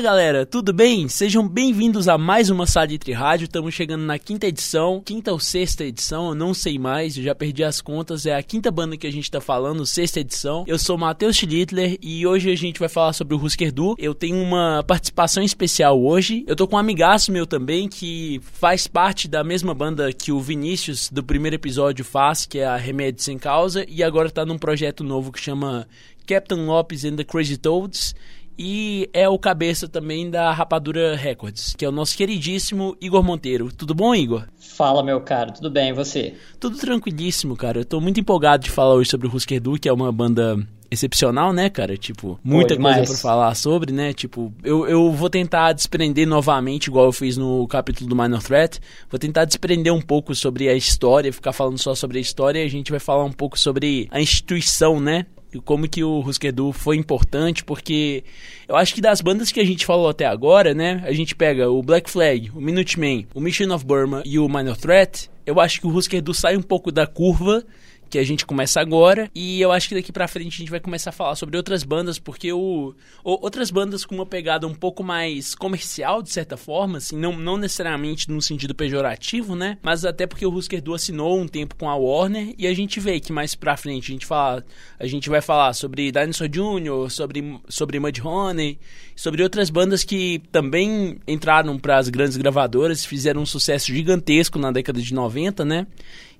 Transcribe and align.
Fala 0.00 0.12
galera, 0.12 0.46
tudo 0.46 0.72
bem? 0.72 1.10
Sejam 1.10 1.46
bem-vindos 1.46 2.08
a 2.08 2.16
mais 2.16 2.48
uma 2.48 2.66
Salitre 2.66 3.12
Rádio. 3.12 3.44
Estamos 3.44 3.74
chegando 3.74 4.02
na 4.02 4.18
quinta 4.18 4.46
edição, 4.46 5.02
quinta 5.04 5.30
ou 5.30 5.38
sexta 5.38 5.84
edição, 5.84 6.30
eu 6.30 6.34
não 6.34 6.54
sei 6.54 6.78
mais, 6.78 7.18
eu 7.18 7.22
já 7.22 7.34
perdi 7.34 7.62
as 7.62 7.82
contas. 7.82 8.24
É 8.24 8.34
a 8.34 8.42
quinta 8.42 8.70
banda 8.70 8.96
que 8.96 9.06
a 9.06 9.12
gente 9.12 9.30
tá 9.30 9.42
falando, 9.42 9.84
sexta 9.84 10.20
edição. 10.20 10.64
Eu 10.66 10.78
sou 10.78 10.96
Matheus 10.96 11.36
Schlittler 11.36 11.98
e 12.00 12.26
hoje 12.26 12.50
a 12.50 12.56
gente 12.56 12.80
vai 12.80 12.88
falar 12.88 13.12
sobre 13.12 13.34
o 13.34 13.44
Husker 13.44 13.70
Du. 13.70 13.94
Eu 13.98 14.14
tenho 14.14 14.36
uma 14.36 14.82
participação 14.82 15.42
especial 15.42 16.02
hoje. 16.02 16.44
Eu 16.46 16.56
tô 16.56 16.66
com 16.66 16.76
um 16.76 16.78
amigaço 16.78 17.30
meu 17.30 17.46
também 17.46 17.86
que 17.86 18.40
faz 18.54 18.86
parte 18.86 19.28
da 19.28 19.44
mesma 19.44 19.74
banda 19.74 20.10
que 20.14 20.32
o 20.32 20.40
Vinícius 20.40 21.10
do 21.10 21.22
primeiro 21.22 21.56
episódio 21.56 22.06
faz, 22.06 22.46
que 22.46 22.60
é 22.60 22.64
a 22.64 22.76
Remédio 22.78 23.22
Sem 23.22 23.38
Causa, 23.38 23.84
e 23.86 24.02
agora 24.02 24.30
tá 24.30 24.46
num 24.46 24.56
projeto 24.56 25.04
novo 25.04 25.30
que 25.30 25.38
chama 25.38 25.86
Captain 26.26 26.64
Lopes 26.64 27.04
and 27.04 27.16
the 27.16 27.24
Crazy 27.24 27.58
Toads 27.58 28.14
e 28.62 29.08
é 29.14 29.26
o 29.26 29.38
cabeça 29.38 29.88
também 29.88 30.28
da 30.28 30.52
Rapadura 30.52 31.16
Records, 31.16 31.74
que 31.74 31.82
é 31.82 31.88
o 31.88 31.92
nosso 31.92 32.14
queridíssimo 32.14 32.94
Igor 33.00 33.22
Monteiro. 33.22 33.72
Tudo 33.72 33.94
bom, 33.94 34.14
Igor? 34.14 34.44
Fala, 34.58 35.02
meu 35.02 35.18
caro, 35.22 35.50
tudo 35.50 35.70
bem, 35.70 35.88
e 35.88 35.92
você? 35.94 36.34
Tudo 36.58 36.76
tranquilíssimo, 36.76 37.56
cara. 37.56 37.78
Eu 37.80 37.84
tô 37.86 38.02
muito 38.02 38.20
empolgado 38.20 38.62
de 38.62 38.70
falar 38.70 38.92
hoje 38.92 39.08
sobre 39.08 39.26
o 39.26 39.34
Husker 39.34 39.62
Du, 39.62 39.80
que 39.80 39.88
é 39.88 39.92
uma 39.92 40.12
banda 40.12 40.58
excepcional, 40.90 41.54
né, 41.54 41.70
cara? 41.70 41.96
Tipo, 41.96 42.38
muita 42.44 42.76
Pô, 42.76 42.82
coisa 42.82 43.06
para 43.06 43.16
falar 43.16 43.54
sobre, 43.54 43.94
né? 43.94 44.12
Tipo, 44.12 44.52
eu, 44.62 44.86
eu 44.86 45.10
vou 45.10 45.30
tentar 45.30 45.72
desprender 45.72 46.28
novamente, 46.28 46.88
igual 46.88 47.06
eu 47.06 47.12
fiz 47.12 47.38
no 47.38 47.66
capítulo 47.66 48.10
do 48.10 48.16
Minor 48.16 48.42
Threat. 48.42 48.78
Vou 49.08 49.18
tentar 49.18 49.46
desprender 49.46 49.94
um 49.94 50.02
pouco 50.02 50.34
sobre 50.34 50.68
a 50.68 50.74
história, 50.74 51.32
ficar 51.32 51.54
falando 51.54 51.78
só 51.78 51.94
sobre 51.94 52.18
a 52.18 52.20
história 52.20 52.62
e 52.62 52.66
a 52.66 52.70
gente 52.70 52.90
vai 52.90 53.00
falar 53.00 53.24
um 53.24 53.32
pouco 53.32 53.58
sobre 53.58 54.06
a 54.10 54.20
instituição, 54.20 55.00
né? 55.00 55.24
Como 55.64 55.88
que 55.88 56.04
o 56.04 56.20
Husker 56.20 56.52
Du 56.52 56.72
foi 56.72 56.96
importante, 56.96 57.64
porque 57.64 58.22
eu 58.68 58.76
acho 58.76 58.94
que 58.94 59.00
das 59.00 59.20
bandas 59.20 59.50
que 59.50 59.60
a 59.60 59.64
gente 59.64 59.84
falou 59.84 60.08
até 60.08 60.26
agora, 60.26 60.72
né, 60.74 61.02
a 61.04 61.12
gente 61.12 61.34
pega 61.34 61.70
o 61.70 61.82
Black 61.82 62.10
Flag, 62.10 62.50
o 62.54 62.60
Minutemen, 62.60 63.26
o 63.34 63.40
Mission 63.40 63.74
of 63.74 63.84
Burma 63.84 64.22
e 64.24 64.38
o 64.38 64.48
Minor 64.48 64.76
Threat, 64.76 65.30
eu 65.44 65.58
acho 65.58 65.80
que 65.80 65.86
o 65.86 65.90
Husker 65.90 66.22
sai 66.32 66.56
um 66.56 66.62
pouco 66.62 66.92
da 66.92 67.06
curva 67.06 67.64
que 68.10 68.18
a 68.18 68.24
gente 68.24 68.44
começa 68.44 68.80
agora. 68.80 69.30
E 69.34 69.60
eu 69.60 69.70
acho 69.70 69.88
que 69.88 69.94
daqui 69.94 70.12
pra 70.12 70.28
frente 70.28 70.54
a 70.54 70.58
gente 70.58 70.70
vai 70.70 70.80
começar 70.80 71.10
a 71.10 71.12
falar 71.12 71.36
sobre 71.36 71.56
outras 71.56 71.84
bandas, 71.84 72.18
porque 72.18 72.52
o, 72.52 72.94
outras 73.22 73.70
bandas 73.70 74.04
com 74.04 74.16
uma 74.16 74.26
pegada 74.26 74.66
um 74.66 74.74
pouco 74.74 75.02
mais 75.04 75.54
comercial, 75.54 76.20
de 76.22 76.30
certa 76.30 76.56
forma, 76.56 76.98
assim, 76.98 77.16
não, 77.16 77.36
não 77.38 77.56
necessariamente 77.56 78.28
no 78.28 78.42
sentido 78.42 78.74
pejorativo, 78.74 79.54
né? 79.54 79.78
Mas 79.80 80.04
até 80.04 80.26
porque 80.26 80.44
o 80.44 80.52
Husker 80.52 80.82
Du 80.82 80.92
assinou 80.92 81.38
um 81.38 81.46
tempo 81.46 81.76
com 81.76 81.88
a 81.88 81.94
Warner 81.94 82.54
e 82.58 82.66
a 82.66 82.74
gente 82.74 82.98
vê 82.98 83.20
que 83.20 83.32
mais 83.32 83.54
pra 83.54 83.76
frente 83.76 84.10
a 84.10 84.12
gente 84.12 84.26
fala, 84.26 84.64
a 84.98 85.06
gente 85.06 85.30
vai 85.30 85.40
falar 85.40 85.72
sobre 85.72 86.10
Dinosaur 86.10 86.48
Jr., 86.48 87.10
sobre, 87.10 87.60
sobre 87.68 88.00
Mudhoney, 88.00 88.78
sobre 89.14 89.42
outras 89.42 89.70
bandas 89.70 90.02
que 90.02 90.42
também 90.50 91.18
entraram 91.28 91.78
para 91.78 91.98
as 91.98 92.08
grandes 92.08 92.36
gravadoras, 92.36 93.04
fizeram 93.04 93.42
um 93.42 93.46
sucesso 93.46 93.92
gigantesco 93.92 94.58
na 94.58 94.72
década 94.72 95.00
de 95.00 95.14
90, 95.14 95.64
né? 95.64 95.86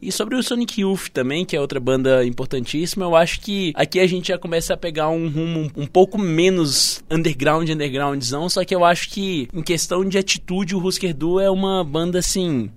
E 0.03 0.11
sobre 0.11 0.35
o 0.35 0.43
Sonic 0.43 0.81
Youth 0.81 1.09
também, 1.13 1.45
que 1.45 1.55
é 1.55 1.61
outra 1.61 1.79
banda 1.79 2.25
importantíssima, 2.25 3.05
eu 3.05 3.15
acho 3.15 3.41
que 3.41 3.73
aqui 3.77 4.01
a 4.01 4.07
gente 4.07 4.29
já 4.29 4.39
começa 4.39 4.73
a 4.73 4.77
pegar 4.77 5.11
um 5.11 5.29
rumo 5.29 5.71
um 5.77 5.87
pouco 5.87 6.17
menos 6.17 7.05
underground, 7.11 7.69
undergroundzão, 7.69 8.49
só 8.49 8.65
que 8.65 8.75
eu 8.75 8.85
acho 8.85 9.11
que 9.11 9.49
em 9.53 9.63
questão 9.63 10.05
de 10.05 10.17
atitude, 10.17 10.75
o 10.75 10.83
Husker 10.83 11.15
Du 11.15 11.39
é 11.39 11.51
uma 11.51 11.85
banda 11.85 12.19
assim 12.19 12.71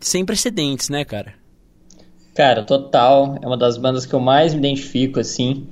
sem 0.00 0.24
precedentes, 0.24 0.88
né, 0.88 1.04
cara? 1.04 1.34
Cara, 2.34 2.62
total. 2.62 3.38
É 3.42 3.46
uma 3.46 3.56
das 3.56 3.78
bandas 3.78 4.04
que 4.04 4.14
eu 4.14 4.20
mais 4.20 4.52
me 4.52 4.60
identifico, 4.60 5.18
assim. 5.18 5.66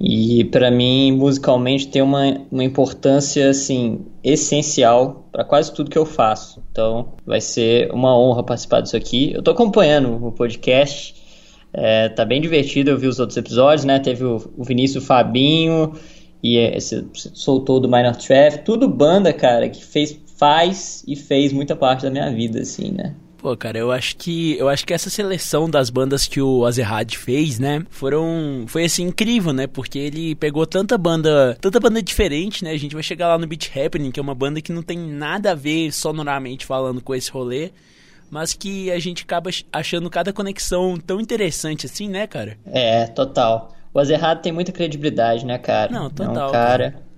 E 0.00 0.44
para 0.44 0.70
mim, 0.70 1.12
musicalmente, 1.12 1.88
tem 1.88 2.00
uma, 2.00 2.40
uma 2.50 2.64
importância 2.64 3.50
assim 3.50 4.06
essencial 4.24 5.28
para 5.30 5.44
quase 5.44 5.74
tudo 5.74 5.90
que 5.90 5.98
eu 5.98 6.06
faço. 6.06 6.62
Então, 6.72 7.12
vai 7.26 7.40
ser 7.40 7.92
uma 7.92 8.18
honra 8.18 8.42
participar 8.42 8.80
disso 8.80 8.96
aqui. 8.96 9.32
Eu 9.34 9.42
tô 9.42 9.50
acompanhando 9.50 10.26
o 10.26 10.32
podcast, 10.32 11.14
é, 11.72 12.08
tá 12.08 12.24
bem 12.24 12.40
divertido. 12.40 12.90
Eu 12.90 12.98
vi 12.98 13.08
os 13.08 13.20
outros 13.20 13.36
episódios, 13.36 13.84
né? 13.84 13.98
Teve 13.98 14.24
o, 14.24 14.50
o 14.56 14.64
Vinícius 14.64 15.04
o 15.04 15.06
Fabinho 15.06 15.92
e 16.42 16.56
esse, 16.56 17.06
soltou 17.12 17.78
do 17.78 17.88
Minor 17.88 18.16
Threat, 18.16 18.64
tudo 18.64 18.88
banda, 18.88 19.32
cara, 19.32 19.68
que 19.68 19.84
fez, 19.84 20.18
faz 20.38 21.04
e 21.06 21.14
fez 21.14 21.52
muita 21.52 21.76
parte 21.76 22.02
da 22.02 22.10
minha 22.10 22.30
vida, 22.30 22.60
assim, 22.60 22.90
né? 22.90 23.14
Pô, 23.40 23.56
cara, 23.56 23.78
eu 23.78 23.90
acho 23.90 24.16
que 24.16 24.58
eu 24.58 24.68
acho 24.68 24.86
que 24.86 24.92
essa 24.92 25.08
seleção 25.08 25.68
das 25.68 25.88
bandas 25.88 26.26
que 26.26 26.42
o 26.42 26.66
Azerrad 26.66 27.14
fez, 27.16 27.58
né, 27.58 27.82
foram 27.88 28.64
foi 28.66 28.84
assim 28.84 29.04
incrível, 29.04 29.50
né? 29.52 29.66
Porque 29.66 29.98
ele 29.98 30.34
pegou 30.34 30.66
tanta 30.66 30.98
banda, 30.98 31.56
tanta 31.58 31.80
banda 31.80 32.02
diferente, 32.02 32.62
né? 32.62 32.72
A 32.72 32.78
gente 32.78 32.92
vai 32.94 33.02
chegar 33.02 33.28
lá 33.28 33.38
no 33.38 33.46
Beat 33.46 33.70
Happening, 33.74 34.10
que 34.10 34.20
é 34.20 34.22
uma 34.22 34.34
banda 34.34 34.60
que 34.60 34.72
não 34.72 34.82
tem 34.82 34.98
nada 34.98 35.52
a 35.52 35.54
ver 35.54 35.90
sonoramente 35.90 36.66
falando 36.66 37.00
com 37.00 37.14
esse 37.14 37.30
rolê, 37.30 37.70
mas 38.30 38.52
que 38.52 38.90
a 38.90 38.98
gente 38.98 39.22
acaba 39.22 39.48
achando 39.72 40.10
cada 40.10 40.34
conexão 40.34 40.98
tão 40.98 41.18
interessante 41.18 41.86
assim, 41.86 42.10
né, 42.10 42.26
cara? 42.26 42.58
É, 42.66 43.06
total. 43.06 43.74
O 43.94 43.98
Azerrad 43.98 44.40
tem 44.42 44.52
muita 44.52 44.70
credibilidade, 44.70 45.46
né, 45.46 45.56
cara? 45.56 45.90
Não, 45.90 46.10
total. 46.10 46.46
É 46.46 46.48
um 46.48 46.52
cara, 46.52 46.90
cara 46.92 47.09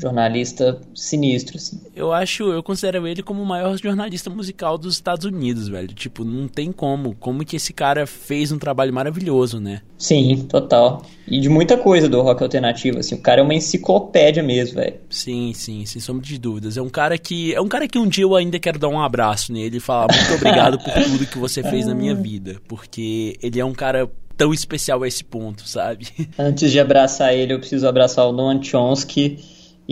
jornalista 0.00 0.80
sinistro, 0.94 1.56
assim. 1.56 1.80
Eu 1.94 2.12
acho, 2.12 2.44
eu 2.44 2.62
considero 2.62 3.06
ele 3.06 3.22
como 3.22 3.42
o 3.42 3.46
maior 3.46 3.76
jornalista 3.76 4.30
musical 4.30 4.78
dos 4.78 4.94
Estados 4.94 5.26
Unidos, 5.26 5.68
velho. 5.68 5.88
Tipo, 5.88 6.24
não 6.24 6.48
tem 6.48 6.72
como. 6.72 7.14
Como 7.16 7.44
que 7.44 7.56
esse 7.56 7.72
cara 7.72 8.06
fez 8.06 8.50
um 8.50 8.58
trabalho 8.58 8.92
maravilhoso, 8.92 9.60
né? 9.60 9.82
Sim, 9.98 10.46
total. 10.48 11.02
E 11.28 11.38
de 11.40 11.48
muita 11.48 11.76
coisa 11.76 12.08
do 12.08 12.22
rock 12.22 12.42
alternativo, 12.42 12.98
assim. 12.98 13.14
O 13.14 13.20
cara 13.20 13.40
é 13.40 13.44
uma 13.44 13.54
enciclopédia 13.54 14.42
mesmo, 14.42 14.76
velho. 14.76 14.94
Sim, 15.10 15.52
sim, 15.54 15.84
sem 15.84 16.00
sombra 16.00 16.24
de 16.24 16.38
dúvidas. 16.38 16.76
É 16.76 16.82
um 16.82 16.88
cara 16.88 17.18
que. 17.18 17.54
É 17.54 17.60
um 17.60 17.68
cara 17.68 17.86
que 17.86 17.98
um 17.98 18.08
dia 18.08 18.24
eu 18.24 18.34
ainda 18.34 18.58
quero 18.58 18.78
dar 18.78 18.88
um 18.88 19.00
abraço 19.00 19.52
nele 19.52 19.76
e 19.76 19.80
falar 19.80 20.08
muito 20.12 20.34
obrigado 20.34 20.78
por 20.78 20.92
tudo 20.92 21.26
que 21.26 21.38
você 21.38 21.62
fez 21.62 21.86
na 21.86 21.94
minha 21.94 22.14
vida. 22.14 22.56
Porque 22.66 23.36
ele 23.42 23.60
é 23.60 23.64
um 23.64 23.74
cara 23.74 24.10
tão 24.40 24.54
especial 24.54 25.02
a 25.02 25.08
esse 25.08 25.22
ponto, 25.22 25.68
sabe? 25.68 26.08
Antes 26.38 26.72
de 26.72 26.80
abraçar 26.80 27.34
ele, 27.34 27.52
eu 27.52 27.58
preciso 27.58 27.86
abraçar 27.86 28.26
o 28.26 28.32
Noam 28.32 28.62
Chomsky 28.62 29.38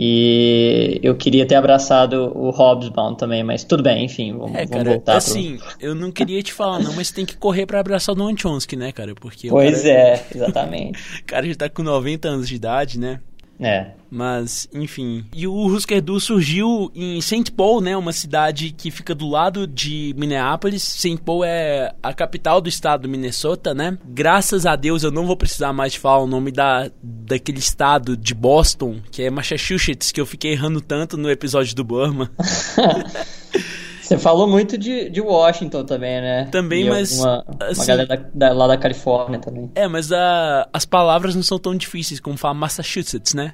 e 0.01 0.97
eu 1.03 1.13
queria 1.13 1.45
ter 1.45 1.55
abraçado 1.55 2.31
o 2.33 2.51
Hobbsbaum 2.51 3.15
também, 3.15 3.43
mas 3.43 3.65
tudo 3.65 3.83
bem, 3.83 4.05
enfim, 4.05 4.31
vamos, 4.31 4.55
é, 4.55 4.65
cara, 4.65 4.69
vamos 4.69 4.87
voltar. 4.93 5.17
Assim, 5.17 5.57
pro... 5.57 5.67
eu 5.77 5.93
não 5.93 6.09
queria 6.09 6.41
te 6.41 6.53
falar 6.53 6.79
não, 6.79 6.93
mas 6.93 7.11
tem 7.11 7.25
que 7.25 7.35
correr 7.35 7.65
para 7.65 7.81
abraçar 7.81 8.15
o 8.15 8.17
Noam 8.17 8.37
Chomsky, 8.37 8.77
né, 8.77 8.93
cara? 8.93 9.13
Porque 9.13 9.49
pois 9.49 9.81
cara, 9.81 9.93
é, 9.93 10.25
exatamente. 10.33 11.19
o 11.19 11.23
cara 11.27 11.45
já 11.45 11.53
tá 11.53 11.69
com 11.69 11.83
90 11.83 12.29
anos 12.29 12.47
de 12.47 12.55
idade, 12.55 12.97
né? 12.97 13.19
É. 13.59 13.91
Mas, 14.09 14.67
enfim. 14.73 15.25
E 15.35 15.45
o 15.45 15.65
Husker 15.65 16.01
Du 16.01 16.19
surgiu 16.19 16.91
em 16.95 17.21
St. 17.21 17.51
Paul, 17.51 17.81
né? 17.81 17.95
Uma 17.95 18.13
cidade 18.13 18.71
que 18.71 18.89
fica 18.89 19.13
do 19.13 19.27
lado 19.27 19.67
de 19.67 20.15
Minneapolis. 20.17 20.81
St. 20.81 21.17
Paul 21.17 21.43
é 21.43 21.93
a 22.01 22.13
capital 22.13 22.61
do 22.61 22.69
estado 22.69 23.01
do 23.01 23.09
Minnesota, 23.09 23.73
né? 23.73 23.97
Graças 24.05 24.65
a 24.65 24.75
Deus 24.75 25.03
eu 25.03 25.11
não 25.11 25.27
vou 25.27 25.37
precisar 25.37 25.73
mais 25.73 25.93
falar 25.93 26.23
o 26.23 26.27
nome 26.27 26.51
da, 26.51 26.89
daquele 27.03 27.59
estado 27.59 28.17
de 28.17 28.33
Boston, 28.33 28.99
que 29.11 29.21
é 29.21 29.29
Massachusetts, 29.29 30.11
que 30.11 30.19
eu 30.19 30.25
fiquei 30.25 30.53
errando 30.53 30.81
tanto 30.81 31.17
no 31.17 31.29
episódio 31.29 31.75
do 31.75 31.83
Burma. 31.83 32.31
Você 34.09 34.17
falou 34.17 34.47
muito 34.47 34.75
de, 34.75 35.07
de 35.07 35.21
Washington 35.21 35.83
também, 35.83 36.19
né? 36.19 36.45
Também, 36.51 36.87
e 36.87 36.89
mas. 36.89 37.19
Uma, 37.19 37.45
assim, 37.59 37.81
uma 37.81 37.85
galera 37.85 38.07
da, 38.07 38.47
da, 38.47 38.53
lá 38.53 38.65
da 38.65 38.75
Califórnia 38.75 39.37
também. 39.37 39.69
É, 39.75 39.87
mas 39.87 40.11
a, 40.11 40.67
as 40.73 40.83
palavras 40.83 41.35
não 41.35 41.43
são 41.43 41.59
tão 41.59 41.75
difíceis 41.75 42.19
como 42.19 42.35
falar 42.35 42.55
Massachusetts, 42.55 43.35
né? 43.35 43.53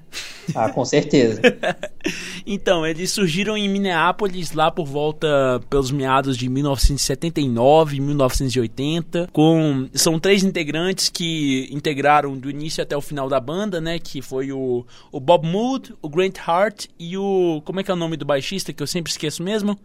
Ah, 0.55 0.69
com 0.69 0.85
certeza. 0.85 1.41
então, 2.47 2.85
eles 2.85 3.11
surgiram 3.11 3.57
em 3.57 3.67
Minneapolis 3.67 4.53
lá 4.53 4.71
por 4.71 4.85
volta 4.85 5.27
pelos 5.69 5.91
meados 5.91 6.37
de 6.37 6.47
1979, 6.47 7.99
1980. 7.99 9.27
Com, 9.33 9.89
são 9.93 10.17
três 10.17 10.41
integrantes 10.45 11.09
que 11.09 11.67
integraram 11.69 12.37
do 12.37 12.49
início 12.49 12.81
até 12.81 12.95
o 12.95 13.01
final 13.01 13.27
da 13.27 13.41
banda, 13.41 13.81
né? 13.81 13.99
Que 13.99 14.21
foi 14.21 14.53
o, 14.53 14.85
o 15.11 15.19
Bob 15.19 15.45
Mood, 15.45 15.93
o 16.01 16.07
Grant 16.07 16.37
Hart 16.47 16.85
e 16.97 17.17
o. 17.17 17.61
Como 17.65 17.81
é 17.81 17.83
que 17.83 17.91
é 17.91 17.93
o 17.93 17.97
nome 17.97 18.15
do 18.15 18.23
baixista 18.23 18.71
que 18.71 18.81
eu 18.81 18.87
sempre 18.87 19.11
esqueço 19.11 19.43
mesmo? 19.43 19.77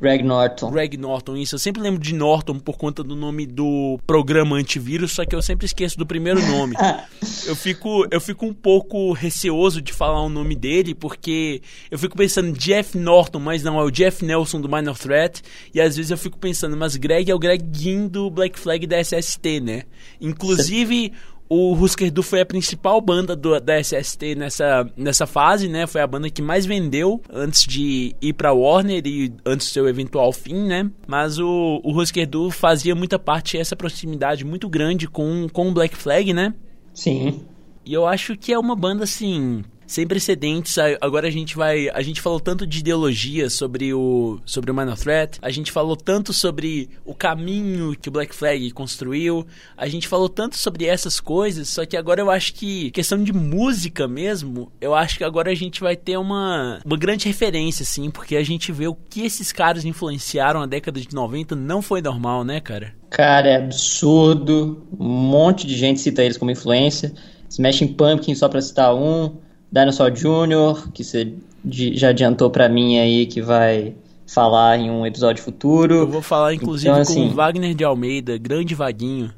Greg 0.00 0.22
Norton. 0.24 0.70
Greg 0.70 0.96
Norton, 0.96 1.36
isso. 1.36 1.54
Eu 1.54 1.58
sempre 1.58 1.82
lembro 1.82 2.00
de 2.00 2.14
Norton 2.14 2.58
por 2.58 2.78
conta 2.78 3.02
do 3.04 3.14
nome 3.14 3.46
do 3.46 3.98
programa 4.06 4.56
antivírus, 4.56 5.12
só 5.12 5.24
que 5.24 5.34
eu 5.34 5.42
sempre 5.42 5.66
esqueço 5.66 5.98
do 5.98 6.06
primeiro 6.06 6.40
nome. 6.46 6.74
eu, 7.46 7.54
fico, 7.54 8.06
eu 8.10 8.20
fico 8.20 8.46
um 8.46 8.54
pouco 8.54 9.12
receoso 9.12 9.82
de 9.82 9.92
falar 9.92 10.22
o 10.22 10.28
nome 10.28 10.56
dele, 10.56 10.94
porque 10.94 11.60
eu 11.90 11.98
fico 11.98 12.16
pensando 12.16 12.56
Jeff 12.56 12.96
Norton, 12.96 13.40
mas 13.40 13.62
não, 13.62 13.78
é 13.78 13.84
o 13.84 13.90
Jeff 13.90 14.24
Nelson 14.24 14.60
do 14.60 14.68
Minor 14.68 14.98
Threat, 14.98 15.42
e 15.74 15.80
às 15.80 15.96
vezes 15.96 16.10
eu 16.10 16.18
fico 16.18 16.38
pensando, 16.38 16.76
mas 16.76 16.96
Greg 16.96 17.30
é 17.30 17.34
o 17.34 17.38
Greg 17.38 17.62
Ginn 17.72 18.08
do 18.08 18.30
Black 18.30 18.58
Flag 18.58 18.86
da 18.86 18.98
SST, 18.98 19.60
né? 19.60 19.82
Inclusive, 20.20 21.12
o 21.52 21.72
Husker 21.74 22.12
Du 22.12 22.22
foi 22.22 22.40
a 22.40 22.46
principal 22.46 23.00
banda 23.00 23.34
do, 23.34 23.58
da 23.58 23.76
SST 23.82 24.36
nessa, 24.36 24.88
nessa 24.96 25.26
fase, 25.26 25.68
né? 25.68 25.84
Foi 25.84 26.00
a 26.00 26.06
banda 26.06 26.30
que 26.30 26.40
mais 26.40 26.64
vendeu 26.64 27.20
antes 27.28 27.64
de 27.64 28.14
ir 28.22 28.32
pra 28.34 28.52
Warner 28.52 29.02
e 29.04 29.34
antes 29.44 29.66
do 29.66 29.72
seu 29.72 29.88
eventual 29.88 30.32
fim, 30.32 30.68
né? 30.68 30.88
Mas 31.08 31.40
o, 31.40 31.80
o 31.82 31.98
Husker 31.98 32.28
Du 32.28 32.52
fazia 32.52 32.94
muita 32.94 33.18
parte 33.18 33.58
essa 33.58 33.74
proximidade 33.74 34.44
muito 34.44 34.68
grande 34.68 35.08
com, 35.08 35.48
com 35.52 35.68
o 35.68 35.72
Black 35.72 35.96
Flag, 35.96 36.32
né? 36.32 36.54
Sim. 36.94 37.44
E 37.84 37.92
eu 37.92 38.06
acho 38.06 38.36
que 38.36 38.52
é 38.52 38.58
uma 38.58 38.76
banda 38.76 39.02
assim 39.02 39.64
sem 39.90 40.06
precedentes. 40.06 40.76
Agora 41.00 41.26
a 41.26 41.30
gente 41.30 41.56
vai. 41.56 41.88
A 41.90 42.00
gente 42.00 42.20
falou 42.20 42.38
tanto 42.38 42.64
de 42.64 42.78
ideologia 42.78 43.50
sobre 43.50 43.92
o, 43.92 44.38
sobre 44.46 44.70
o 44.70 44.74
Minor 44.74 44.96
Threat, 44.96 45.38
a 45.42 45.50
gente 45.50 45.72
falou 45.72 45.96
tanto 45.96 46.32
sobre 46.32 46.88
o 47.04 47.12
caminho 47.12 47.96
que 48.00 48.08
o 48.08 48.12
Black 48.12 48.32
Flag 48.32 48.70
construiu, 48.70 49.44
a 49.76 49.88
gente 49.88 50.06
falou 50.06 50.28
tanto 50.28 50.56
sobre 50.56 50.86
essas 50.86 51.18
coisas, 51.18 51.68
só 51.68 51.84
que 51.84 51.96
agora 51.96 52.20
eu 52.20 52.30
acho 52.30 52.54
que, 52.54 52.90
questão 52.92 53.22
de 53.22 53.32
música 53.32 54.06
mesmo, 54.06 54.70
eu 54.80 54.94
acho 54.94 55.18
que 55.18 55.24
agora 55.24 55.50
a 55.50 55.54
gente 55.54 55.80
vai 55.80 55.96
ter 55.96 56.16
uma, 56.16 56.80
uma 56.84 56.96
grande 56.96 57.26
referência, 57.26 57.82
assim, 57.82 58.10
porque 58.10 58.36
a 58.36 58.44
gente 58.44 58.70
vê 58.70 58.86
o 58.86 58.94
que 58.94 59.22
esses 59.22 59.50
caras 59.50 59.84
influenciaram 59.84 60.60
na 60.60 60.66
década 60.66 61.00
de 61.00 61.12
90 61.12 61.56
não 61.56 61.82
foi 61.82 62.00
normal, 62.00 62.44
né, 62.44 62.60
cara? 62.60 62.94
Cara, 63.10 63.48
é 63.48 63.56
absurdo. 63.56 64.86
Um 64.98 65.08
monte 65.08 65.66
de 65.66 65.76
gente 65.76 66.00
cita 66.00 66.22
eles 66.22 66.38
como 66.38 66.52
influência. 66.52 67.12
Smashing 67.48 67.94
Pumpkin, 67.94 68.36
só 68.36 68.48
pra 68.48 68.60
citar 68.60 68.94
um. 68.94 69.36
Dinosaur 69.72 70.10
Jr., 70.10 70.90
que 70.92 71.04
você 71.04 71.32
já 71.68 72.08
adiantou 72.08 72.50
para 72.50 72.68
mim 72.68 72.98
aí 72.98 73.26
que 73.26 73.40
vai 73.40 73.94
falar 74.26 74.78
em 74.78 74.90
um 74.90 75.06
episódio 75.06 75.42
futuro. 75.42 75.94
Eu 75.94 76.08
vou 76.08 76.22
falar 76.22 76.54
inclusive 76.54 76.90
então, 76.90 77.00
assim, 77.00 77.26
com 77.26 77.32
o 77.32 77.34
Wagner 77.34 77.74
de 77.74 77.84
Almeida, 77.84 78.38
grande 78.38 78.74
vaguinho. 78.74 79.32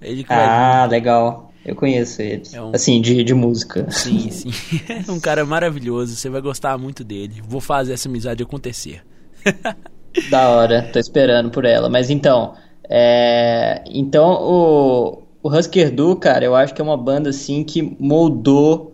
Ele 0.00 0.24
Ah, 0.28 0.86
legal. 0.90 1.50
Eu 1.64 1.74
conheço 1.74 2.20
ele. 2.20 2.42
É 2.52 2.60
um... 2.60 2.72
Assim, 2.74 3.00
de, 3.00 3.24
de 3.24 3.32
música. 3.32 3.90
Sim, 3.90 4.30
sim. 4.30 4.50
É 5.08 5.10
um 5.10 5.18
cara 5.18 5.46
maravilhoso, 5.46 6.14
você 6.14 6.28
vai 6.28 6.42
gostar 6.42 6.76
muito 6.76 7.02
dele. 7.02 7.42
Vou 7.46 7.60
fazer 7.60 7.94
essa 7.94 8.08
amizade 8.08 8.42
acontecer. 8.42 9.02
da 10.30 10.50
hora, 10.50 10.90
tô 10.92 10.98
esperando 10.98 11.50
por 11.50 11.64
ela. 11.64 11.88
Mas 11.88 12.10
então, 12.10 12.54
é... 12.88 13.82
então 13.86 14.30
o, 14.42 15.22
o 15.42 15.48
Husker 15.48 15.90
Du, 15.90 16.16
cara, 16.16 16.44
eu 16.44 16.54
acho 16.54 16.74
que 16.74 16.82
é 16.82 16.84
uma 16.84 16.98
banda 16.98 17.30
assim 17.30 17.64
que 17.64 17.96
moldou 17.98 18.93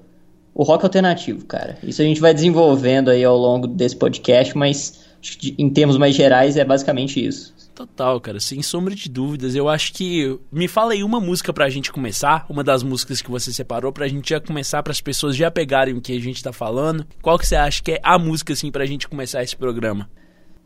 o 0.55 0.63
rock 0.63 0.85
alternativo, 0.85 1.45
cara. 1.45 1.79
Isso 1.83 2.03
a 2.03 2.05
gente 2.05 2.21
vai 2.21 2.35
desenvolvendo 2.35 3.11
aí 3.11 3.25
ao 3.25 3.37
longo 3.37 3.67
desse 3.67 3.97
podcast, 3.97 4.57
mas 4.57 5.01
em 5.59 5.71
termos 5.71 5.97
mais 5.97 6.15
gerais 6.15 6.57
é 6.57 6.65
basicamente 6.65 7.25
isso. 7.25 7.55
Total, 7.75 8.21
cara, 8.21 8.39
sem 8.41 8.61
sombra 8.61 8.95
de 8.95 9.09
dúvidas. 9.09 9.55
Eu 9.55 9.67
acho 9.67 9.95
que. 9.95 10.39
Me 10.53 10.69
fala 10.69 10.93
aí 10.93 11.03
uma 11.03 11.19
música 11.19 11.51
pra 11.51 11.71
gente 11.71 11.91
começar, 11.91 12.45
uma 12.51 12.63
das 12.63 12.83
músicas 12.83 13.23
que 13.23 13.31
você 13.31 13.53
separou, 13.53 13.91
pra 13.91 14.07
gente 14.07 14.31
já 14.31 14.41
começar, 14.41 14.83
para 14.83 14.91
as 14.91 15.01
pessoas 15.01 15.35
já 15.35 15.51
pegarem 15.51 15.95
o 15.95 16.01
que 16.01 16.15
a 16.15 16.21
gente 16.21 16.43
tá 16.43 16.53
falando. 16.53 17.07
Qual 17.23 17.39
que 17.39 17.47
você 17.47 17.57
acha 17.57 17.83
que 17.83 17.93
é 17.93 18.01
a 18.03 18.19
música, 18.19 18.53
assim, 18.53 18.71
pra 18.71 18.85
gente 18.85 19.09
começar 19.09 19.43
esse 19.43 19.57
programa? 19.57 20.11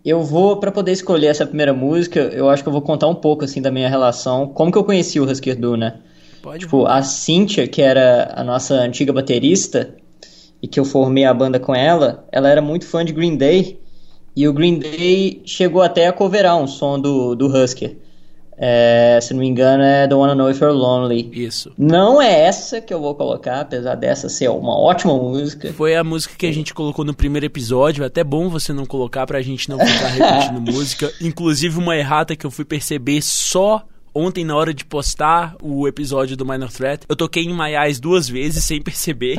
Eu 0.04 0.24
vou, 0.24 0.56
para 0.56 0.72
poder 0.72 0.90
escolher 0.90 1.28
essa 1.28 1.46
primeira 1.46 1.72
música, 1.72 2.18
eu 2.18 2.50
acho 2.50 2.62
que 2.62 2.68
eu 2.68 2.72
vou 2.72 2.82
contar 2.82 3.06
um 3.06 3.14
pouco, 3.14 3.44
assim, 3.44 3.62
da 3.62 3.70
minha 3.70 3.88
relação, 3.88 4.48
como 4.48 4.72
que 4.72 4.78
eu 4.78 4.84
conheci 4.84 5.20
o 5.20 5.24
Husker 5.24 5.56
Du, 5.56 5.76
né? 5.76 6.00
Pode. 6.44 6.58
Tipo, 6.58 6.84
a 6.84 7.02
Cíntia, 7.02 7.66
que 7.66 7.80
era 7.80 8.34
a 8.36 8.44
nossa 8.44 8.74
antiga 8.74 9.14
baterista 9.14 9.96
e 10.62 10.68
que 10.68 10.78
eu 10.78 10.84
formei 10.84 11.24
a 11.24 11.32
banda 11.32 11.58
com 11.58 11.74
ela, 11.74 12.28
ela 12.30 12.50
era 12.50 12.60
muito 12.60 12.86
fã 12.86 13.02
de 13.02 13.14
Green 13.14 13.34
Day. 13.34 13.80
E 14.36 14.46
o 14.46 14.52
Green 14.52 14.78
Day 14.78 15.40
chegou 15.46 15.80
até 15.80 16.06
a 16.06 16.12
coverar 16.12 16.58
um 16.58 16.66
som 16.66 17.00
do, 17.00 17.34
do 17.34 17.46
Husker. 17.46 17.96
É, 18.58 19.18
se 19.22 19.32
não 19.32 19.40
me 19.40 19.48
engano, 19.48 19.82
é 19.82 20.06
Don't 20.06 20.20
Wanna 20.20 20.34
Know 20.34 20.50
If 20.50 20.60
You're 20.60 20.76
Lonely. 20.76 21.30
Isso. 21.32 21.72
Não 21.78 22.20
é 22.20 22.42
essa 22.42 22.78
que 22.78 22.92
eu 22.92 23.00
vou 23.00 23.14
colocar, 23.14 23.60
apesar 23.60 23.94
dessa 23.94 24.28
ser 24.28 24.50
uma 24.50 24.78
ótima 24.78 25.14
música. 25.14 25.72
Foi 25.72 25.96
a 25.96 26.04
música 26.04 26.34
que 26.36 26.46
a 26.46 26.52
gente 26.52 26.74
colocou 26.74 27.06
no 27.06 27.14
primeiro 27.14 27.46
episódio. 27.46 28.04
É 28.04 28.06
até 28.06 28.22
bom 28.22 28.50
você 28.50 28.70
não 28.70 28.84
colocar 28.84 29.26
pra 29.26 29.40
gente 29.40 29.70
não 29.70 29.78
ficar 29.78 30.08
repetindo 30.08 30.60
música. 30.72 31.10
Inclusive, 31.22 31.78
uma 31.78 31.96
errata 31.96 32.36
que 32.36 32.44
eu 32.44 32.50
fui 32.50 32.66
perceber 32.66 33.22
só 33.22 33.82
Ontem, 34.14 34.44
na 34.44 34.54
hora 34.54 34.72
de 34.72 34.84
postar 34.84 35.56
o 35.60 35.88
episódio 35.88 36.36
do 36.36 36.46
Minor 36.46 36.70
Threat, 36.70 37.04
eu 37.08 37.16
toquei 37.16 37.42
em 37.42 37.52
My 37.52 37.74
Eyes 37.74 37.98
duas 37.98 38.28
vezes 38.28 38.62
sem 38.62 38.80
perceber. 38.80 39.36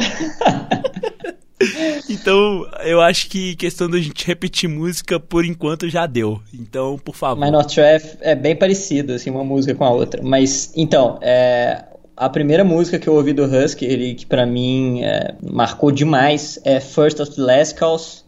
então, 2.09 2.67
eu 2.83 2.99
acho 2.99 3.29
que 3.29 3.55
questão 3.55 3.89
da 3.89 3.97
gente 3.99 4.27
repetir 4.27 4.69
música, 4.69 5.17
por 5.17 5.45
enquanto, 5.45 5.89
já 5.89 6.05
deu. 6.05 6.41
Então, 6.53 6.97
por 6.97 7.15
favor. 7.15 7.39
Minor 7.39 7.65
Threat 7.65 8.17
é 8.19 8.35
bem 8.35 8.53
parecido, 8.53 9.13
assim, 9.13 9.29
uma 9.29 9.45
música 9.45 9.73
com 9.73 9.85
a 9.85 9.91
outra. 9.91 10.21
Mas, 10.21 10.73
então, 10.75 11.19
é, 11.21 11.85
a 12.17 12.27
primeira 12.27 12.65
música 12.65 12.99
que 12.99 13.07
eu 13.07 13.15
ouvi 13.15 13.31
do 13.31 13.45
Husky, 13.45 13.85
ele, 13.85 14.13
que 14.13 14.25
para 14.25 14.45
mim 14.45 15.03
é, 15.03 15.35
marcou 15.41 15.89
demais, 15.89 16.59
é 16.65 16.81
First 16.81 17.21
of 17.21 17.33
the 17.33 17.41
Last 17.41 17.75
Calls, 17.75 18.25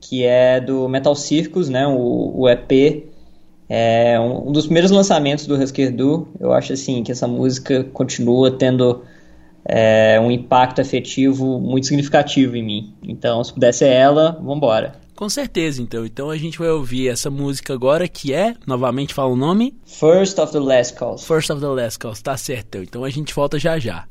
que 0.00 0.24
é 0.24 0.58
do 0.58 0.88
Metal 0.88 1.14
Circus, 1.14 1.68
né, 1.68 1.86
o, 1.86 2.32
o 2.34 2.48
EP 2.48 3.11
é 3.74 4.20
um, 4.20 4.52
dos 4.52 4.66
primeiros 4.66 4.90
lançamentos 4.90 5.46
do 5.46 5.54
Husker 5.54 5.90
Du. 5.90 6.28
Eu 6.38 6.52
acho 6.52 6.74
assim 6.74 7.02
que 7.02 7.10
essa 7.10 7.26
música 7.26 7.82
continua 7.84 8.50
tendo 8.50 9.02
é, 9.64 10.20
um 10.20 10.30
impacto 10.30 10.82
afetivo 10.82 11.58
muito 11.58 11.86
significativo 11.86 12.54
em 12.54 12.62
mim. 12.62 12.94
Então, 13.02 13.42
se 13.42 13.50
pudesse 13.50 13.86
ela, 13.86 14.02
ela, 14.02 14.40
vambora. 14.42 15.00
Com 15.16 15.26
certeza, 15.26 15.80
então. 15.80 16.04
Então 16.04 16.28
a 16.28 16.36
gente 16.36 16.58
vai 16.58 16.68
ouvir 16.68 17.08
essa 17.08 17.30
música 17.30 17.72
agora, 17.72 18.06
que 18.06 18.34
é, 18.34 18.54
novamente 18.66 19.14
fala 19.14 19.30
o 19.30 19.36
nome? 19.36 19.74
First 19.86 20.38
of 20.38 20.52
the 20.52 20.60
Last 20.60 20.92
Calls. 20.92 21.24
First 21.24 21.48
of 21.48 21.62
the 21.62 21.68
Last 21.68 21.98
Calls, 21.98 22.20
tá 22.20 22.36
certo. 22.36 22.76
Então 22.76 23.02
a 23.04 23.08
gente 23.08 23.32
volta 23.32 23.58
já 23.58 23.78
já. 23.78 24.04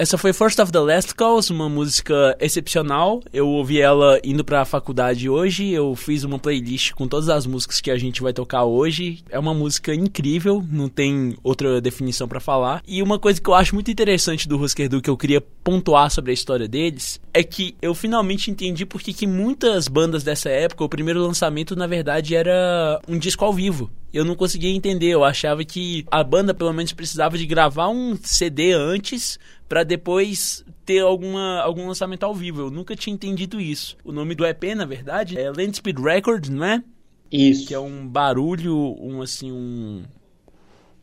Essa 0.00 0.16
foi 0.16 0.32
First 0.32 0.58
of 0.58 0.72
the 0.72 0.78
Last 0.78 1.14
Calls, 1.14 1.50
uma 1.50 1.68
música 1.68 2.34
excepcional. 2.40 3.22
Eu 3.30 3.46
ouvi 3.46 3.82
ela 3.82 4.18
indo 4.24 4.42
pra 4.42 4.64
faculdade 4.64 5.28
hoje. 5.28 5.70
Eu 5.72 5.94
fiz 5.94 6.24
uma 6.24 6.38
playlist 6.38 6.92
com 6.92 7.06
todas 7.06 7.28
as 7.28 7.44
músicas 7.44 7.82
que 7.82 7.90
a 7.90 7.98
gente 7.98 8.22
vai 8.22 8.32
tocar 8.32 8.64
hoje. 8.64 9.22
É 9.28 9.38
uma 9.38 9.52
música 9.52 9.94
incrível, 9.94 10.64
não 10.70 10.88
tem 10.88 11.36
outra 11.42 11.82
definição 11.82 12.26
para 12.26 12.40
falar. 12.40 12.82
E 12.88 13.02
uma 13.02 13.18
coisa 13.18 13.42
que 13.42 13.50
eu 13.50 13.52
acho 13.52 13.74
muito 13.74 13.90
interessante 13.90 14.48
do 14.48 14.58
Husker 14.58 14.88
Du 14.88 15.02
que 15.02 15.10
eu 15.10 15.18
queria 15.18 15.42
pontuar 15.62 16.10
sobre 16.10 16.30
a 16.30 16.34
história 16.34 16.66
deles 16.66 17.20
é 17.34 17.42
que 17.42 17.76
eu 17.82 17.94
finalmente 17.94 18.50
entendi 18.50 18.86
porque 18.86 19.12
que 19.12 19.26
muitas 19.26 19.86
bandas 19.86 20.24
dessa 20.24 20.48
época, 20.48 20.82
o 20.82 20.88
primeiro 20.88 21.20
lançamento 21.20 21.76
na 21.76 21.86
verdade 21.86 22.34
era 22.34 22.98
um 23.06 23.18
disco 23.18 23.44
ao 23.44 23.52
vivo 23.52 23.90
eu 24.12 24.24
não 24.24 24.34
conseguia 24.34 24.70
entender. 24.70 25.08
Eu 25.08 25.24
achava 25.24 25.64
que 25.64 26.04
a 26.10 26.22
banda 26.22 26.52
pelo 26.52 26.72
menos 26.72 26.92
precisava 26.92 27.38
de 27.38 27.46
gravar 27.46 27.88
um 27.88 28.18
CD 28.22 28.72
antes 28.72 29.38
para 29.70 29.84
depois 29.84 30.64
ter 30.84 30.98
alguma, 30.98 31.60
algum 31.60 31.86
lançamento 31.86 32.24
ao 32.24 32.34
vivo. 32.34 32.62
Eu 32.62 32.70
nunca 32.72 32.96
tinha 32.96 33.14
entendido 33.14 33.60
isso. 33.60 33.96
O 34.02 34.10
nome 34.10 34.34
do 34.34 34.44
EP, 34.44 34.64
na 34.74 34.84
verdade, 34.84 35.38
é 35.38 35.48
Land 35.48 35.76
Speed 35.76 35.96
Records, 35.96 36.50
não 36.50 36.64
é? 36.64 36.82
Isso. 37.30 37.68
Que 37.68 37.74
é 37.74 37.78
um 37.78 38.04
barulho, 38.04 38.76
um 39.00 39.22
assim, 39.22 39.52
um 39.52 40.02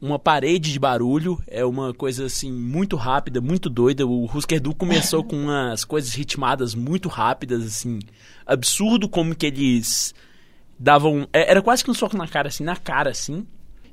uma 0.02 0.20
parede 0.20 0.74
de 0.74 0.78
barulho, 0.78 1.42
é 1.48 1.64
uma 1.66 1.94
coisa 1.94 2.26
assim 2.26 2.52
muito 2.52 2.98
rápida, 2.98 3.40
muito 3.40 3.70
doida. 3.70 4.06
O 4.06 4.26
Husker 4.26 4.60
Du 4.60 4.76
começou 4.76 5.24
com 5.26 5.38
umas 5.38 5.86
coisas 5.86 6.14
ritmadas 6.14 6.76
muito 6.76 7.08
rápidas, 7.08 7.64
assim, 7.64 8.00
absurdo 8.46 9.08
como 9.08 9.34
que 9.34 9.46
eles 9.46 10.14
davam. 10.78 11.26
É, 11.32 11.50
era 11.50 11.62
quase 11.62 11.86
que 11.86 11.90
um 11.90 11.94
soco 11.94 12.18
na 12.18 12.28
cara, 12.28 12.50
assim, 12.50 12.66
na 12.66 12.76
cara, 12.76 13.12
assim. 13.12 13.48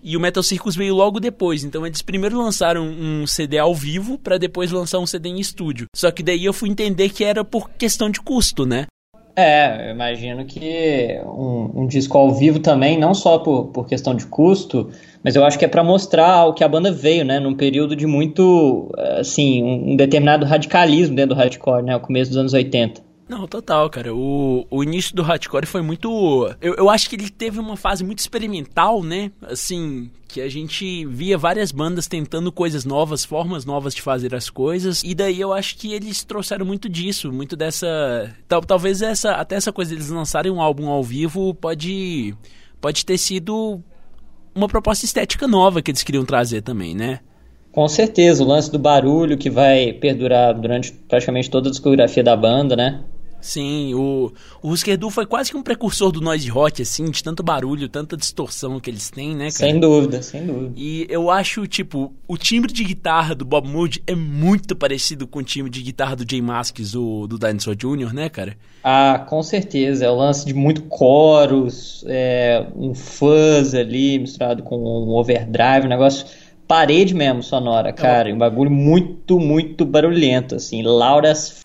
E 0.05 0.19
o 0.19 0.21
Metal 0.21 0.43
Circus 0.43 0.77
veio 0.77 0.95
logo 0.95 1.19
depois. 1.19 1.65
Então 1.65 1.87
eles 1.87 2.03
primeiro 2.03 2.37
lançaram 2.37 2.85
um 2.85 3.27
CD 3.27 3.57
ao 3.57 3.75
vivo 3.75 4.19
para 4.19 4.37
depois 4.37 4.71
lançar 4.71 4.99
um 4.99 5.07
CD 5.07 5.31
em 5.31 5.41
estúdio. 5.41 5.87
Só 5.97 6.11
que 6.11 6.23
daí 6.23 6.45
eu 6.45 6.53
fui 6.53 6.69
entender 6.69 7.09
que 7.09 7.25
era 7.25 7.43
por 7.43 7.71
questão 7.71 8.11
de 8.11 8.21
custo, 8.21 8.67
né? 8.67 8.85
É, 9.37 9.89
eu 9.89 9.95
imagino 9.95 10.45
que 10.45 11.19
um, 11.25 11.83
um, 11.83 11.87
disco 11.89 12.17
ao 12.17 12.33
vivo 12.33 12.61
também, 12.61 12.97
não 12.97 13.13
só 13.13 13.39
por, 13.39 13.67
por 13.69 13.89
questão 13.89 14.15
de 14.15 14.27
custo, 14.27 14.91
mas 15.25 15.35
eu 15.35 15.45
acho 15.45 15.59
que 15.59 15.65
é 15.65 15.69
para 15.69 15.83
mostrar 15.83 16.45
o 16.45 16.53
que 16.53 16.63
a 16.63 16.69
banda 16.69 16.93
veio, 16.93 17.25
né? 17.25 17.41
Num 17.41 17.55
período 17.55 17.97
de 17.97 18.07
muito, 18.07 18.93
assim, 19.19 19.63
um 19.63 19.97
determinado 19.97 20.47
radicalismo 20.47 21.17
dentro 21.17 21.35
do 21.35 21.39
hardcore, 21.39 21.83
né? 21.83 21.97
O 21.97 22.01
começo 22.01 22.31
dos 22.31 22.39
anos 22.39 22.53
80. 22.53 23.03
Não, 23.28 23.47
total, 23.47 23.88
cara. 23.88 24.14
O, 24.14 24.66
o 24.71 24.83
início 24.83 25.16
do 25.16 25.23
hardcore 25.23 25.66
foi 25.66 25.81
muito. 25.81 26.54
Eu, 26.61 26.75
eu 26.75 26.90
acho 26.90 27.09
que 27.09 27.16
ele 27.16 27.31
teve 27.31 27.59
uma 27.59 27.76
fase 27.76 28.04
muito 28.04 28.19
experimental, 28.19 29.02
né? 29.02 29.31
Assim, 29.43 30.11
que 30.28 30.43
a 30.43 30.49
gente 30.49 31.07
via 31.07 31.38
várias 31.38 31.73
bandas 31.73 32.07
tentando 32.07 32.52
coisas 32.52 32.85
novas, 32.85 33.25
formas 33.25 33.64
novas 33.64 33.95
de 33.95 34.02
fazer 34.02 34.35
as 34.35 34.50
coisas. 34.50 35.02
E 35.02 35.14
daí 35.14 35.40
eu 35.40 35.52
acho 35.52 35.76
que 35.78 35.95
eles 35.95 36.23
trouxeram 36.23 36.66
muito 36.66 36.88
disso, 36.88 37.33
muito 37.33 37.57
dessa. 37.57 38.31
Tal, 38.47 38.61
talvez 38.61 39.00
essa 39.00 39.33
até 39.33 39.57
essa 39.57 39.73
coisa 39.73 39.93
deles 39.93 40.11
lançarem 40.11 40.52
um 40.52 40.61
álbum 40.61 40.88
ao 40.88 41.02
vivo 41.02 41.54
pode, 41.54 42.35
pode 42.78 43.07
ter 43.07 43.16
sido 43.16 43.81
uma 44.54 44.69
proposta 44.69 45.04
estética 45.04 45.49
nova 45.49 45.81
que 45.81 45.90
eles 45.90 46.02
queriam 46.02 46.26
trazer 46.26 46.61
também, 46.61 46.95
né? 46.95 47.21
Com 47.73 47.88
certeza, 47.88 48.45
o 48.45 48.47
lance 48.47 48.71
do 48.71 48.78
barulho 48.78 49.37
que 49.37 49.50
vai 49.50 49.93
perdurar 49.95 50.54
durante 50.54 50.93
praticamente 50.93 51.50
toda 51.50 51.69
a 51.69 51.71
discografia 51.73 52.23
da 52.23 52.37
banda, 52.37 52.76
né? 52.76 53.02
Sim, 53.45 53.93
o, 53.93 54.33
o 54.63 54.71
Husker 54.71 54.97
Du 54.97 55.11
foi 55.11 55.27
quase 55.27 55.51
que 55.51 55.57
um 55.57 55.63
precursor 55.63 56.11
do 56.11 56.19
noise 56.19 56.49
rock, 56.49 56.81
assim, 56.81 57.11
de 57.11 57.23
tanto 57.23 57.43
barulho, 57.43 57.91
tanta 57.91 58.17
distorção 58.17 58.81
que 58.81 58.89
eles 58.89 59.11
têm, 59.11 59.37
né, 59.37 59.51
cara? 59.51 59.53
Sem 59.53 59.79
dúvida, 59.79 60.23
sem 60.23 60.47
dúvida. 60.47 60.73
E 60.75 61.07
eu 61.11 61.31
acho, 61.31 61.67
tipo, 61.67 62.11
o 62.27 62.39
timbre 62.39 62.73
de 62.73 62.83
guitarra 62.83 63.35
do 63.35 63.45
Bob 63.45 63.69
Mood 63.69 64.03
é 64.07 64.15
muito 64.15 64.75
parecido 64.75 65.27
com 65.27 65.41
o 65.41 65.43
timbre 65.43 65.71
de 65.71 65.83
guitarra 65.83 66.17
do 66.17 66.25
Jay 66.29 66.41
Masks, 66.41 66.93
do, 66.93 67.27
do 67.27 67.39
Dinosaur 67.39 67.77
Jr., 67.77 68.15
né, 68.15 68.31
cara? 68.31 68.57
Ah, 68.83 69.27
com 69.29 69.43
certeza. 69.43 70.07
É 70.07 70.11
o 70.11 70.17
lance 70.17 70.47
de 70.47 70.55
muito 70.55 70.81
coros, 70.85 72.03
é, 72.09 72.67
um 72.75 72.95
fuzz 72.95 73.75
ali 73.75 74.21
misturado 74.21 74.63
com 74.63 74.79
um 74.79 75.11
overdrive, 75.11 75.85
um 75.85 75.91
negócio 75.91 76.25
parede 76.67 77.15
mesmo 77.15 77.43
sonora, 77.43 77.93
cara. 77.93 78.33
Um 78.33 78.39
bagulho 78.39 78.71
muito, 78.71 79.39
muito 79.39 79.85
barulhento, 79.85 80.55
assim, 80.55 80.83
lauras 80.83 81.63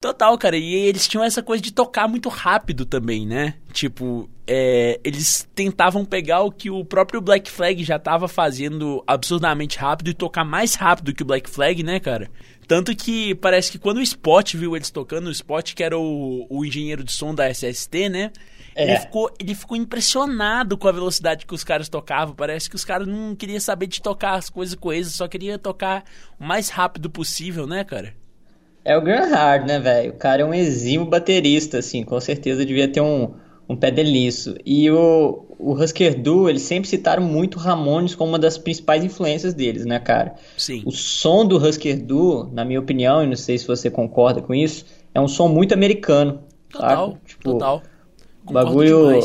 Total, 0.00 0.38
cara. 0.38 0.56
E 0.56 0.74
eles 0.74 1.08
tinham 1.08 1.24
essa 1.24 1.42
coisa 1.42 1.60
de 1.60 1.72
tocar 1.72 2.06
muito 2.06 2.28
rápido 2.28 2.86
também, 2.86 3.26
né? 3.26 3.54
Tipo, 3.72 4.30
é, 4.46 5.00
eles 5.02 5.48
tentavam 5.56 6.04
pegar 6.04 6.42
o 6.42 6.52
que 6.52 6.70
o 6.70 6.84
próprio 6.84 7.20
Black 7.20 7.50
Flag 7.50 7.82
já 7.82 7.98
tava 7.98 8.28
fazendo 8.28 9.02
absurdamente 9.06 9.76
rápido 9.76 10.10
e 10.10 10.14
tocar 10.14 10.44
mais 10.44 10.74
rápido 10.74 11.12
que 11.12 11.22
o 11.22 11.26
Black 11.26 11.50
Flag, 11.50 11.82
né, 11.82 11.98
cara? 11.98 12.30
Tanto 12.68 12.94
que 12.94 13.34
parece 13.34 13.72
que 13.72 13.78
quando 13.78 13.96
o 13.96 14.02
Spot 14.02 14.54
viu 14.54 14.76
eles 14.76 14.90
tocando, 14.90 15.26
o 15.26 15.32
Spot, 15.32 15.74
que 15.74 15.82
era 15.82 15.98
o, 15.98 16.46
o 16.48 16.64
engenheiro 16.64 17.02
de 17.02 17.10
som 17.10 17.34
da 17.34 17.52
SST, 17.52 18.08
né? 18.08 18.30
É. 18.76 18.84
Ele, 18.84 19.00
ficou, 19.00 19.34
ele 19.40 19.54
ficou 19.56 19.76
impressionado 19.76 20.78
com 20.78 20.86
a 20.86 20.92
velocidade 20.92 21.44
que 21.44 21.54
os 21.54 21.64
caras 21.64 21.88
tocavam. 21.88 22.36
Parece 22.36 22.70
que 22.70 22.76
os 22.76 22.84
caras 22.84 23.08
não 23.08 23.34
queriam 23.34 23.58
saber 23.58 23.88
de 23.88 24.00
tocar 24.00 24.34
as 24.34 24.48
coisas 24.48 24.78
eles, 24.92 25.08
só 25.08 25.26
queria 25.26 25.58
tocar 25.58 26.04
o 26.38 26.44
mais 26.44 26.68
rápido 26.68 27.10
possível, 27.10 27.66
né, 27.66 27.82
cara? 27.82 28.14
É 28.84 28.96
o 28.96 29.02
Graham 29.02 29.30
Hard, 29.30 29.66
né, 29.66 29.78
velho? 29.78 30.12
O 30.12 30.16
cara 30.16 30.42
é 30.42 30.44
um 30.44 30.54
exímio 30.54 31.06
baterista, 31.06 31.78
assim, 31.78 32.02
com 32.02 32.18
certeza 32.20 32.64
devia 32.64 32.88
ter 32.88 33.00
um, 33.00 33.34
um 33.68 33.76
pé 33.76 33.90
deliço. 33.90 34.54
E 34.64 34.90
o, 34.90 35.44
o 35.58 35.72
Husker 35.72 36.20
Du, 36.20 36.48
eles 36.48 36.62
sempre 36.62 36.88
citaram 36.88 37.22
muito 37.22 37.58
Ramones 37.58 38.14
como 38.14 38.30
uma 38.30 38.38
das 38.38 38.56
principais 38.56 39.04
influências 39.04 39.52
deles, 39.52 39.84
né, 39.84 39.98
cara? 39.98 40.34
Sim. 40.56 40.82
O 40.86 40.90
som 40.90 41.44
do 41.44 41.56
Husker 41.56 42.02
Du, 42.02 42.48
na 42.52 42.64
minha 42.64 42.80
opinião, 42.80 43.22
e 43.22 43.26
não 43.26 43.36
sei 43.36 43.58
se 43.58 43.66
você 43.66 43.90
concorda 43.90 44.40
com 44.40 44.54
isso, 44.54 44.86
é 45.14 45.20
um 45.20 45.28
som 45.28 45.48
muito 45.48 45.74
americano. 45.74 46.40
Total, 46.70 47.18
tipo, 47.26 47.52
total. 47.52 47.82
bagulho. 48.50 49.18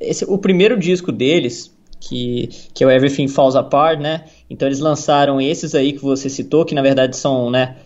Esse, 0.00 0.24
o 0.24 0.38
primeiro 0.38 0.78
disco 0.78 1.12
deles, 1.12 1.76
que, 2.00 2.48
que 2.72 2.84
é 2.84 2.86
o 2.86 2.90
Everything 2.90 3.28
Falls 3.28 3.56
Apart, 3.56 4.00
né? 4.00 4.24
Então 4.48 4.66
eles 4.68 4.80
lançaram 4.80 5.40
esses 5.40 5.74
aí 5.74 5.92
que 5.92 6.02
você 6.02 6.28
citou, 6.28 6.64
que 6.64 6.74
na 6.74 6.82
verdade 6.82 7.16
são, 7.16 7.50
né? 7.50 7.76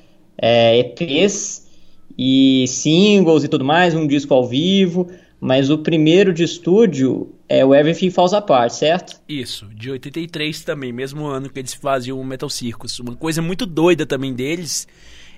É, 0.41 0.79
EPs 0.79 1.67
e 2.17 2.65
singles 2.67 3.45
e 3.45 3.49
tudo 3.49 3.65
mais, 3.65 3.95
um 3.95 4.07
disco 4.07 4.33
ao 4.33 4.47
vivo, 4.47 5.11
mas 5.39 5.71
o 5.71 5.79
primeiro 5.79 6.33
de 6.33 6.45
estúdio 6.45 7.35
é 7.49 7.65
o 7.65 7.75
Everything 7.75 8.11
Falls 8.11 8.35
Apart, 8.35 8.73
certo? 8.73 9.21
Isso, 9.29 9.67
de 9.75 9.91
83 9.91 10.63
também, 10.63 10.93
mesmo 10.93 11.27
ano 11.27 11.51
que 11.51 11.59
eles 11.59 11.75
faziam 11.75 12.21
o 12.21 12.25
Metal 12.25 12.49
Circus. 12.49 12.99
Uma 12.99 13.17
coisa 13.17 13.43
muito 13.43 13.67
doida 13.67 14.07
também 14.07 14.33
deles 14.33 14.87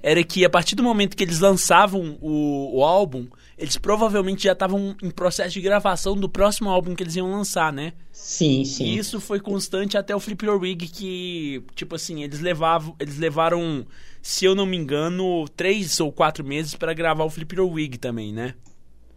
era 0.03 0.23
que 0.25 0.45
a 0.45 0.51
partir 0.51 0.75
do 0.75 0.83
momento 0.83 1.17
que 1.17 1.23
eles 1.23 1.39
lançavam 1.39 2.19
o, 2.21 2.79
o 2.79 2.85
álbum, 2.85 3.27
eles 3.57 3.77
provavelmente 3.77 4.45
já 4.45 4.53
estavam 4.53 4.97
em 5.01 5.11
processo 5.11 5.51
de 5.51 5.61
gravação 5.61 6.17
do 6.17 6.29
próximo 6.29 6.69
álbum 6.69 6.95
que 6.95 7.03
eles 7.05 7.15
iam 7.15 7.31
lançar, 7.31 7.73
né? 7.73 7.93
Sim, 8.11 8.65
sim. 8.65 8.85
E 8.85 8.99
isso 8.99 9.21
foi 9.21 9.39
constante 9.39 9.97
até 9.97 10.15
o 10.15 10.19
Flip 10.19 10.45
Your 10.45 10.61
Wig, 10.61 10.89
que, 10.89 11.63
tipo 11.77 11.95
assim, 11.95 12.25
eles 12.25 12.41
levavam, 12.41 12.97
eles 12.99 13.17
levaram, 13.19 13.87
se 14.23 14.45
eu 14.45 14.55
não 14.55 14.65
me 14.65 14.77
engano, 14.77 15.47
três 15.57 15.99
ou 15.99 16.13
quatro 16.13 16.45
meses 16.45 16.75
para 16.75 16.95
gravar 16.95 17.25
o 17.25 17.31
Flip 17.31 17.57
Your 17.57 17.71
Wig 17.71 17.99
também, 17.99 18.33
né? 18.33 18.55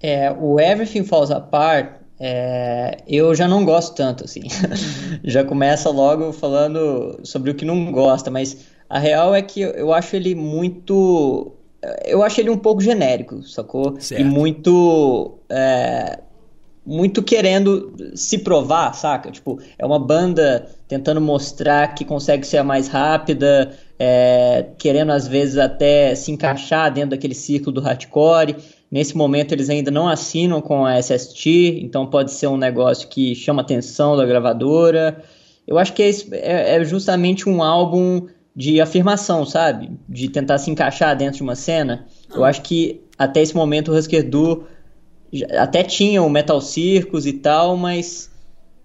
É, 0.02 0.32
o 0.32 0.60
Everything 0.60 1.04
Falls 1.04 1.32
Apart, 1.32 1.94
é, 2.20 2.98
eu 3.08 3.34
já 3.36 3.48
não 3.48 3.64
gosto 3.64 3.96
tanto, 3.96 4.26
assim. 4.26 4.42
já 5.24 5.44
começa 5.44 5.90
logo 5.90 6.34
falando 6.34 7.20
sobre 7.24 7.52
o 7.52 7.56
que 7.56 7.64
não 7.64 7.92
gosta, 7.92 8.32
mas 8.32 8.66
a 8.90 9.00
real 9.00 9.36
é 9.36 9.42
que 9.42 9.62
eu 9.62 9.94
acho 9.94 10.16
ele 10.16 10.34
muito. 10.34 11.54
Eu 12.04 12.24
acho 12.24 12.42
ele 12.42 12.50
um 12.50 12.58
pouco 12.58 12.82
genérico, 12.82 13.44
sacou? 13.44 14.00
Certo. 14.00 14.22
E 14.22 14.24
muito. 14.24 15.38
É, 15.50 16.20
muito 16.86 17.24
querendo 17.24 17.94
se 18.16 18.38
provar, 18.38 18.94
saca? 18.94 19.32
Tipo, 19.32 19.60
é 19.78 19.86
uma 19.86 19.98
banda 19.98 20.70
tentando 20.88 21.20
mostrar 21.20 21.96
que 21.96 22.06
consegue 22.06 22.46
ser 22.46 22.58
a 22.58 22.64
mais 22.64 22.88
rápida, 22.88 23.76
é, 23.98 24.66
querendo 24.78 25.12
às 25.12 25.28
vezes 25.28 25.58
até 25.58 26.14
se 26.16 26.32
encaixar 26.32 26.94
dentro 26.94 27.12
daquele 27.12 27.36
círculo 27.36 27.74
do 27.74 27.82
hardcore. 27.82 28.56
Nesse 28.92 29.16
momento 29.16 29.54
eles 29.54 29.70
ainda 29.70 29.92
não 29.92 30.08
assinam 30.08 30.62
com 30.62 30.86
a 30.86 30.98
SST, 31.00 31.80
então 31.82 32.06
pode 32.06 32.32
ser 32.32 32.48
um 32.48 32.58
negócio 32.58 33.08
que 33.08 33.36
chama 33.36 33.62
atenção 33.62 34.16
da 34.16 34.25
gravadora. 34.25 35.24
Eu 35.68 35.78
acho 35.78 35.94
que 35.94 36.04
é, 36.04 36.10
é, 36.32 36.75
é 36.75 36.86
justamente 36.86 37.50
um 37.50 37.64
álbum 37.64 38.28
de 38.56 38.80
afirmação, 38.80 39.46
sabe? 39.46 39.92
De 40.08 40.30
tentar 40.30 40.58
se 40.58 40.72
encaixar 40.72 41.16
dentro 41.18 41.38
de 41.38 41.44
uma 41.44 41.56
cena. 41.56 42.06
Eu 42.34 42.44
acho 42.44 42.62
que 42.62 43.02
até 43.18 43.42
esse 43.42 43.56
momento 43.56 43.92
o 43.92 43.98
Husker 43.98 44.30
Du 44.30 44.66
até 45.58 45.84
tinha 45.84 46.22
o 46.22 46.30
Metal 46.30 46.62
Circus 46.62 47.25
e 47.25 47.34
tal, 47.34 47.75
mas 47.75 48.32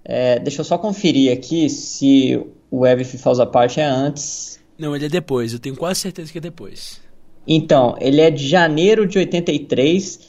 é, 0.04 0.38
deixa 0.38 0.60
eu 0.60 0.64
só 0.64 0.78
conferir 0.78 1.32
aqui 1.32 1.68
se 1.68 2.40
o 2.70 2.86
Everything 2.86 3.18
Falls 3.18 3.40
Apart 3.40 3.78
é 3.78 3.84
antes. 3.84 4.59
Não, 4.80 4.96
ele 4.96 5.04
é 5.04 5.08
depois, 5.10 5.52
eu 5.52 5.58
tenho 5.58 5.76
quase 5.76 6.00
certeza 6.00 6.32
que 6.32 6.38
é 6.38 6.40
depois. 6.40 7.02
Então, 7.46 7.96
ele 8.00 8.20
é 8.20 8.30
de 8.30 8.48
janeiro 8.48 9.06
de 9.06 9.18
83 9.18 10.20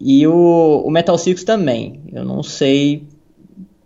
e 0.00 0.26
o, 0.26 0.82
o 0.84 0.90
Metal 0.90 1.16
Circus 1.16 1.44
também. 1.44 2.00
Eu 2.12 2.24
não 2.24 2.42
sei 2.42 3.06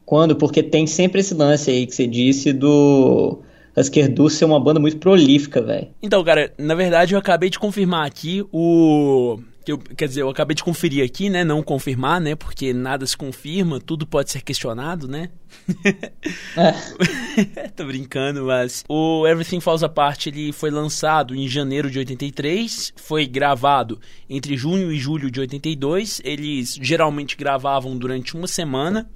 quando, 0.07 0.35
porque 0.35 0.63
tem 0.63 0.87
sempre 0.87 1.21
esse 1.21 1.35
lance 1.35 1.71
aí 1.71 1.87
que 1.87 1.95
você 1.95 2.07
disse 2.07 2.55
do 2.55 3.43
Husker 3.77 4.11
Du 4.11 4.31
ser 4.31 4.47
uma 4.47 4.59
banda 4.59 4.81
muito 4.81 4.97
prolífica, 4.97 5.61
velho. 5.61 5.89
Então, 6.03 6.25
cara, 6.25 6.51
na 6.57 6.75
verdade 6.75 7.15
eu 7.15 7.19
acabei 7.19 7.51
de 7.51 7.59
confirmar 7.59 8.07
aqui 8.07 8.43
o 8.51 9.39
que 9.67 9.73
eu, 9.73 9.79
quer 9.79 10.07
dizer, 10.07 10.23
eu 10.23 10.31
acabei 10.31 10.55
de 10.55 10.63
conferir 10.63 11.05
aqui, 11.05 11.29
né? 11.29 11.43
Não 11.43 11.61
confirmar, 11.61 12.21
né? 12.21 12.37
Porque 12.37 12.73
nada 12.73 13.05
se 13.05 13.17
confirma, 13.17 13.81
tudo 13.81 14.07
pode 14.07 14.31
ser 14.31 14.41
questionado, 14.41 15.09
né? 15.09 15.29
É. 16.57 17.69
Tô 17.77 17.85
brincando, 17.85 18.45
mas 18.45 18.85
o 18.89 19.27
Everything 19.27 19.61
Falls 19.61 19.85
Apart 19.85 20.27
ele 20.27 20.53
foi 20.53 20.71
lançado 20.71 21.35
em 21.35 21.49
janeiro 21.49 21.91
de 21.91 21.99
83, 21.99 22.93
foi 22.97 23.27
gravado 23.27 24.01
entre 24.29 24.57
junho 24.57 24.91
e 24.91 24.99
julho 24.99 25.31
de 25.31 25.41
82. 25.41 26.21
Eles 26.25 26.79
geralmente 26.81 27.37
gravavam 27.37 27.97
durante 27.97 28.35
uma 28.35 28.47
semana. 28.47 29.11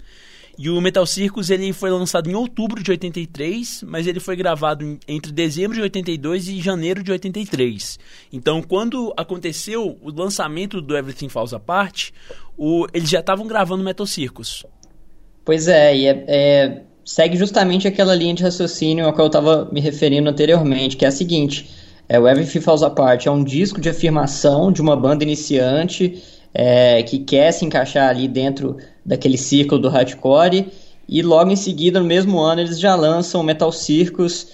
E 0.58 0.68
o 0.68 0.80
Metal 0.80 1.06
Circus 1.06 1.50
ele 1.50 1.72
foi 1.72 1.90
lançado 1.90 2.28
em 2.28 2.34
outubro 2.34 2.82
de 2.82 2.90
83, 2.90 3.84
mas 3.86 4.06
ele 4.06 4.20
foi 4.20 4.36
gravado 4.36 4.98
entre 5.08 5.32
dezembro 5.32 5.74
de 5.74 5.82
82 5.82 6.48
e 6.48 6.60
janeiro 6.60 7.02
de 7.02 7.10
83. 7.10 7.98
Então, 8.32 8.62
quando 8.62 9.12
aconteceu 9.16 9.98
o 10.02 10.10
lançamento 10.10 10.80
do 10.80 10.96
Everything 10.96 11.28
Falls 11.28 11.54
Apart, 11.54 12.10
o, 12.56 12.86
eles 12.92 13.08
já 13.08 13.20
estavam 13.20 13.46
gravando 13.46 13.82
Metal 13.82 14.06
Circus. 14.06 14.64
Pois 15.44 15.66
é, 15.66 15.96
e 15.96 16.06
é, 16.06 16.24
é, 16.28 16.82
segue 17.04 17.36
justamente 17.36 17.88
aquela 17.88 18.14
linha 18.14 18.34
de 18.34 18.42
raciocínio 18.42 19.08
a 19.08 19.12
qual 19.12 19.26
eu 19.26 19.28
estava 19.28 19.68
me 19.72 19.80
referindo 19.80 20.28
anteriormente, 20.28 20.96
que 20.96 21.04
é 21.04 21.08
a 21.08 21.12
seguinte: 21.12 21.70
é, 22.08 22.18
o 22.18 22.28
Everything 22.28 22.60
Falls 22.60 22.84
Apart 22.84 23.26
é 23.26 23.30
um 23.30 23.42
disco 23.42 23.80
de 23.80 23.88
afirmação 23.88 24.70
de 24.70 24.82
uma 24.82 24.96
banda 24.96 25.24
iniciante 25.24 26.22
é, 26.54 27.02
que 27.02 27.18
quer 27.18 27.52
se 27.52 27.64
encaixar 27.64 28.08
ali 28.08 28.26
dentro 28.26 28.76
daquele 29.04 29.38
círculo 29.38 29.80
do 29.80 29.88
hardcore. 29.88 30.68
E 31.08 31.22
logo 31.22 31.50
em 31.50 31.56
seguida, 31.56 31.98
no 32.00 32.06
mesmo 32.06 32.38
ano, 32.38 32.60
eles 32.60 32.78
já 32.78 32.94
lançam 32.94 33.42
Metal 33.42 33.72
Circus, 33.72 34.48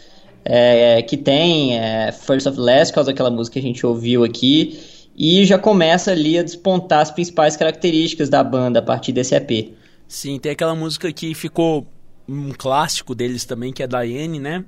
é, 0.45 1.03
que 1.03 1.17
tem 1.17 1.79
é, 1.79 2.12
First 2.12 2.47
of 2.47 2.59
Last, 2.59 2.95
causa 2.95 3.11
daquela 3.11 3.31
música 3.31 3.55
que 3.55 3.59
a 3.59 3.69
gente 3.69 3.85
ouviu 3.85 4.25
aqui, 4.25 4.79
e 5.17 5.45
já 5.45 5.59
começa 5.59 6.12
ali 6.12 6.38
a 6.38 6.43
despontar 6.43 7.00
as 7.00 7.11
principais 7.11 7.57
características 7.57 8.29
da 8.29 8.43
banda 8.43 8.79
a 8.79 8.83
partir 8.83 9.12
desse 9.12 9.35
EP. 9.35 9.75
Sim, 10.09 10.38
tem 10.38 10.53
aquela 10.53 10.75
música 10.75 11.12
que 11.12 11.35
ficou 11.35 11.87
um 12.29 12.53
clássico 12.53 13.15
deles 13.15 13.45
também, 13.45 13.73
que 13.73 13.83
é 13.83 13.87
Diane, 13.87 14.38
né? 14.38 14.65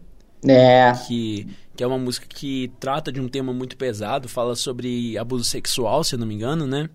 É. 0.46 0.92
Que, 1.06 1.46
que 1.76 1.82
é 1.82 1.86
uma 1.86 1.98
música 1.98 2.26
que 2.28 2.70
trata 2.78 3.10
de 3.10 3.20
um 3.20 3.28
tema 3.28 3.52
muito 3.52 3.76
pesado, 3.76 4.28
fala 4.28 4.54
sobre 4.54 5.16
abuso 5.16 5.44
sexual, 5.44 6.04
se 6.04 6.14
eu 6.14 6.18
não 6.18 6.26
me 6.26 6.34
engano, 6.34 6.66
né? 6.66 6.88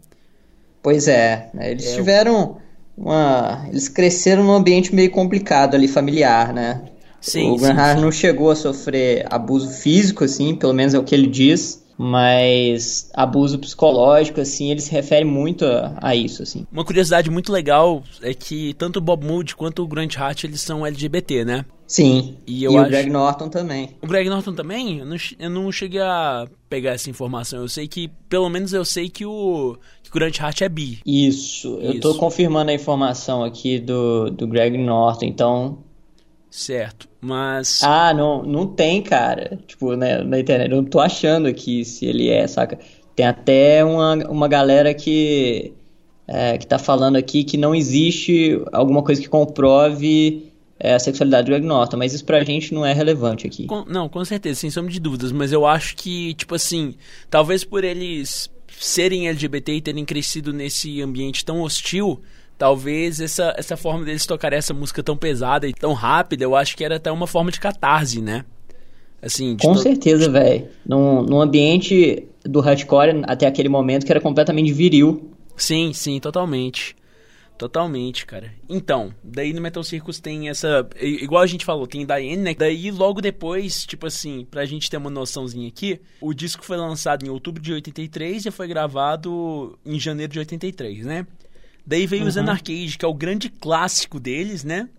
Pois 0.83 1.07
é, 1.07 1.49
né? 1.53 1.71
eles 1.71 1.87
é, 1.87 1.95
tiveram 1.95 2.57
uma. 2.95 3.65
Eles 3.69 3.89
cresceram 3.89 4.43
num 4.43 4.53
ambiente 4.53 4.93
meio 4.93 5.09
complicado 5.09 5.73
ali, 5.73 5.87
familiar, 5.87 6.53
né? 6.53 6.81
Sim, 7.21 7.51
o 7.51 7.57
Graham 7.57 8.01
não 8.01 8.11
chegou 8.11 8.51
a 8.51 8.55
sofrer 8.55 9.25
abuso 9.29 9.69
físico, 9.69 10.25
assim, 10.25 10.53
pelo 10.53 10.73
menos 10.73 10.93
é 10.93 10.99
o 10.99 11.03
que 11.03 11.15
ele 11.15 11.27
diz 11.27 11.81
mas 11.97 13.09
abuso 13.13 13.59
psicológico, 13.59 14.41
assim, 14.41 14.71
ele 14.71 14.81
se 14.81 14.91
refere 14.91 15.25
muito 15.25 15.65
a, 15.65 15.95
a, 16.01 16.15
isso, 16.15 16.43
assim. 16.43 16.65
Uma 16.71 16.83
curiosidade 16.83 17.29
muito 17.29 17.51
legal 17.51 18.03
é 18.21 18.33
que 18.33 18.73
tanto 18.73 18.97
o 18.97 19.01
Bob 19.01 19.25
Moody 19.25 19.55
quanto 19.55 19.83
o 19.83 19.87
Grant 19.87 20.17
Hart, 20.17 20.43
eles 20.43 20.61
são 20.61 20.85
LGBT, 20.85 21.45
né? 21.45 21.65
Sim, 21.85 22.37
e, 22.47 22.63
e 22.63 22.67
acho... 22.67 22.77
o 22.77 22.85
Greg 22.85 23.09
Norton 23.09 23.49
também. 23.49 23.95
O 24.01 24.07
Greg 24.07 24.27
Norton 24.29 24.53
também? 24.53 24.99
Eu 24.99 25.05
não, 25.05 25.17
eu 25.37 25.49
não, 25.49 25.71
cheguei 25.71 26.01
a 26.01 26.47
pegar 26.67 26.91
essa 26.91 27.09
informação. 27.09 27.61
Eu 27.61 27.67
sei 27.67 27.87
que, 27.87 28.09
pelo 28.27 28.49
menos 28.49 28.73
eu 28.73 28.83
sei 28.83 29.09
que 29.09 29.25
o, 29.25 29.77
que 30.13 30.17
o 30.17 30.19
Grant 30.19 30.39
Hart 30.39 30.61
é 30.61 30.69
bi. 30.69 30.99
Isso, 31.05 31.79
eu 31.81 31.99
tô 31.99 32.15
confirmando 32.15 32.69
a 32.69 32.73
informação 32.73 33.43
aqui 33.43 33.79
do, 33.79 34.29
do 34.29 34.47
Greg 34.47 34.77
Norton, 34.77 35.25
então 35.25 35.79
Certo, 36.53 37.09
mas. 37.19 37.81
Ah, 37.81 38.13
não, 38.13 38.43
não 38.43 38.67
tem, 38.67 39.01
cara. 39.01 39.59
Tipo, 39.65 39.95
né, 39.95 40.23
na 40.23 40.39
internet. 40.39 40.69
Eu 40.69 40.83
não 40.83 40.85
tô 40.85 40.99
achando 40.99 41.47
aqui 41.47 41.83
se 41.83 42.05
ele 42.05 42.29
é, 42.29 42.45
saca? 42.45 42.77
Tem 43.15 43.25
até 43.25 43.83
uma, 43.83 44.13
uma 44.29 44.47
galera 44.47 44.93
que. 44.93 45.73
É, 46.27 46.55
que 46.57 46.67
tá 46.67 46.77
falando 46.77 47.15
aqui 47.15 47.43
que 47.43 47.57
não 47.57 47.73
existe 47.73 48.61
alguma 48.71 49.01
coisa 49.01 49.19
que 49.19 49.27
comprove 49.27 50.53
é, 50.79 50.93
a 50.93 50.99
sexualidade 50.99 51.45
do 51.45 51.49
Greg 51.49 51.65
Norton, 51.65 51.97
mas 51.97 52.13
isso 52.13 52.23
pra 52.23 52.43
gente 52.43 52.71
não 52.71 52.85
é 52.85 52.93
relevante 52.93 53.47
aqui. 53.47 53.65
Com, 53.65 53.83
não, 53.85 54.07
com 54.07 54.23
certeza, 54.23 54.59
sem 54.59 54.69
sombra 54.69 54.91
de 54.91 54.99
dúvidas, 54.99 55.31
mas 55.31 55.51
eu 55.51 55.65
acho 55.65 55.95
que, 55.95 56.35
tipo 56.35 56.53
assim, 56.53 56.93
talvez 57.31 57.63
por 57.63 57.83
eles 57.83 58.47
serem 58.83 59.29
LGBT 59.29 59.75
e 59.75 59.81
terem 59.81 60.03
crescido 60.03 60.51
nesse 60.51 61.01
ambiente 61.01 61.45
tão 61.45 61.61
hostil, 61.61 62.19
talvez 62.57 63.21
essa, 63.21 63.53
essa 63.57 63.77
forma 63.77 64.03
deles 64.03 64.25
tocarem 64.25 64.57
essa 64.57 64.73
música 64.73 65.01
tão 65.01 65.15
pesada 65.15 65.65
e 65.67 65.73
tão 65.73 65.93
rápida, 65.93 66.43
eu 66.43 66.53
acho 66.53 66.75
que 66.75 66.83
era 66.83 66.97
até 66.97 67.09
uma 67.09 67.25
forma 67.25 67.49
de 67.49 67.61
catarse, 67.61 68.21
né? 68.21 68.43
Assim, 69.21 69.55
Com 69.55 69.73
to... 69.73 69.79
certeza, 69.79 70.29
velho. 70.29 70.67
Num, 70.85 71.23
num 71.23 71.39
ambiente 71.39 72.27
do 72.43 72.59
hardcore 72.59 73.21
até 73.23 73.47
aquele 73.47 73.69
momento 73.69 74.05
que 74.05 74.11
era 74.11 74.19
completamente 74.19 74.73
viril. 74.73 75.31
Sim, 75.55 75.93
sim, 75.93 76.19
totalmente. 76.19 76.93
Totalmente, 77.57 78.25
cara. 78.25 78.51
Então, 78.67 79.13
daí 79.23 79.53
no 79.53 79.61
Metal 79.61 79.83
Circus 79.83 80.19
tem 80.19 80.49
essa. 80.49 80.87
Igual 80.99 81.43
a 81.43 81.47
gente 81.47 81.63
falou, 81.63 81.85
tem 81.85 82.05
Diane, 82.05 82.37
né? 82.37 82.55
Daí 82.55 82.89
logo 82.91 83.21
depois, 83.21 83.85
tipo 83.85 84.07
assim, 84.07 84.45
pra 84.49 84.65
gente 84.65 84.89
ter 84.89 84.97
uma 84.97 85.09
noçãozinha 85.09 85.67
aqui, 85.67 86.01
o 86.19 86.33
disco 86.33 86.65
foi 86.65 86.77
lançado 86.77 87.25
em 87.25 87.29
outubro 87.29 87.61
de 87.61 87.71
83 87.71 88.47
e 88.47 88.51
foi 88.51 88.67
gravado 88.67 89.77
em 89.85 89.99
janeiro 89.99 90.33
de 90.33 90.39
83, 90.39 91.05
né? 91.05 91.27
Daí 91.85 92.07
veio 92.07 92.23
uhum. 92.23 92.29
o 92.29 92.31
Zen 92.31 92.49
Arcade, 92.49 92.97
que 92.97 93.05
é 93.05 93.07
o 93.07 93.13
grande 93.13 93.49
clássico 93.49 94.19
deles, 94.19 94.63
né? 94.63 94.89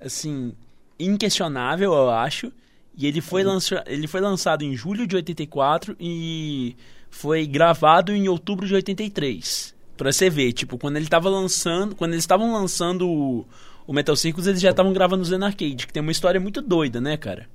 Assim, 0.00 0.52
inquestionável, 0.98 1.92
eu 1.92 2.10
acho. 2.10 2.52
E 2.96 3.06
ele 3.06 3.20
foi, 3.20 3.44
uhum. 3.44 3.52
lança... 3.52 3.84
ele 3.86 4.06
foi 4.06 4.20
lançado 4.20 4.62
em 4.62 4.74
julho 4.74 5.06
de 5.06 5.14
84 5.14 5.96
e 6.00 6.74
foi 7.10 7.46
gravado 7.46 8.12
em 8.12 8.28
outubro 8.28 8.66
de 8.66 8.74
83. 8.74 9.74
Pra 9.98 10.10
você 10.10 10.30
ver, 10.30 10.52
tipo, 10.52 10.78
quando 10.78 10.96
ele 10.96 11.06
tava 11.06 11.28
lançando. 11.28 11.94
Quando 11.94 12.12
eles 12.12 12.22
estavam 12.22 12.52
lançando 12.52 13.06
o, 13.06 13.44
o 13.86 13.92
Metal 13.92 14.16
Circus, 14.16 14.46
eles 14.46 14.60
já 14.60 14.70
estavam 14.70 14.92
gravando 14.92 15.22
o 15.22 15.26
Zen 15.26 15.42
Arcade, 15.42 15.86
que 15.86 15.92
tem 15.92 16.00
uma 16.00 16.12
história 16.12 16.40
muito 16.40 16.62
doida, 16.62 17.00
né, 17.00 17.16
cara? 17.16 17.46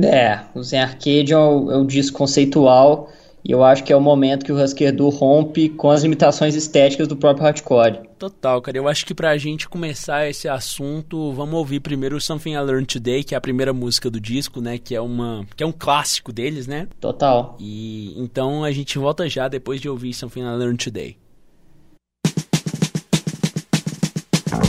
É, 0.00 0.40
o 0.54 0.62
Zen 0.62 0.80
Arcade 0.80 1.32
é 1.32 1.36
o, 1.36 1.82
é 1.82 1.84
disco 1.84 2.16
conceitual 2.16 3.12
e 3.44 3.50
eu 3.50 3.64
acho 3.64 3.82
que 3.82 3.92
é 3.92 3.96
o 3.96 4.00
momento 4.00 4.44
que 4.44 4.52
o 4.52 4.62
Husker 4.62 4.94
Du 4.94 5.08
rompe 5.08 5.68
com 5.68 5.90
as 5.90 6.02
limitações 6.02 6.54
estéticas 6.54 7.08
do 7.08 7.16
próprio 7.16 7.44
hardcore. 7.44 8.00
Total, 8.16 8.62
cara. 8.62 8.78
Eu 8.78 8.86
acho 8.86 9.04
que 9.04 9.12
pra 9.12 9.36
gente 9.36 9.68
começar 9.68 10.28
esse 10.28 10.48
assunto, 10.48 11.32
vamos 11.32 11.54
ouvir 11.54 11.80
primeiro 11.80 12.20
Something 12.20 12.52
I 12.52 12.60
Learned 12.60 12.86
Today, 12.86 13.24
que 13.24 13.34
é 13.34 13.38
a 13.38 13.40
primeira 13.40 13.72
música 13.72 14.08
do 14.08 14.20
disco, 14.20 14.60
né? 14.60 14.78
Que 14.78 14.94
é 14.94 15.00
uma, 15.00 15.44
que 15.56 15.64
é 15.64 15.66
um 15.66 15.72
clássico 15.72 16.32
deles, 16.32 16.68
né? 16.68 16.86
Total. 17.00 17.56
E 17.58 18.14
então 18.16 18.62
a 18.62 18.70
gente 18.70 18.96
volta 18.96 19.28
já 19.28 19.48
depois 19.48 19.80
de 19.80 19.88
ouvir 19.88 20.14
Something 20.14 20.42
I 20.42 20.56
Learned 20.56 20.84
Today. 20.84 21.16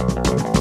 Thank 0.05 0.47
you. 0.47 0.52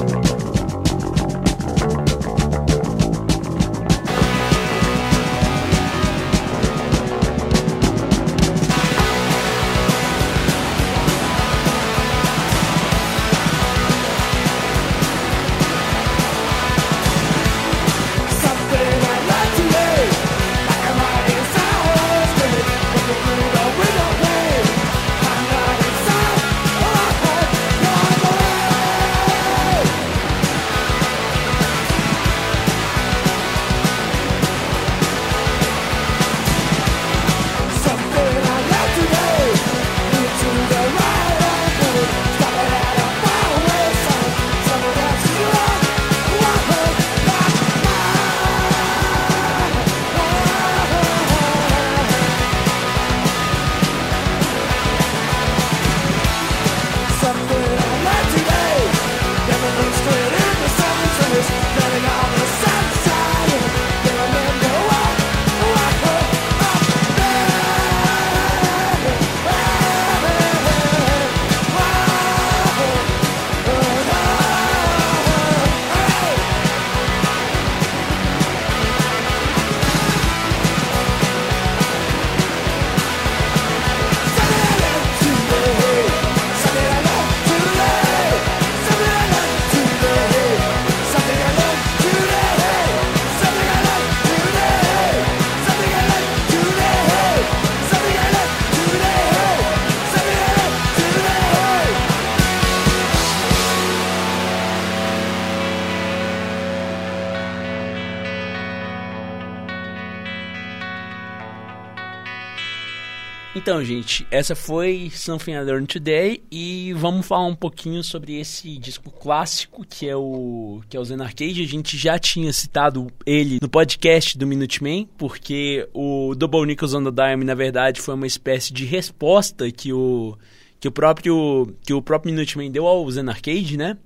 Então, 113.63 113.81
gente, 113.81 114.27
essa 114.29 114.57
foi 114.57 115.09
Something 115.09 115.53
I 115.53 115.63
Learned 115.63 115.87
Today 115.87 116.43
e 116.51 116.91
vamos 116.97 117.25
falar 117.25 117.45
um 117.45 117.55
pouquinho 117.55 118.03
sobre 118.03 118.37
esse 118.37 118.77
disco 118.77 119.09
clássico 119.09 119.85
que 119.87 120.05
é 120.05 120.13
o 120.13 120.81
que 120.89 120.97
é 120.97 120.99
o 120.99 121.05
Zen 121.05 121.21
Arcade. 121.21 121.61
A 121.61 121.65
gente 121.65 121.97
já 121.97 122.19
tinha 122.19 122.51
citado 122.51 123.07
ele 123.25 123.59
no 123.61 123.69
podcast 123.69 124.37
do 124.37 124.45
Minuteman, 124.45 125.07
porque 125.17 125.87
o 125.93 126.35
Double 126.35 126.65
Nickels 126.65 126.93
on 126.93 127.09
the 127.09 127.09
Dime, 127.09 127.45
na 127.45 127.55
verdade, 127.55 128.01
foi 128.01 128.15
uma 128.15 128.27
espécie 128.27 128.73
de 128.73 128.83
resposta 128.83 129.71
que 129.71 129.93
o 129.93 130.37
que 130.77 130.89
o 130.89 130.91
próprio 130.91 131.73
que 131.85 131.93
o 131.93 132.01
próprio 132.01 132.33
Minuteman 132.33 132.69
deu 132.69 132.85
ao 132.85 133.09
Zen 133.09 133.29
Arcade, 133.29 133.77
né? 133.77 133.97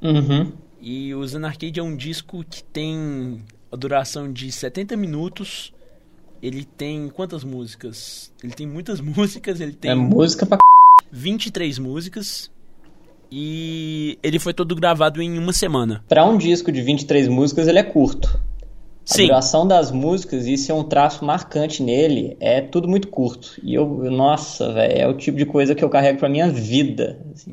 Uhum. 0.00 0.50
E 0.80 1.14
o 1.14 1.26
Zen 1.26 1.44
Arcade 1.44 1.78
é 1.78 1.82
um 1.82 1.94
disco 1.94 2.42
que 2.42 2.64
tem 2.64 3.44
a 3.70 3.76
duração 3.76 4.32
de 4.32 4.50
70 4.50 4.96
minutos 4.96 5.74
ele 6.42 6.64
tem 6.64 7.08
quantas 7.08 7.44
músicas? 7.44 8.32
Ele 8.42 8.52
tem 8.52 8.66
muitas 8.66 9.00
músicas, 9.02 9.60
ele 9.60 9.72
tem. 9.72 9.90
É 9.90 9.94
música 9.94 10.46
pra 10.46 10.58
23 11.10 11.78
músicas. 11.78 12.50
E 13.30 14.18
ele 14.22 14.38
foi 14.38 14.54
todo 14.54 14.74
gravado 14.74 15.20
em 15.20 15.38
uma 15.38 15.52
semana. 15.52 16.02
Para 16.08 16.24
um 16.24 16.38
disco 16.38 16.72
de 16.72 16.80
23 16.80 17.28
músicas, 17.28 17.68
ele 17.68 17.78
é 17.78 17.82
curto. 17.82 18.40
Sim. 19.04 19.24
A 19.24 19.26
duração 19.28 19.66
das 19.66 19.90
músicas, 19.90 20.46
isso 20.46 20.70
é 20.70 20.74
um 20.74 20.84
traço 20.84 21.24
marcante 21.24 21.82
nele, 21.82 22.36
é 22.40 22.60
tudo 22.60 22.86
muito 22.86 23.08
curto. 23.08 23.58
E 23.62 23.74
eu, 23.74 23.86
nossa, 24.10 24.70
velho, 24.72 24.98
é 24.98 25.08
o 25.08 25.14
tipo 25.14 25.38
de 25.38 25.46
coisa 25.46 25.74
que 25.74 25.82
eu 25.82 25.88
carrego 25.88 26.18
pra 26.18 26.28
minha 26.28 26.50
vida. 26.50 27.18
Assim. 27.34 27.50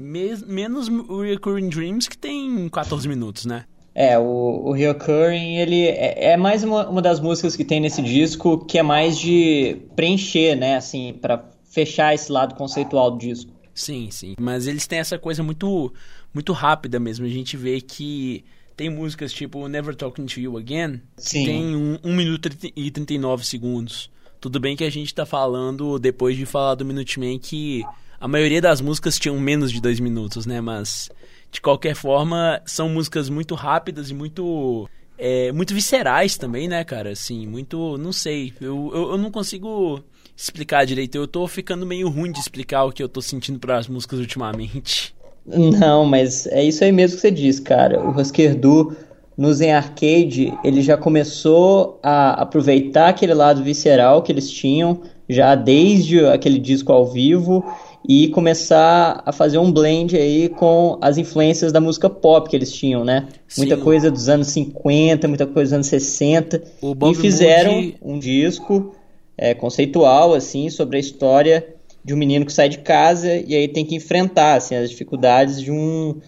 menos 0.47 0.89
o 0.89 1.21
Recurring 1.21 1.69
Dreams, 1.69 2.09
que 2.09 2.17
tem 2.17 2.67
14 2.67 3.07
minutos, 3.07 3.45
né? 3.45 3.63
É, 3.97 4.19
o, 4.19 4.23
o 4.65 4.71
Reoccurring, 4.73 5.55
ele 5.55 5.87
é, 5.87 6.33
é 6.33 6.37
mais 6.37 6.65
uma, 6.65 6.87
uma 6.89 7.01
das 7.01 7.21
músicas 7.21 7.55
que 7.55 7.63
tem 7.63 7.79
nesse 7.79 8.01
disco 8.01 8.65
que 8.65 8.77
é 8.77 8.83
mais 8.83 9.17
de 9.17 9.77
preencher, 9.95 10.53
né, 10.55 10.75
assim, 10.75 11.17
para 11.21 11.45
fechar 11.63 12.13
esse 12.13 12.29
lado 12.29 12.55
conceitual 12.55 13.11
do 13.11 13.17
disco. 13.17 13.51
Sim, 13.73 14.09
sim. 14.11 14.35
Mas 14.39 14.67
eles 14.67 14.85
têm 14.85 14.99
essa 14.99 15.17
coisa 15.17 15.41
muito, 15.41 15.93
muito 16.33 16.51
rápida 16.51 16.99
mesmo. 16.99 17.25
A 17.25 17.29
gente 17.29 17.55
vê 17.55 17.79
que 17.79 18.43
tem 18.75 18.89
músicas 18.89 19.31
tipo 19.31 19.65
Never 19.67 19.95
Talking 19.95 20.25
to 20.25 20.39
You 20.39 20.57
Again, 20.57 21.01
Sim. 21.17 21.39
que 21.39 21.45
tem 21.45 21.75
1 21.75 21.79
um, 21.79 21.99
um 22.03 22.15
minuto 22.15 22.49
e 22.75 22.91
39 22.91 23.45
segundos. 23.45 24.09
Tudo 24.41 24.59
bem 24.59 24.75
que 24.75 24.83
a 24.83 24.89
gente 24.89 25.13
tá 25.13 25.25
falando, 25.25 25.97
depois 25.97 26.35
de 26.37 26.45
falar 26.45 26.75
do 26.75 26.85
Minuteman, 26.85 27.39
que 27.39 27.83
a 28.19 28.27
maioria 28.27 28.61
das 28.61 28.81
músicas 28.81 29.17
tinham 29.17 29.39
menos 29.39 29.71
de 29.71 29.81
dois 29.81 29.99
minutos, 29.99 30.45
né? 30.45 30.61
Mas 30.61 31.09
de 31.55 31.61
qualquer 31.61 31.95
forma, 31.95 32.61
são 32.65 32.89
músicas 32.89 33.29
muito 33.29 33.55
rápidas 33.55 34.09
e 34.09 34.13
muito. 34.13 34.89
É, 35.17 35.49
muito 35.53 35.73
viscerais 35.73 36.37
também, 36.37 36.67
né, 36.67 36.83
cara? 36.83 37.11
Assim, 37.11 37.47
muito. 37.47 37.97
Não 37.97 38.11
sei. 38.11 38.51
Eu, 38.59 38.91
eu, 38.93 39.11
eu, 39.11 39.17
não 39.17 39.31
consigo 39.31 40.03
explicar 40.35 40.85
direito. 40.85 41.15
Eu 41.15 41.27
tô 41.27 41.47
ficando 41.47 41.85
meio 41.85 42.09
ruim 42.09 42.31
de 42.31 42.39
explicar 42.39 42.83
o 42.83 42.91
que 42.91 43.01
eu 43.01 43.07
tô 43.07 43.21
sentindo 43.21 43.57
para 43.57 43.77
as 43.77 43.87
músicas 43.87 44.19
ultimamente. 44.19 45.15
Não, 45.47 46.03
mas 46.05 46.45
é 46.47 46.61
isso 46.61 46.83
aí 46.83 46.91
mesmo 46.91 47.15
que 47.15 47.21
você 47.21 47.31
diz, 47.31 47.59
cara. 47.59 48.01
O 48.01 48.09
Husker 48.19 48.53
Du 48.53 48.93
no 49.37 49.53
Zen 49.53 49.73
Arcade, 49.73 50.53
ele 50.63 50.81
já 50.81 50.97
começou 50.97 51.99
a 52.03 52.41
aproveitar 52.41 53.09
aquele 53.09 53.33
lado 53.33 53.63
visceral 53.63 54.21
que 54.23 54.31
eles 54.31 54.49
tinham 54.49 55.01
já 55.29 55.55
desde 55.55 56.25
aquele 56.25 56.59
disco 56.59 56.91
ao 56.91 57.05
vivo 57.05 57.63
e 58.07 58.27
começar 58.29 59.23
a 59.25 59.31
fazer 59.31 59.57
um 59.57 59.71
blend 59.71 60.15
aí 60.15 60.49
com 60.49 60.97
as 61.01 61.17
influências 61.17 61.71
da 61.71 61.81
música 61.81 62.09
pop 62.09 62.49
que 62.49 62.55
eles 62.55 62.71
tinham, 62.71 63.03
né? 63.03 63.27
Sim. 63.47 63.61
Muita 63.61 63.77
coisa 63.77 64.11
dos 64.11 64.29
anos 64.29 64.47
50, 64.49 65.27
muita 65.27 65.45
coisa 65.45 65.69
dos 65.69 65.73
anos 65.73 65.87
60. 65.87 66.63
e 67.11 67.15
fizeram 67.15 67.73
Moody... 67.73 67.97
um 68.01 68.19
disco 68.19 68.95
é, 69.37 69.53
conceitual, 69.53 70.33
assim, 70.33 70.69
sobre 70.69 70.97
a 70.97 70.99
história 70.99 71.67
de 72.03 72.13
um 72.13 72.17
menino 72.17 72.45
que 72.45 72.53
sai 72.53 72.69
de 72.69 72.77
casa 72.79 73.35
e 73.35 73.55
aí 73.55 73.67
tem 73.67 73.83
que 73.83 73.95
enfrentar 73.95 74.55
assim, 74.55 74.75
as 74.75 74.91
dificuldades 74.91 75.59
de 75.59 75.71
um, 75.71 76.19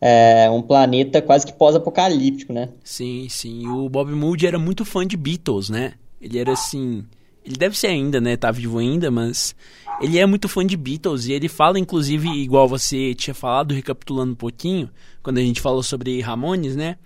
é, 0.00 0.48
um 0.50 0.62
planeta 0.62 1.20
quase 1.20 1.44
que 1.44 1.52
pós-apocalíptico, 1.52 2.54
né? 2.54 2.70
Sim, 2.82 3.26
sim. 3.28 3.68
O 3.68 3.88
Bob 3.90 4.10
Moody 4.12 4.46
era 4.46 4.58
muito 4.58 4.84
fã 4.84 5.06
de 5.06 5.16
Beatles, 5.16 5.68
né? 5.68 5.92
Ele 6.18 6.38
era 6.38 6.52
assim 6.52 7.04
ele 7.46 7.56
deve 7.56 7.78
ser 7.78 7.86
ainda, 7.86 8.20
né? 8.20 8.36
Tá 8.36 8.50
vivo 8.50 8.78
ainda, 8.78 9.08
mas 9.08 9.54
ele 10.00 10.18
é 10.18 10.26
muito 10.26 10.48
fã 10.48 10.64
de 10.66 10.76
Beatles 10.76 11.26
e 11.26 11.32
ele 11.32 11.48
fala, 11.48 11.78
inclusive, 11.78 12.28
igual 12.28 12.68
você 12.68 13.14
tinha 13.14 13.34
falado, 13.34 13.74
recapitulando 13.74 14.32
um 14.32 14.36
pouquinho, 14.36 14.90
quando 15.22 15.38
a 15.38 15.42
gente 15.42 15.60
falou 15.60 15.82
sobre 15.82 16.20
Ramones, 16.20 16.76
né? 16.76 16.96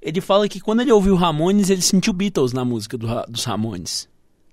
Ele 0.00 0.20
fala 0.20 0.48
que 0.48 0.60
quando 0.60 0.80
ele 0.80 0.92
ouviu 0.92 1.14
Ramones, 1.14 1.68
ele 1.68 1.82
sentiu 1.82 2.12
Beatles 2.12 2.52
na 2.52 2.64
música 2.64 2.96
do, 2.96 3.06
dos 3.28 3.44
Ramones. 3.44 4.08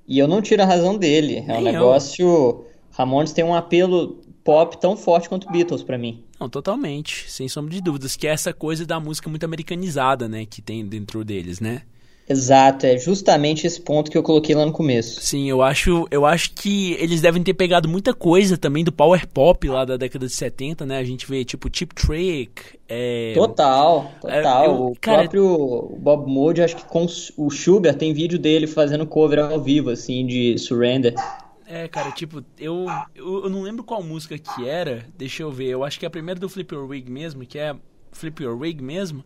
E 0.08 0.20
eu 0.20 0.28
não 0.28 0.42
tiro 0.42 0.62
a 0.62 0.66
razão 0.66 0.98
dele. 0.98 1.38
É 1.38 1.48
Nem 1.48 1.58
um 1.58 1.62
negócio. 1.62 2.26
Eu. 2.26 2.68
Ramones 2.92 3.32
tem 3.32 3.46
um 3.46 3.54
apelo 3.54 4.22
pop 4.44 4.80
tão 4.80 4.96
forte 4.96 5.30
quanto 5.30 5.52
Beatles 5.52 5.84
para 5.84 5.98
mim. 5.98 6.24
Não, 6.40 6.48
totalmente, 6.48 7.30
sem 7.30 7.48
sombra 7.48 7.74
de 7.74 7.82
dúvidas, 7.82 8.16
que 8.16 8.28
é 8.28 8.32
essa 8.32 8.54
coisa 8.54 8.86
da 8.86 9.00
música 9.00 9.30
muito 9.30 9.44
americanizada, 9.44 10.28
né, 10.28 10.46
que 10.46 10.62
tem 10.62 10.86
dentro 10.86 11.24
deles, 11.26 11.60
né? 11.60 11.82
Exato, 12.30 12.86
é 12.86 12.98
justamente 12.98 13.66
esse 13.66 13.80
ponto 13.80 14.12
que 14.12 14.18
eu 14.18 14.24
coloquei 14.24 14.54
lá 14.54 14.66
no 14.66 14.74
começo. 14.74 15.22
Sim, 15.22 15.50
eu 15.50 15.62
acho, 15.62 16.06
eu 16.12 16.26
acho 16.26 16.52
que 16.52 16.94
eles 17.00 17.22
devem 17.22 17.42
ter 17.42 17.54
pegado 17.54 17.88
muita 17.88 18.14
coisa 18.14 18.58
também 18.58 18.84
do 18.84 18.92
power 18.92 19.26
pop 19.28 19.66
lá 19.70 19.86
da 19.86 19.96
década 19.96 20.28
de 20.28 20.34
70, 20.34 20.86
né? 20.86 20.98
A 20.98 21.04
gente 21.06 21.26
vê 21.26 21.46
tipo 21.46 21.70
Tip 21.70 21.94
Trick. 21.94 22.78
É... 22.90 23.32
Total, 23.34 24.12
total. 24.20 24.64
É, 24.64 24.68
eu, 24.68 24.88
o 24.88 24.96
cara... 25.00 25.20
próprio 25.20 25.96
Bob 26.00 26.30
Moody, 26.30 26.62
acho 26.62 26.76
que 26.76 26.86
com 26.86 27.06
o 27.38 27.50
Sugar 27.50 27.96
tem 27.96 28.14
vídeo 28.14 28.38
dele 28.38 28.68
fazendo 28.68 29.08
cover 29.08 29.40
ao 29.40 29.62
vivo, 29.62 29.90
assim, 29.90 30.26
de 30.26 30.58
Surrender. 30.58 31.16
É, 31.66 31.88
cara, 31.88 32.12
tipo, 32.12 32.44
eu, 32.60 32.86
eu, 33.16 33.44
eu 33.44 33.50
não 33.50 33.62
lembro 33.62 33.84
qual 33.84 34.04
música 34.04 34.38
que 34.38 34.68
era, 34.68 35.06
deixa 35.18 35.44
eu 35.44 35.52
ver, 35.52 35.68
eu 35.68 35.84
acho 35.84 36.00
que 36.00 36.06
é 36.06 36.08
a 36.08 36.12
primeira 36.12 36.40
do 36.40 36.48
Flip 36.48 36.74
Your 36.74 36.88
Wig 36.88 37.12
mesmo, 37.12 37.46
que 37.46 37.60
é 37.60 37.76
Flip 38.12 38.44
Your 38.44 38.58
Wig 38.58 38.82
mesmo. 38.82 39.24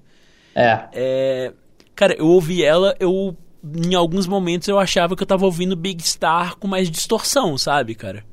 É. 0.55 0.87
É, 0.91 1.53
Cara, 1.95 2.15
eu 2.17 2.27
ouvi 2.27 2.63
ela, 2.63 2.95
eu. 2.99 3.35
Em 3.63 3.93
alguns 3.93 4.25
momentos 4.25 4.67
eu 4.67 4.79
achava 4.79 5.15
que 5.15 5.21
eu 5.21 5.27
tava 5.27 5.45
ouvindo 5.45 5.75
Big 5.75 6.01
Star 6.01 6.57
com 6.57 6.67
mais 6.67 6.89
distorção, 6.89 7.57
sabe, 7.59 7.93
cara? 7.93 8.25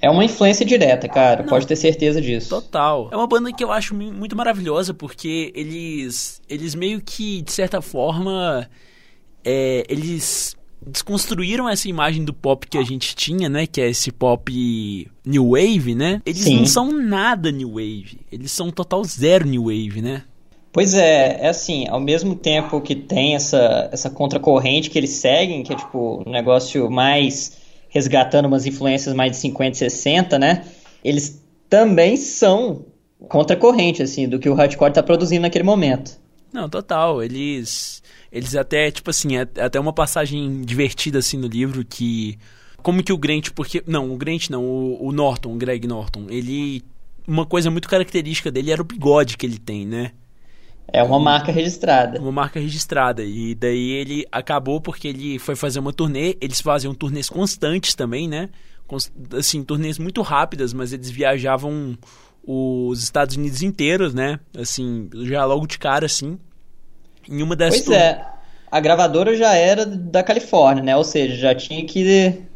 É 0.00 0.08
uma 0.08 0.24
influência 0.24 0.64
direta, 0.64 1.08
cara, 1.08 1.42
Não, 1.42 1.48
pode 1.48 1.66
ter 1.66 1.74
certeza 1.74 2.22
disso. 2.22 2.50
Total. 2.50 3.08
É 3.10 3.16
uma 3.16 3.26
banda 3.26 3.52
que 3.52 3.64
eu 3.64 3.72
acho 3.72 3.94
muito 3.94 4.36
maravilhosa 4.36 4.94
porque 4.94 5.50
eles 5.54 6.40
eles 6.48 6.74
meio 6.76 7.00
que 7.00 7.42
de 7.42 7.50
certa 7.50 7.82
forma 7.82 8.68
é, 9.44 9.84
eles 9.88 10.56
desconstruíram 10.86 11.68
essa 11.68 11.88
imagem 11.88 12.24
do 12.24 12.32
pop 12.32 12.66
que 12.66 12.78
a 12.78 12.84
gente 12.84 13.16
tinha, 13.16 13.48
né, 13.48 13.66
que 13.66 13.80
é 13.80 13.88
esse 13.88 14.12
pop 14.12 15.10
new 15.24 15.50
wave, 15.50 15.94
né? 15.94 16.22
Eles 16.24 16.44
Sim. 16.44 16.58
não 16.58 16.66
são 16.66 16.92
nada 16.92 17.50
new 17.50 17.70
wave, 17.72 18.20
eles 18.30 18.52
são 18.52 18.70
total 18.70 19.02
zero 19.04 19.46
new 19.46 19.64
wave, 19.64 20.00
né? 20.00 20.22
Pois 20.72 20.94
é, 20.94 21.38
é 21.40 21.48
assim, 21.48 21.86
ao 21.88 22.00
mesmo 22.00 22.34
tempo 22.34 22.80
que 22.80 22.94
tem 22.94 23.34
essa, 23.34 23.88
essa 23.90 24.10
contracorrente 24.10 24.90
que 24.90 24.98
eles 24.98 25.10
seguem, 25.10 25.62
que 25.62 25.72
é 25.72 25.76
tipo 25.76 26.22
um 26.26 26.30
negócio 26.30 26.90
mais 26.90 27.58
resgatando 27.88 28.46
umas 28.46 28.66
influências 28.66 29.14
mais 29.14 29.32
de 29.32 29.38
50 29.38 29.72
e 29.72 29.90
60, 29.90 30.38
né? 30.38 30.64
Eles 31.02 31.42
também 31.68 32.16
são 32.16 32.84
contracorrente, 33.28 34.02
assim, 34.02 34.28
do 34.28 34.38
que 34.38 34.48
o 34.48 34.54
hardcore 34.54 34.92
tá 34.92 35.02
produzindo 35.02 35.42
naquele 35.42 35.64
momento. 35.64 36.18
Não, 36.52 36.68
total. 36.68 37.22
Eles. 37.22 38.02
Eles 38.30 38.54
até, 38.54 38.90
tipo 38.90 39.10
assim, 39.10 39.36
é, 39.36 39.42
até 39.42 39.80
uma 39.80 39.92
passagem 39.92 40.62
divertida 40.62 41.18
assim 41.18 41.36
no 41.36 41.46
livro 41.46 41.84
que. 41.84 42.38
Como 42.82 43.02
que 43.02 43.12
o 43.12 43.18
Grant, 43.18 43.50
porque. 43.54 43.82
Não, 43.86 44.12
o 44.12 44.16
Grant 44.16 44.50
não, 44.50 44.64
o, 44.64 45.08
o 45.08 45.12
Norton, 45.12 45.54
o 45.54 45.56
Greg 45.56 45.86
Norton, 45.86 46.26
ele. 46.28 46.82
Uma 47.26 47.44
coisa 47.44 47.70
muito 47.70 47.88
característica 47.88 48.50
dele 48.50 48.70
era 48.70 48.80
o 48.80 48.84
bigode 48.84 49.36
que 49.36 49.44
ele 49.44 49.58
tem, 49.58 49.86
né? 49.86 50.12
É 50.90 51.02
uma 51.02 51.18
marca 51.18 51.52
registrada. 51.52 52.18
Uma 52.20 52.32
marca 52.32 52.58
registrada. 52.58 53.22
E 53.22 53.54
daí 53.54 53.90
ele 53.90 54.26
acabou 54.32 54.80
porque 54.80 55.08
ele 55.08 55.38
foi 55.38 55.54
fazer 55.54 55.78
uma 55.80 55.92
turnê. 55.92 56.36
Eles 56.40 56.60
faziam 56.60 56.94
turnês 56.94 57.28
constantes 57.28 57.94
também, 57.94 58.26
né? 58.26 58.48
Assim, 59.36 59.62
turnês 59.62 59.98
muito 59.98 60.22
rápidas, 60.22 60.72
mas 60.72 60.92
eles 60.92 61.10
viajavam 61.10 61.96
os 62.42 63.02
Estados 63.02 63.36
Unidos 63.36 63.62
inteiros, 63.62 64.14
né? 64.14 64.40
Assim, 64.56 65.10
já 65.24 65.44
logo 65.44 65.66
de 65.66 65.78
cara, 65.78 66.06
assim. 66.06 66.38
Em 67.28 67.42
uma 67.42 67.54
das 67.54 67.82
Pois 67.82 67.90
é. 67.90 68.24
A 68.70 68.80
gravadora 68.80 69.36
já 69.36 69.54
era 69.54 69.84
da 69.84 70.22
Califórnia, 70.22 70.82
né? 70.82 70.96
Ou 70.96 71.04
seja, 71.04 71.36
já 71.36 71.54
tinha 71.54 71.84
que 71.84 72.47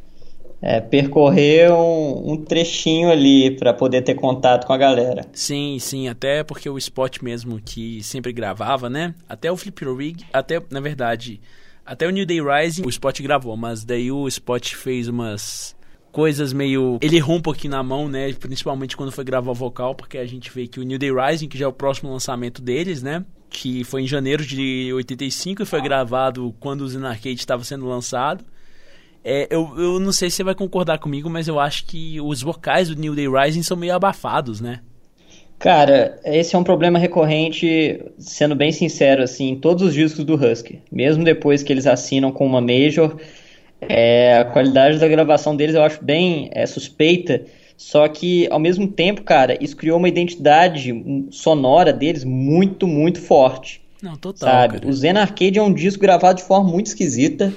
é, 0.62 0.80
percorrer 0.80 1.72
um, 1.72 2.32
um, 2.32 2.36
trechinho 2.36 3.10
ali 3.10 3.50
para 3.50 3.74
poder 3.74 4.02
ter 4.02 4.14
contato 4.14 4.64
com 4.64 4.72
a 4.72 4.78
galera. 4.78 5.26
Sim, 5.32 5.76
sim, 5.80 6.08
até 6.08 6.44
porque 6.44 6.70
o 6.70 6.78
Spot 6.78 7.20
mesmo 7.20 7.60
que 7.60 8.00
sempre 8.04 8.32
gravava, 8.32 8.88
né? 8.88 9.12
Até 9.28 9.50
o 9.50 9.56
Flip 9.56 9.84
Rig, 9.84 10.24
até, 10.32 10.62
na 10.70 10.78
verdade, 10.78 11.40
até 11.84 12.06
o 12.06 12.10
New 12.10 12.24
Day 12.24 12.40
Rising 12.40 12.86
o 12.86 12.88
Spot 12.88 13.20
gravou, 13.20 13.56
mas 13.56 13.84
daí 13.84 14.12
o 14.12 14.28
Spot 14.28 14.74
fez 14.76 15.08
umas 15.08 15.74
coisas 16.12 16.52
meio. 16.52 16.96
Ele 17.02 17.16
errou 17.16 17.36
um 17.36 17.42
pouquinho 17.42 17.72
na 17.72 17.82
mão, 17.82 18.08
né? 18.08 18.32
Principalmente 18.34 18.96
quando 18.96 19.10
foi 19.10 19.24
gravar 19.24 19.50
o 19.50 19.54
vocal, 19.54 19.96
porque 19.96 20.16
a 20.16 20.26
gente 20.26 20.48
vê 20.52 20.68
que 20.68 20.78
o 20.78 20.84
New 20.84 20.98
Day 20.98 21.10
Rising, 21.10 21.48
que 21.48 21.58
já 21.58 21.64
é 21.64 21.68
o 21.68 21.72
próximo 21.72 22.12
lançamento 22.12 22.62
deles, 22.62 23.02
né? 23.02 23.24
Que 23.50 23.82
foi 23.82 24.02
em 24.02 24.06
janeiro 24.06 24.46
de 24.46 24.92
85 24.94 25.62
e 25.62 25.66
foi 25.66 25.82
gravado 25.82 26.54
quando 26.60 26.82
o 26.82 26.88
Zen 26.88 27.04
Arcade 27.04 27.34
estava 27.34 27.64
sendo 27.64 27.86
lançado 27.86 28.44
É, 29.24 29.46
eu, 29.50 29.72
eu 29.76 30.00
não 30.00 30.12
sei 30.12 30.30
se 30.30 30.36
você 30.36 30.44
vai 30.44 30.54
concordar 30.54 30.98
comigo, 30.98 31.30
mas 31.30 31.46
eu 31.46 31.60
acho 31.60 31.86
que 31.86 32.20
os 32.20 32.42
vocais 32.42 32.88
do 32.88 33.00
New 33.00 33.14
Day 33.14 33.28
Rising 33.28 33.62
são 33.62 33.76
meio 33.76 33.94
abafados, 33.94 34.60
né? 34.60 34.80
Cara, 35.58 36.18
esse 36.24 36.56
é 36.56 36.58
um 36.58 36.64
problema 36.64 36.98
recorrente, 36.98 38.02
sendo 38.18 38.56
bem 38.56 38.72
sincero, 38.72 39.22
assim, 39.22 39.50
em 39.50 39.56
todos 39.56 39.84
os 39.84 39.94
discos 39.94 40.24
do 40.24 40.34
Husky. 40.34 40.80
Mesmo 40.90 41.22
depois 41.22 41.62
que 41.62 41.72
eles 41.72 41.86
assinam 41.86 42.32
com 42.32 42.44
uma 42.44 42.60
Major, 42.60 43.16
é, 43.80 44.38
a 44.38 44.44
qualidade 44.44 44.98
da 44.98 45.06
gravação 45.06 45.54
deles 45.54 45.76
eu 45.76 45.84
acho 45.84 46.02
bem 46.02 46.50
é, 46.52 46.66
suspeita. 46.66 47.44
Só 47.76 48.08
que, 48.08 48.48
ao 48.50 48.58
mesmo 48.58 48.88
tempo, 48.88 49.22
cara, 49.22 49.56
isso 49.62 49.76
criou 49.76 49.98
uma 49.98 50.08
identidade 50.08 50.92
sonora 51.30 51.92
deles 51.92 52.24
muito, 52.24 52.88
muito 52.88 53.20
forte. 53.20 53.80
Não, 54.02 54.16
total. 54.16 54.48
Sabe? 54.48 54.80
Cara. 54.80 54.88
O 54.88 54.92
Zen 54.92 55.16
Arcade 55.16 55.60
é 55.60 55.62
um 55.62 55.72
disco 55.72 56.02
gravado 56.02 56.38
de 56.38 56.44
forma 56.44 56.68
muito 56.68 56.88
esquisita. 56.88 57.52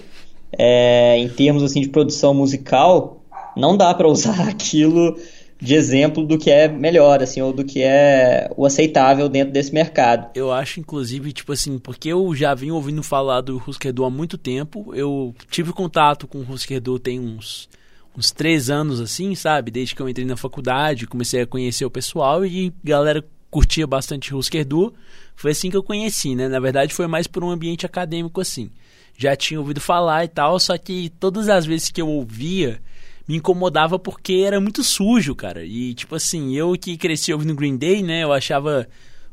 É, 0.57 1.17
em 1.17 1.29
termos 1.29 1.63
assim 1.63 1.81
de 1.81 1.89
produção 1.89 2.33
musical, 2.33 3.21
não 3.55 3.75
dá 3.75 3.93
para 3.93 4.07
usar 4.09 4.47
aquilo 4.47 5.15
de 5.59 5.73
exemplo 5.73 6.25
do 6.25 6.37
que 6.37 6.51
é 6.51 6.67
melhor, 6.67 7.23
assim, 7.23 7.41
ou 7.41 7.53
do 7.53 7.63
que 7.63 7.81
é 7.81 8.51
o 8.55 8.65
aceitável 8.65 9.29
dentro 9.29 9.53
desse 9.53 9.73
mercado. 9.73 10.29
Eu 10.35 10.51
acho, 10.51 10.79
inclusive, 10.79 11.31
tipo 11.31 11.53
assim, 11.53 11.79
porque 11.79 12.09
eu 12.09 12.35
já 12.35 12.53
vim 12.53 12.71
ouvindo 12.71 13.01
falar 13.01 13.41
do 13.41 13.61
Husker 13.65 13.93
Du 13.93 14.03
há 14.03 14.09
muito 14.09 14.37
tempo, 14.37 14.93
eu 14.93 15.33
tive 15.49 15.71
contato 15.71 16.27
com 16.27 16.39
o 16.39 16.51
Husker 16.51 16.81
Du 16.81 16.99
tem 16.99 17.19
uns, 17.19 17.69
uns 18.17 18.31
três 18.31 18.69
anos, 18.69 18.99
assim, 18.99 19.33
sabe? 19.33 19.71
Desde 19.71 19.95
que 19.95 20.01
eu 20.01 20.09
entrei 20.09 20.25
na 20.25 20.37
faculdade, 20.37 21.07
comecei 21.07 21.41
a 21.41 21.47
conhecer 21.47 21.85
o 21.85 21.91
pessoal 21.91 22.45
e 22.45 22.73
galera 22.83 23.23
curtia 23.49 23.87
bastante 23.87 24.35
Husker 24.35 24.65
Du. 24.65 24.93
Foi 25.35 25.51
assim 25.51 25.69
que 25.69 25.77
eu 25.77 25.83
conheci, 25.83 26.35
né? 26.35 26.49
Na 26.49 26.59
verdade, 26.59 26.93
foi 26.93 27.07
mais 27.07 27.27
por 27.27 27.43
um 27.43 27.49
ambiente 27.49 27.85
acadêmico, 27.85 28.41
assim. 28.41 28.69
Já 29.17 29.35
tinha 29.35 29.59
ouvido 29.59 29.79
falar 29.79 30.25
e 30.25 30.27
tal, 30.27 30.59
só 30.59 30.77
que 30.77 31.09
todas 31.19 31.47
as 31.47 31.65
vezes 31.65 31.89
que 31.89 32.01
eu 32.01 32.07
ouvia 32.07 32.81
me 33.27 33.37
incomodava 33.37 33.97
porque 33.97 34.43
era 34.45 34.59
muito 34.59 34.83
sujo, 34.83 35.33
cara. 35.35 35.65
E, 35.65 35.93
tipo 35.93 36.15
assim, 36.15 36.55
eu 36.55 36.73
que 36.73 36.97
cresci 36.97 37.33
ouvindo 37.33 37.55
Green 37.55 37.77
Day, 37.77 38.03
né? 38.03 38.23
Eu 38.23 38.33
achava 38.33 38.87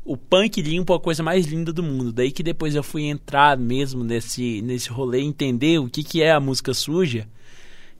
o 0.05 0.17
punk 0.17 0.61
limpo 0.61 0.93
a 0.93 0.99
coisa 0.99 1.21
mais 1.21 1.45
linda 1.45 1.71
do 1.71 1.83
mundo. 1.83 2.11
Daí 2.11 2.31
que 2.31 2.43
depois 2.43 2.75
eu 2.75 2.83
fui 2.83 3.03
entrar 3.03 3.57
mesmo 3.57 4.03
nesse, 4.03 4.61
nesse 4.61 4.89
rolê, 4.89 5.21
entender 5.21 5.79
o 5.79 5.89
que, 5.89 6.03
que 6.03 6.21
é 6.21 6.31
a 6.31 6.39
música 6.39 6.73
suja. 6.73 7.27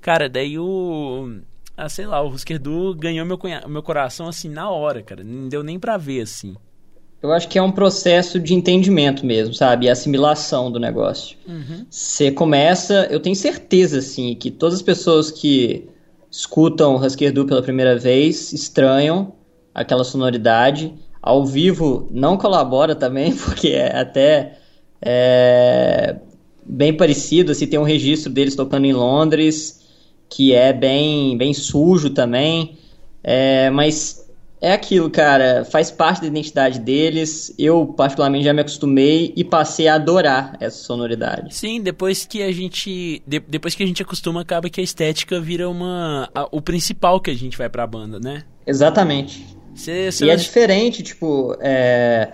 Cara, 0.02 0.28
daí 0.30 0.58
o. 0.60 1.40
Ah, 1.76 1.90
sei 1.90 2.06
lá, 2.06 2.22
o 2.22 2.30
Husker 2.30 2.60
Du 2.60 2.94
ganhou 2.94 3.26
meu, 3.26 3.40
meu 3.68 3.82
coração 3.82 4.28
assim 4.28 4.50
na 4.50 4.70
hora, 4.70 5.02
cara. 5.02 5.24
Não 5.24 5.48
deu 5.48 5.64
nem 5.64 5.80
pra 5.80 5.98
ver 5.98 6.22
assim. 6.22 6.56
Eu 7.24 7.32
acho 7.32 7.48
que 7.48 7.58
é 7.58 7.62
um 7.62 7.72
processo 7.72 8.38
de 8.38 8.54
entendimento 8.54 9.26
mesmo, 9.26 9.54
sabe? 9.54 9.90
Assimilação 9.90 10.70
do 10.70 10.78
negócio. 10.78 11.38
Uhum. 11.48 11.86
Você 11.90 12.30
começa, 12.30 13.08
eu 13.10 13.18
tenho 13.18 13.34
certeza, 13.34 14.00
assim, 14.00 14.36
que 14.36 14.52
todas 14.52 14.76
as 14.76 14.82
pessoas 14.82 15.32
que 15.32 15.88
escutam 16.30 16.98
Husker 16.98 17.32
Du 17.32 17.46
pela 17.46 17.62
primeira 17.62 17.98
vez 17.98 18.52
estranham 18.52 19.36
aquela 19.74 20.04
sonoridade. 20.04 20.94
Ao 21.22 21.46
vivo 21.46 22.10
não 22.12 22.36
colabora 22.36 22.94
também, 22.94 23.32
porque 23.38 23.70
é 23.70 23.98
até 23.98 24.58
é, 25.02 26.18
bem 26.66 26.94
parecido, 26.94 27.54
assim, 27.54 27.68
tem 27.68 27.80
um 27.80 27.84
registro 27.84 28.34
deles 28.34 28.54
tocando 28.54 28.86
em 28.86 28.92
Londres, 28.92 29.80
que 30.30 30.54
é 30.54 30.74
bem, 30.74 31.38
bem 31.38 31.54
sujo 31.54 32.10
também. 32.10 32.78
É, 33.24 33.70
mas 33.70 34.23
é 34.64 34.72
aquilo, 34.72 35.10
cara, 35.10 35.66
faz 35.66 35.92
parte 35.92 36.22
da 36.22 36.28
identidade 36.28 36.80
deles. 36.80 37.54
Eu, 37.60 37.86
particularmente, 37.86 38.46
já 38.46 38.54
me 38.54 38.62
acostumei 38.62 39.34
e 39.36 39.44
passei 39.44 39.90
a 39.90 39.96
adorar 39.96 40.56
essa 40.58 40.78
sonoridade. 40.78 41.54
Sim, 41.54 41.82
depois 41.82 42.26
que 42.26 42.42
a 42.42 42.50
gente. 42.50 43.22
De, 43.28 43.42
depois 43.42 43.76
que 43.76 43.84
a 43.84 43.86
gente 43.86 44.02
acostuma, 44.02 44.40
acaba 44.40 44.70
que 44.70 44.80
a 44.80 44.84
estética 44.84 45.38
vira 45.42 45.70
uma. 45.70 46.30
A, 46.34 46.48
o 46.50 46.62
principal 46.62 47.20
que 47.20 47.30
a 47.30 47.34
gente 47.34 47.58
vai 47.58 47.68
pra 47.68 47.86
banda, 47.86 48.22
né? 48.22 48.46
Exatamente. 48.66 49.46
Cê, 49.76 50.10
cê 50.14 50.28
e 50.28 50.30
é 50.30 50.36
diferente, 50.38 51.04
tipo. 51.04 51.58
É, 51.60 52.32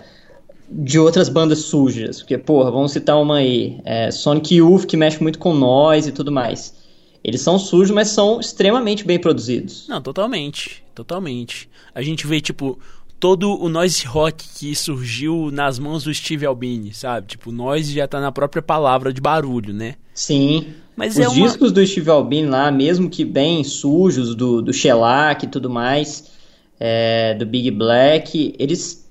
de 0.70 1.00
outras 1.00 1.28
bandas 1.28 1.58
sujas. 1.58 2.20
Porque, 2.20 2.38
porra, 2.38 2.70
vamos 2.70 2.92
citar 2.92 3.20
uma 3.20 3.38
aí. 3.38 3.80
É, 3.84 4.12
Sonic 4.12 4.54
Youth, 4.54 4.86
que 4.86 4.96
mexe 4.96 5.20
muito 5.20 5.40
com 5.40 5.52
nós 5.52 6.06
e 6.06 6.12
tudo 6.12 6.30
mais. 6.30 6.79
Eles 7.22 7.40
são 7.42 7.58
sujos, 7.58 7.90
mas 7.90 8.08
são 8.08 8.40
extremamente 8.40 9.04
bem 9.04 9.18
produzidos. 9.18 9.86
Não, 9.88 10.00
totalmente. 10.00 10.82
Totalmente. 10.94 11.68
A 11.94 12.02
gente 12.02 12.26
vê, 12.26 12.40
tipo, 12.40 12.78
todo 13.18 13.62
o 13.62 13.68
noise 13.68 14.06
rock 14.06 14.44
que 14.58 14.74
surgiu 14.74 15.50
nas 15.52 15.78
mãos 15.78 16.04
do 16.04 16.14
Steve 16.14 16.46
Albini, 16.46 16.94
sabe? 16.94 17.28
Tipo, 17.28 17.52
noise 17.52 17.92
já 17.92 18.08
tá 18.08 18.20
na 18.20 18.32
própria 18.32 18.62
palavra 18.62 19.12
de 19.12 19.20
barulho, 19.20 19.74
né? 19.74 19.96
Sim. 20.14 20.68
Mas 20.96 21.14
Os 21.14 21.20
é 21.20 21.28
uma... 21.28 21.34
discos 21.34 21.70
do 21.72 21.86
Steve 21.86 22.10
Albini 22.10 22.48
lá, 22.48 22.70
mesmo 22.70 23.08
que 23.08 23.24
bem 23.24 23.62
sujos, 23.62 24.34
do, 24.34 24.62
do 24.62 24.72
Shellac 24.72 25.44
e 25.44 25.48
tudo 25.48 25.68
mais, 25.68 26.30
é, 26.78 27.34
do 27.34 27.44
Big 27.44 27.70
Black, 27.70 28.54
eles 28.58 29.08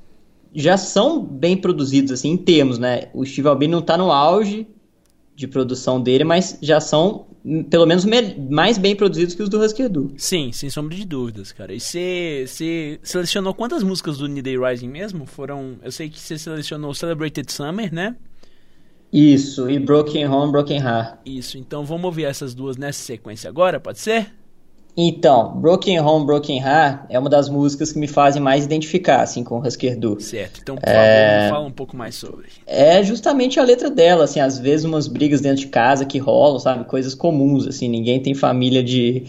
já 0.53 0.77
são 0.77 1.21
bem 1.21 1.55
produzidos, 1.55 2.11
assim, 2.11 2.31
em 2.31 2.37
termos, 2.37 2.79
né? 2.79 3.09
O 3.13 3.23
Steve 3.23 3.47
Albini 3.47 3.71
não 3.71 3.81
tá 3.81 3.97
no 3.97 4.11
auge 4.11 4.67
de 5.35 5.47
produção 5.47 6.01
dele, 6.01 6.23
mas 6.23 6.57
já 6.61 6.79
são 6.79 7.27
pelo 7.69 7.85
menos 7.85 8.05
mais 8.49 8.77
bem 8.77 8.95
produzidos 8.95 9.33
que 9.33 9.41
os 9.41 9.49
do 9.49 9.59
Husker 9.63 9.89
Du. 9.89 10.11
Sim, 10.17 10.51
sem 10.51 10.69
sombra 10.69 10.95
de 10.95 11.05
dúvidas, 11.05 11.51
cara. 11.51 11.73
E 11.73 11.79
você 11.79 12.99
selecionou 13.01 13.53
quantas 13.53 13.83
músicas 13.83 14.17
do 14.17 14.27
New 14.27 14.43
Day 14.43 14.57
Rising 14.57 14.89
mesmo? 14.89 15.25
Foram, 15.25 15.77
eu 15.81 15.91
sei 15.91 16.09
que 16.09 16.19
você 16.19 16.37
selecionou 16.37 16.93
Celebrated 16.93 17.51
Summer, 17.51 17.93
né? 17.93 18.15
Isso, 19.11 19.69
e 19.69 19.79
Broken 19.79 20.27
Home, 20.27 20.51
Broken 20.51 20.77
Heart. 20.77 21.19
Isso, 21.25 21.57
então 21.57 21.83
vamos 21.83 22.05
ouvir 22.05 22.25
essas 22.25 22.53
duas 22.53 22.77
nessa 22.77 23.01
sequência 23.01 23.49
agora, 23.49 23.79
pode 23.79 23.99
ser? 23.99 24.31
Então, 24.95 25.57
Broken 25.59 25.99
Home, 26.01 26.25
Broken 26.25 26.59
Heart 26.59 27.05
é 27.09 27.17
uma 27.17 27.29
das 27.29 27.47
músicas 27.47 27.91
que 27.91 27.99
me 27.99 28.07
fazem 28.07 28.41
mais 28.41 28.65
identificar, 28.65 29.21
assim, 29.21 29.43
com 29.43 29.59
o 29.59 29.65
Husker 29.65 29.97
Du. 29.97 30.19
Certo, 30.19 30.59
então, 30.61 30.75
por 30.75 30.89
é... 30.89 31.43
favor, 31.43 31.55
fala 31.55 31.67
um 31.67 31.71
pouco 31.71 31.95
mais 31.95 32.15
sobre. 32.15 32.47
É 32.67 33.01
justamente 33.01 33.59
a 33.59 33.63
letra 33.63 33.89
dela, 33.89 34.25
assim, 34.25 34.39
às 34.39 34.59
vezes 34.59 34.85
umas 34.85 35.07
brigas 35.07 35.39
dentro 35.41 35.61
de 35.61 35.67
casa 35.67 36.05
que 36.05 36.17
rolam, 36.17 36.59
sabe, 36.59 36.83
coisas 36.85 37.13
comuns, 37.15 37.65
assim, 37.65 37.87
ninguém 37.87 38.21
tem 38.21 38.33
família 38.33 38.83
de 38.83 39.23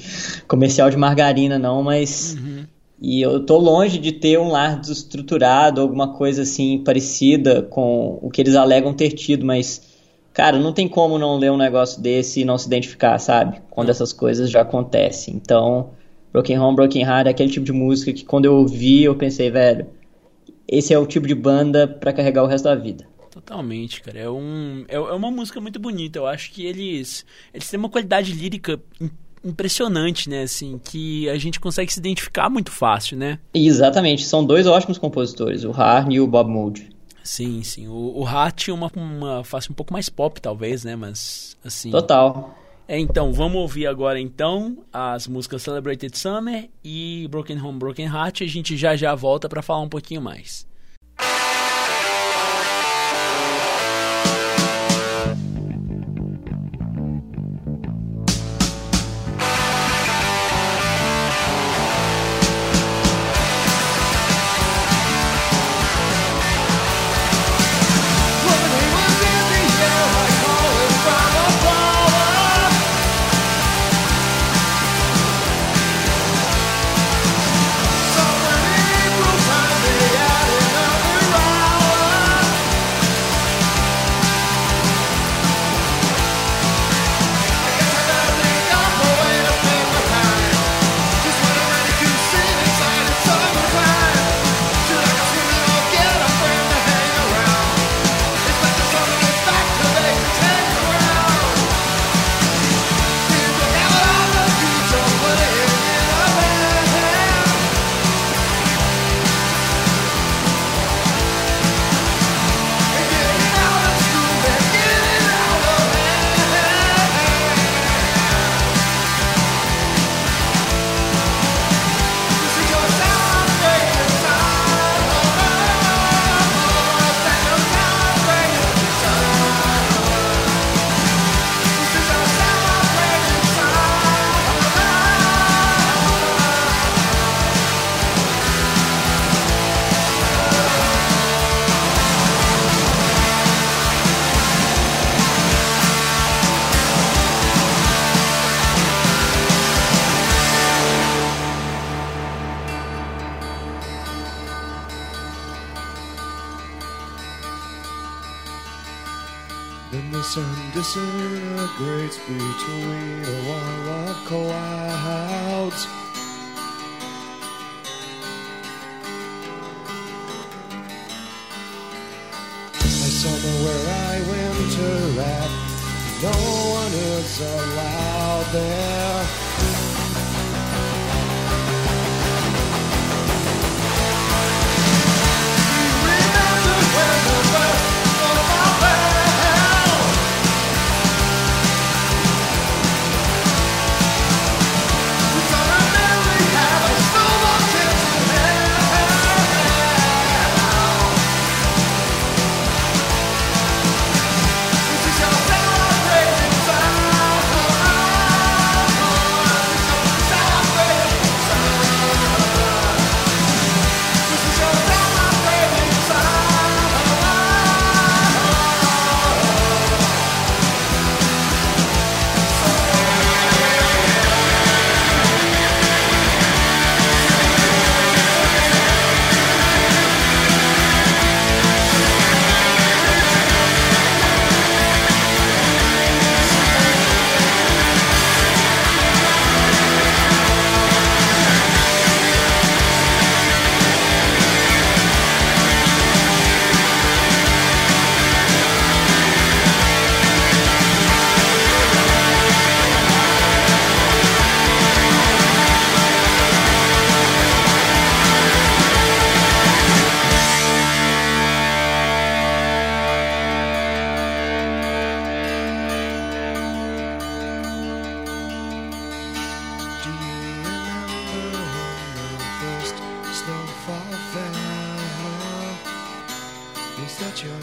comercial 0.49 0.91
de 0.91 0.97
margarina, 0.97 1.59
não, 1.59 1.83
mas... 1.83 2.37
Uhum. 2.39 2.65
E 3.03 3.23
eu 3.23 3.41
tô 3.47 3.57
longe 3.57 3.99
de 3.99 4.13
ter 4.13 4.39
um 4.39 4.51
lar 4.51 4.79
desestruturado, 4.79 5.81
alguma 5.81 6.13
coisa 6.13 6.43
assim 6.43 6.85
parecida 6.85 7.63
com 7.63 8.19
o 8.21 8.29
que 8.29 8.43
eles 8.43 8.55
alegam 8.55 8.93
ter 8.93 9.13
tido, 9.13 9.47
mas 9.47 9.90
cara, 10.33 10.59
não 10.59 10.73
tem 10.73 10.89
como 10.89 11.19
não 11.19 11.39
ler 11.39 11.51
um 11.51 11.57
negócio 11.57 12.01
desse 12.01 12.41
e 12.41 12.45
não 12.45 12.59
se 12.59 12.67
identificar, 12.67 13.19
sabe? 13.19 13.61
Quando 13.71 13.91
essas 13.91 14.13
coisas 14.13 14.51
já 14.51 14.63
acontecem. 14.63 15.35
Então, 15.35 15.91
Broken 16.33 16.59
Home, 16.59 16.77
Broken 16.77 17.03
Heart 17.03 17.27
é 17.27 17.31
aquele 17.31 17.51
tipo 17.51 17.67
de 17.67 17.73
música 17.73 18.13
que 18.13 18.25
quando 18.25 18.45
eu 18.45 18.55
ouvi, 18.55 19.05
eu 19.05 19.15
pensei, 19.15 19.51
velho, 19.51 19.87
esse 20.69 20.95
é 20.95 20.99
o 20.99 21.07
tipo 21.07 21.27
de 21.27 21.35
banda 21.35 21.89
para 21.89 22.13
carregar 22.13 22.45
o 22.45 22.47
resto 22.47 22.65
da 22.65 22.75
vida. 22.75 23.09
Totalmente, 23.31 24.03
cara. 24.03 24.19
É, 24.19 24.31
um, 24.31 24.85
é, 24.89 24.97
é 24.97 24.99
uma 24.99 25.31
música 25.31 25.61
muito 25.61 25.79
bonita. 25.79 26.19
Eu 26.19 26.27
acho 26.27 26.51
que 26.53 26.67
eles, 26.67 27.25
eles 27.55 27.69
têm 27.69 27.79
uma 27.79 27.89
qualidade 27.89 28.33
lírica 28.33 28.81
impressionante, 29.45 30.29
né? 30.29 30.43
Assim, 30.43 30.81
que 30.83 31.29
a 31.29 31.39
gente 31.39 31.59
consegue 31.59 31.93
se 31.93 31.99
identificar 31.99 32.51
muito 32.51 32.71
fácil, 32.71 33.17
né? 33.17 33.39
Exatamente. 33.55 34.25
São 34.25 34.45
dois 34.45 34.67
ótimos 34.67 34.99
compositores, 34.99 35.65
o 35.65 35.71
Harney 35.71 36.17
e 36.17 36.21
o 36.21 36.27
Bob 36.27 36.51
Mould. 36.51 36.91
Sim, 37.31 37.63
sim. 37.63 37.87
O, 37.87 38.19
o 38.19 38.27
Hat 38.27 38.65
tinha 38.65 38.75
uma, 38.75 38.91
uma 38.97 39.45
face 39.45 39.71
um 39.71 39.75
pouco 39.75 39.93
mais 39.93 40.09
pop, 40.09 40.41
talvez, 40.41 40.83
né? 40.83 40.97
Mas, 40.97 41.57
assim... 41.65 41.93
Total. 41.93 42.59
É, 42.89 42.99
então, 42.99 43.33
vamos 43.33 43.57
ouvir 43.59 43.87
agora, 43.87 44.19
então, 44.19 44.79
as 44.93 45.29
músicas 45.29 45.63
Celebrated 45.63 46.19
Summer 46.19 46.69
e 46.83 47.29
Broken 47.31 47.63
Home, 47.63 47.79
Broken 47.79 48.07
Heart. 48.07 48.43
A 48.43 48.47
gente 48.47 48.77
já 48.77 48.97
já 48.97 49.15
volta 49.15 49.49
para 49.49 49.63
falar 49.63 49.81
um 49.81 49.89
pouquinho 49.89 50.21
mais. 50.21 50.67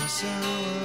myself. 0.08 0.77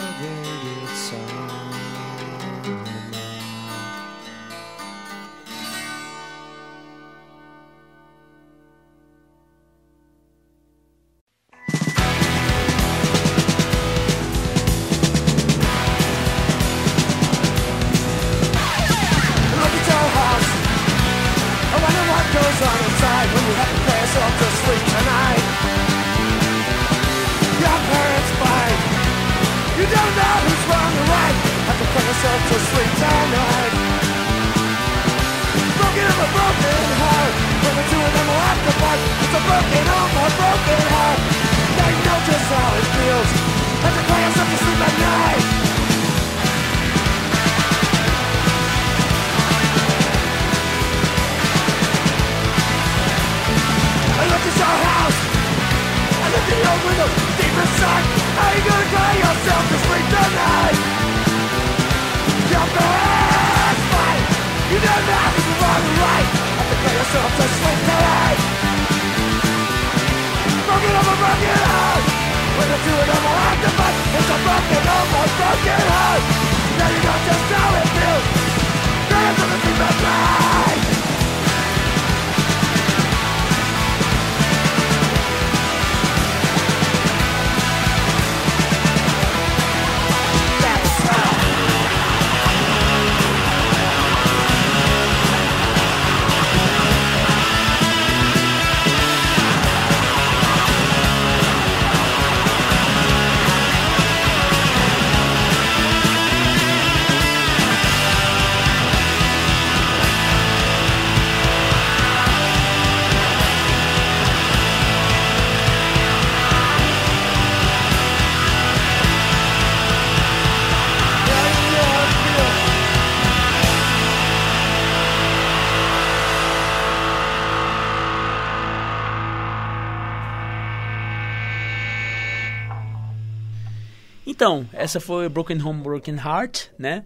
Então, 134.43 134.67
essa 134.73 134.99
foi 134.99 135.29
Broken 135.29 135.63
Home, 135.63 135.85
Broken 135.85 136.17
Heart, 136.17 136.71
né? 136.77 137.05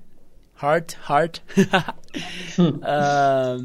Heart, 0.61 0.95
Heart. 1.07 1.41
Ah, 2.83 3.59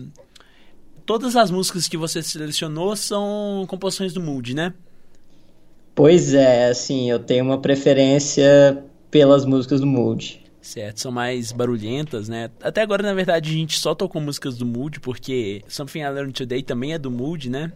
todas 1.05 1.37
as 1.37 1.49
músicas 1.49 1.87
que 1.87 1.95
você 1.95 2.21
selecionou 2.21 2.97
são 2.97 3.63
composições 3.69 4.11
do 4.11 4.19
Mood, 4.19 4.53
né? 4.53 4.73
Pois 5.95 6.33
é, 6.33 6.67
assim, 6.67 7.09
eu 7.09 7.17
tenho 7.17 7.45
uma 7.45 7.61
preferência 7.61 8.83
pelas 9.09 9.45
músicas 9.45 9.79
do 9.79 9.87
Mood. 9.87 10.43
Certo, 10.61 10.99
são 10.99 11.11
mais 11.13 11.53
barulhentas, 11.53 12.27
né? 12.27 12.51
Até 12.61 12.81
agora, 12.81 13.01
na 13.01 13.13
verdade, 13.13 13.51
a 13.51 13.53
gente 13.53 13.79
só 13.79 13.95
tocou 13.95 14.21
músicas 14.21 14.57
do 14.57 14.65
Mood, 14.65 14.99
porque 14.99 15.61
Something 15.69 16.01
I 16.01 16.09
Learned 16.09 16.33
Today 16.33 16.61
também 16.61 16.91
é 16.91 16.99
do 16.99 17.09
Mood, 17.09 17.49
né? 17.49 17.71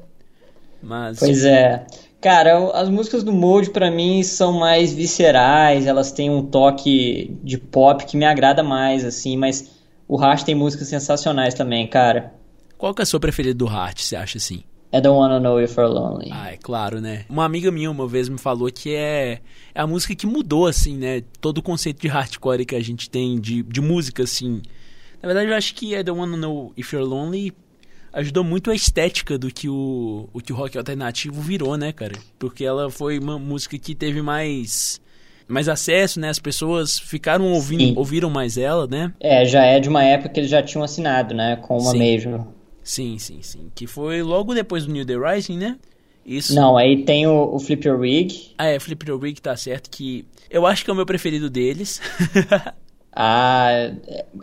Mas. 0.85 1.19
Pois 1.19 1.43
é. 1.43 1.85
Cara, 2.21 2.71
as 2.71 2.89
músicas 2.89 3.23
do 3.23 3.31
Mold 3.31 3.71
pra 3.71 3.91
mim 3.91 4.23
são 4.23 4.53
mais 4.53 4.93
viscerais, 4.93 5.85
elas 5.85 6.11
têm 6.11 6.29
um 6.29 6.43
toque 6.43 7.37
de 7.43 7.57
pop 7.57 8.03
que 8.05 8.17
me 8.17 8.25
agrada 8.25 8.63
mais, 8.63 9.05
assim, 9.05 9.37
mas 9.37 9.69
o 10.07 10.15
Rush 10.15 10.43
tem 10.43 10.55
músicas 10.55 10.87
sensacionais 10.87 11.53
também, 11.53 11.87
cara. 11.87 12.33
Qual 12.77 12.93
que 12.93 13.01
é 13.01 13.03
a 13.03 13.05
sua 13.05 13.19
preferida 13.19 13.53
do 13.53 13.67
Heart, 13.67 14.01
você 14.01 14.15
acha 14.15 14.37
assim? 14.37 14.63
I 14.93 15.01
Don't 15.01 15.19
Wanna 15.19 15.39
Know 15.39 15.61
If 15.61 15.75
You're 15.75 15.93
Lonely. 15.93 16.29
Ah, 16.31 16.51
é 16.51 16.57
claro, 16.57 17.01
né? 17.01 17.25
Uma 17.29 17.45
amiga 17.45 17.69
minha 17.69 17.91
uma 17.91 18.07
vez 18.07 18.29
me 18.29 18.37
falou 18.37 18.71
que 18.71 18.95
é, 18.95 19.41
é 19.73 19.81
a 19.81 19.85
música 19.85 20.15
que 20.15 20.25
mudou, 20.25 20.67
assim, 20.67 20.97
né? 20.97 21.21
Todo 21.41 21.59
o 21.59 21.61
conceito 21.61 22.01
de 22.01 22.07
hardcore 22.07 22.65
que 22.65 22.75
a 22.75 22.81
gente 22.81 23.09
tem 23.09 23.39
de, 23.39 23.61
de 23.61 23.81
música, 23.81 24.23
assim. 24.23 24.61
Na 25.21 25.27
verdade, 25.27 25.51
eu 25.51 25.55
acho 25.55 25.75
que 25.75 25.95
I 25.95 26.01
Don't 26.01 26.19
Wanna 26.19 26.37
Know 26.37 26.71
If 26.77 26.93
You're 26.93 27.07
Lonely 27.07 27.53
ajudou 28.15 28.43
muito 28.43 28.71
a 28.71 28.75
estética 28.75 29.37
do 29.37 29.51
que 29.51 29.67
o, 29.69 30.29
o 30.33 30.39
que 30.39 30.53
o 30.53 30.55
rock 30.55 30.77
alternativo 30.77 31.41
virou, 31.41 31.77
né, 31.77 31.91
cara? 31.91 32.13
Porque 32.39 32.63
ela 32.63 32.89
foi 32.89 33.19
uma 33.19 33.37
música 33.37 33.77
que 33.77 33.93
teve 33.93 34.21
mais 34.21 35.01
mais 35.47 35.69
acesso, 35.69 36.19
né? 36.19 36.29
As 36.29 36.39
pessoas 36.39 36.97
ficaram 36.97 37.51
ouvindo, 37.51 37.99
ouviram 37.99 38.29
mais 38.29 38.57
ela, 38.57 38.87
né? 38.87 39.13
É, 39.19 39.45
já 39.45 39.63
é 39.63 39.79
de 39.79 39.89
uma 39.89 40.03
época 40.03 40.29
que 40.29 40.39
eles 40.39 40.49
já 40.49 40.63
tinham 40.63 40.83
assinado, 40.83 41.35
né? 41.35 41.57
Com 41.57 41.77
uma 41.77 41.91
sim. 41.91 41.99
Major. 41.99 42.47
Sim, 42.81 43.19
sim, 43.19 43.41
sim. 43.41 43.69
Que 43.75 43.85
foi 43.85 44.23
logo 44.23 44.55
depois 44.55 44.85
do 44.85 44.93
New 44.93 45.05
The 45.05 45.15
Rising, 45.15 45.57
né? 45.57 45.77
Isso. 46.25 46.55
Não, 46.55 46.75
aí 46.75 47.03
tem 47.03 47.27
o, 47.27 47.53
o 47.53 47.59
Flip 47.59 47.87
Your 47.87 47.99
Rig. 47.99 48.53
Ah, 48.57 48.65
é, 48.65 48.79
Flip 48.79 49.07
Your 49.07 49.21
Rig 49.21 49.39
tá 49.39 49.55
certo 49.55 49.89
que 49.91 50.25
eu 50.49 50.65
acho 50.65 50.83
que 50.83 50.89
é 50.89 50.93
o 50.93 50.95
meu 50.95 51.05
preferido 51.05 51.49
deles. 51.49 52.01
ah, 53.13 53.91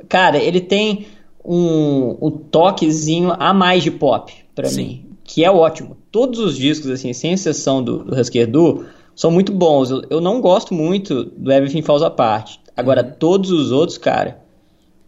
cara, 0.08 0.38
ele 0.38 0.60
tem 0.60 1.06
um, 1.44 2.16
um 2.20 2.30
toquezinho 2.30 3.32
a 3.38 3.52
mais 3.52 3.82
de 3.82 3.90
pop 3.90 4.32
para 4.54 4.70
mim, 4.70 5.04
que 5.24 5.44
é 5.44 5.50
ótimo. 5.50 5.96
Todos 6.10 6.38
os 6.38 6.56
discos, 6.56 6.90
assim, 6.90 7.12
sem 7.12 7.32
exceção 7.32 7.82
do, 7.82 8.04
do 8.04 8.18
Husker 8.18 8.46
Du, 8.50 8.84
são 9.14 9.30
muito 9.30 9.52
bons. 9.52 9.90
Eu, 9.90 10.02
eu, 10.10 10.20
não 10.20 10.40
gosto 10.40 10.74
muito 10.74 11.24
do 11.24 11.50
Everything 11.52 11.82
Falls 11.82 12.04
Apart. 12.04 12.56
Agora, 12.76 13.02
uhum. 13.02 13.12
todos 13.18 13.50
os 13.50 13.72
outros, 13.72 13.98
cara, 13.98 14.41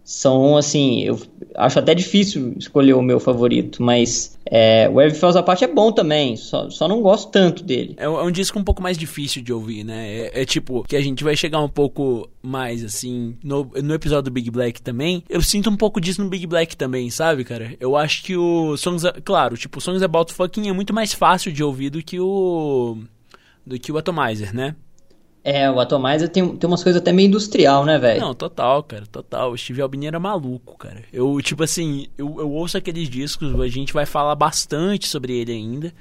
são 0.04 0.56
assim. 0.56 1.02
Eu 1.02 1.18
acho 1.56 1.78
até 1.78 1.94
difícil 1.94 2.54
escolher 2.58 2.92
o 2.92 3.00
meu 3.00 3.18
favorito, 3.18 3.82
mas 3.82 4.38
é, 4.44 4.88
o 4.92 5.00
Everything 5.00 5.18
Falls 5.18 5.38
Apart 5.38 5.62
é 5.62 5.66
bom 5.66 5.90
também, 5.90 6.36
só, 6.36 6.68
só 6.68 6.86
não 6.86 7.00
gosto 7.00 7.30
tanto 7.30 7.64
dele. 7.64 7.94
É, 7.96 8.04
é 8.04 8.08
um 8.08 8.30
disco 8.30 8.58
um 8.58 8.64
pouco 8.64 8.82
mais 8.82 8.98
difícil 8.98 9.42
de 9.42 9.52
ouvir, 9.52 9.82
né? 9.82 10.06
É, 10.06 10.42
é, 10.42 10.44
tipo, 10.44 10.84
que 10.84 10.94
a 10.94 11.00
gente 11.00 11.24
vai 11.24 11.34
chegar 11.34 11.60
um 11.60 11.68
pouco 11.68 12.28
mais 12.42 12.84
assim. 12.84 13.36
No, 13.42 13.70
no 13.82 13.94
episódio 13.94 14.24
do 14.24 14.30
Big 14.30 14.50
Black 14.50 14.82
também, 14.82 15.24
eu 15.28 15.40
sinto 15.40 15.70
um 15.70 15.76
pouco 15.76 16.00
disso 16.00 16.22
no 16.22 16.28
Big 16.28 16.46
Black 16.46 16.76
também, 16.76 17.08
sabe, 17.08 17.42
cara? 17.42 17.74
Eu 17.80 17.96
acho 17.96 18.22
que 18.22 18.36
o 18.36 18.76
Songs. 18.76 19.04
Claro, 19.24 19.56
tipo, 19.56 19.80
Songs 19.80 20.02
About 20.02 20.34
Fucking 20.34 20.68
é 20.68 20.72
muito 20.72 20.92
mais 20.92 21.14
fácil 21.14 21.50
de 21.50 21.64
ouvir 21.64 21.88
do 21.88 22.02
que 22.02 22.20
o 22.20 22.98
do 23.66 23.78
que 23.78 23.90
o 23.90 23.96
Atomizer, 23.96 24.54
né? 24.54 24.76
É, 25.44 25.70
o 25.70 25.78
Atomizer 25.78 26.30
tem, 26.30 26.56
tem 26.56 26.66
umas 26.66 26.82
coisas 26.82 27.02
até 27.02 27.12
meio 27.12 27.26
industrial, 27.26 27.84
né, 27.84 27.98
velho? 27.98 28.18
Não, 28.18 28.34
total, 28.34 28.82
cara, 28.82 29.04
total. 29.06 29.52
O 29.52 29.58
Steve 29.58 29.82
Albini 29.82 30.06
era 30.06 30.18
maluco, 30.18 30.78
cara. 30.78 31.02
Eu, 31.12 31.38
tipo 31.42 31.62
assim, 31.62 32.06
eu, 32.16 32.36
eu 32.38 32.50
ouço 32.50 32.78
aqueles 32.78 33.10
discos, 33.10 33.60
a 33.60 33.68
gente 33.68 33.92
vai 33.92 34.06
falar 34.06 34.34
bastante 34.34 35.06
sobre 35.06 35.34
ele 35.34 35.52
ainda. 35.52 35.92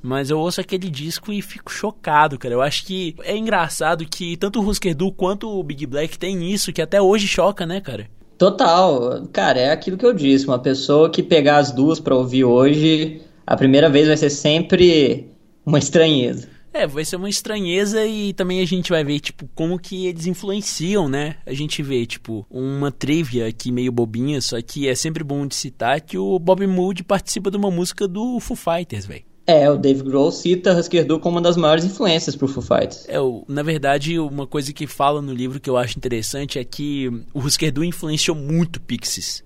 Mas 0.00 0.30
eu 0.30 0.38
ouço 0.38 0.60
aquele 0.60 0.88
disco 0.88 1.32
e 1.32 1.42
fico 1.42 1.72
chocado, 1.72 2.38
cara. 2.38 2.54
Eu 2.54 2.62
acho 2.62 2.86
que 2.86 3.16
é 3.24 3.36
engraçado 3.36 4.06
que 4.06 4.36
tanto 4.36 4.60
o 4.60 4.68
Husker 4.68 4.94
Du 4.94 5.10
quanto 5.10 5.48
o 5.48 5.62
Big 5.64 5.84
Black 5.84 6.16
tem 6.16 6.48
isso, 6.52 6.72
que 6.72 6.80
até 6.80 7.02
hoje 7.02 7.26
choca, 7.26 7.66
né, 7.66 7.80
cara? 7.80 8.08
Total. 8.38 9.26
Cara, 9.32 9.58
é 9.58 9.72
aquilo 9.72 9.96
que 9.96 10.06
eu 10.06 10.12
disse. 10.12 10.46
Uma 10.46 10.60
pessoa 10.60 11.10
que 11.10 11.24
pegar 11.24 11.56
as 11.56 11.72
duas 11.72 11.98
pra 11.98 12.14
ouvir 12.14 12.44
hoje, 12.44 13.20
a 13.44 13.56
primeira 13.56 13.90
vez 13.90 14.06
vai 14.06 14.16
ser 14.16 14.30
sempre 14.30 15.28
uma 15.64 15.80
estranheza. 15.80 16.55
É, 16.76 16.86
vai 16.86 17.06
ser 17.06 17.16
uma 17.16 17.30
estranheza 17.30 18.04
e 18.04 18.34
também 18.34 18.60
a 18.60 18.66
gente 18.66 18.90
vai 18.90 19.02
ver, 19.02 19.18
tipo, 19.18 19.48
como 19.54 19.78
que 19.78 20.06
eles 20.06 20.26
influenciam, 20.26 21.08
né? 21.08 21.36
A 21.46 21.54
gente 21.54 21.82
vê, 21.82 22.04
tipo, 22.04 22.46
uma 22.50 22.92
trivia 22.92 23.46
aqui 23.46 23.72
meio 23.72 23.90
bobinha, 23.90 24.42
só 24.42 24.60
que 24.60 24.86
é 24.86 24.94
sempre 24.94 25.24
bom 25.24 25.46
de 25.46 25.54
citar 25.54 26.02
que 26.02 26.18
o 26.18 26.38
Bob 26.38 26.66
Mood 26.66 27.02
participa 27.02 27.50
de 27.50 27.56
uma 27.56 27.70
música 27.70 28.06
do 28.06 28.38
Foo 28.40 28.54
Fighters, 28.54 29.06
velho. 29.06 29.24
É, 29.46 29.70
o 29.70 29.78
Dave 29.78 30.02
Grohl 30.02 30.30
cita 30.30 30.78
Husker 30.78 31.06
Du 31.06 31.18
como 31.18 31.36
uma 31.36 31.40
das 31.40 31.56
maiores 31.56 31.84
influências 31.84 32.36
pro 32.36 32.46
Foo 32.46 32.62
Fighters. 32.62 33.08
É, 33.08 33.18
o, 33.18 33.42
na 33.48 33.62
verdade, 33.62 34.18
uma 34.18 34.46
coisa 34.46 34.70
que 34.70 34.86
fala 34.86 35.22
no 35.22 35.32
livro 35.32 35.58
que 35.58 35.70
eu 35.70 35.78
acho 35.78 35.96
interessante 35.96 36.58
é 36.58 36.64
que 36.64 37.08
o 37.32 37.38
Husker 37.38 37.72
Du 37.72 37.82
influenciou 37.82 38.36
muito 38.36 38.82
Pixies. 38.82 39.42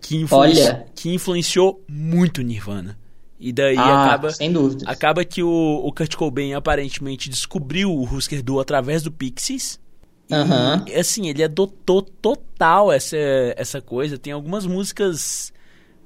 Que, 0.00 0.16
influenci... 0.16 0.60
Olha. 0.60 0.86
que 0.94 1.12
influenciou 1.12 1.82
muito 1.88 2.40
Nirvana. 2.40 2.96
E 3.38 3.52
daí 3.52 3.76
ah, 3.76 4.06
acaba. 4.06 4.30
Sem 4.30 4.52
dúvida. 4.52 4.84
Acaba 4.88 5.24
que 5.24 5.42
o, 5.42 5.82
o 5.84 5.92
Kurt 5.92 6.14
Cobain 6.14 6.54
aparentemente 6.54 7.28
descobriu 7.28 7.92
o 7.92 8.04
Husker 8.04 8.42
Du 8.42 8.58
através 8.58 9.02
do 9.02 9.12
Pixies. 9.12 9.78
Uhum. 10.30 10.84
E 10.86 10.94
assim, 10.94 11.28
ele 11.28 11.44
adotou 11.44 12.02
total 12.02 12.90
essa, 12.90 13.16
essa 13.56 13.80
coisa. 13.80 14.18
Tem 14.18 14.32
algumas 14.32 14.66
músicas 14.66 15.52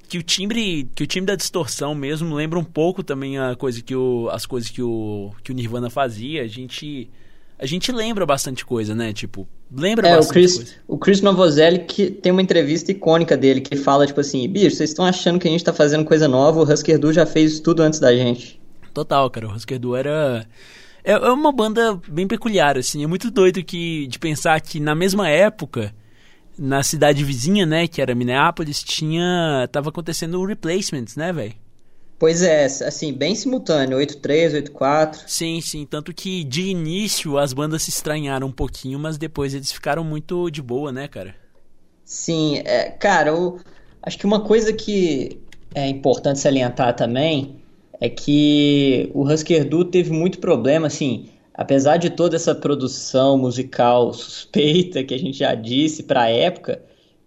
que 0.07 0.17
o 0.17 0.23
timbre 0.23 0.89
que 0.93 1.03
o 1.03 1.07
timbre 1.07 1.27
da 1.27 1.35
distorção 1.37 1.95
mesmo 1.95 2.35
lembra 2.35 2.59
um 2.59 2.63
pouco 2.63 3.01
também 3.01 3.39
a 3.39 3.55
coisa 3.55 3.81
que 3.81 3.95
o, 3.95 4.29
as 4.29 4.45
coisas 4.45 4.69
que 4.69 4.81
o, 4.81 5.31
que 5.43 5.51
o 5.51 5.55
Nirvana 5.55 5.89
fazia. 5.89 6.43
A 6.43 6.47
gente 6.47 7.09
a 7.61 7.65
gente 7.67 7.91
lembra 7.91 8.25
bastante 8.25 8.65
coisa, 8.65 8.95
né? 8.95 9.13
Tipo, 9.13 9.47
lembra 9.71 10.07
é, 10.07 10.15
bastante 10.15 10.29
o 10.29 10.33
Chris, 10.33 10.55
coisa. 10.55 10.71
O 10.87 10.97
Chris 10.97 11.21
Novozelli 11.21 11.85
que 11.85 12.09
tem 12.09 12.31
uma 12.31 12.41
entrevista 12.41 12.91
icônica 12.91 13.37
dele 13.37 13.61
que 13.61 13.75
fala, 13.75 14.07
tipo 14.07 14.19
assim, 14.19 14.49
bicho, 14.49 14.75
vocês 14.75 14.89
estão 14.89 15.05
achando 15.05 15.37
que 15.37 15.47
a 15.47 15.51
gente 15.51 15.63
tá 15.63 15.71
fazendo 15.71 16.03
coisa 16.03 16.27
nova, 16.27 16.59
o 16.59 16.63
Husker 16.63 16.97
Du 16.97 17.13
já 17.13 17.23
fez 17.23 17.59
tudo 17.59 17.83
antes 17.83 17.99
da 17.99 18.15
gente. 18.15 18.59
Total, 18.91 19.29
cara, 19.29 19.47
o 19.47 19.53
Husker 19.53 19.77
Du 19.77 19.95
era... 19.95 20.43
É, 21.03 21.11
é 21.11 21.29
uma 21.29 21.51
banda 21.51 21.99
bem 22.07 22.27
peculiar, 22.27 22.77
assim, 22.79 23.03
é 23.03 23.07
muito 23.07 23.29
doido 23.29 23.63
que, 23.63 24.07
de 24.07 24.17
pensar 24.17 24.59
que 24.59 24.79
na 24.79 24.95
mesma 24.95 25.29
época, 25.29 25.93
na 26.57 26.81
cidade 26.81 27.23
vizinha, 27.23 27.65
né, 27.65 27.87
que 27.87 28.01
era 28.01 28.15
Minneapolis, 28.15 28.81
tinha... 28.81 29.69
tava 29.71 29.89
acontecendo 29.89 30.39
o 30.39 30.45
Replacements, 30.45 31.15
né, 31.15 31.31
velho? 31.31 31.53
Pois 32.21 32.43
é, 32.43 32.65
assim, 32.65 33.11
bem 33.11 33.33
simultâneo, 33.33 33.97
8-3, 33.97 34.53
8-4. 34.53 35.23
Sim, 35.25 35.59
sim, 35.59 35.87
tanto 35.87 36.13
que 36.13 36.43
de 36.43 36.67
início 36.67 37.35
as 37.39 37.51
bandas 37.51 37.81
se 37.81 37.89
estranharam 37.89 38.45
um 38.45 38.51
pouquinho, 38.51 38.99
mas 38.99 39.17
depois 39.17 39.55
eles 39.55 39.71
ficaram 39.71 40.03
muito 40.03 40.51
de 40.51 40.61
boa, 40.61 40.91
né, 40.91 41.07
cara? 41.07 41.33
Sim, 42.05 42.61
é, 42.63 42.91
cara, 42.91 43.29
eu 43.31 43.59
acho 44.03 44.19
que 44.19 44.27
uma 44.27 44.41
coisa 44.41 44.71
que 44.71 45.41
é 45.73 45.87
importante 45.87 46.39
salientar 46.39 46.95
também 46.95 47.55
é 47.99 48.07
que 48.07 49.09
o 49.15 49.23
Husker 49.23 49.67
Du 49.67 49.83
teve 49.83 50.11
muito 50.11 50.37
problema, 50.37 50.85
assim, 50.85 51.27
apesar 51.55 51.97
de 51.97 52.11
toda 52.11 52.35
essa 52.35 52.53
produção 52.53 53.35
musical 53.35 54.13
suspeita 54.13 55.03
que 55.03 55.15
a 55.15 55.17
gente 55.17 55.39
já 55.39 55.55
disse 55.55 56.03
para 56.03 56.21
a 56.21 56.29
época, 56.29 56.83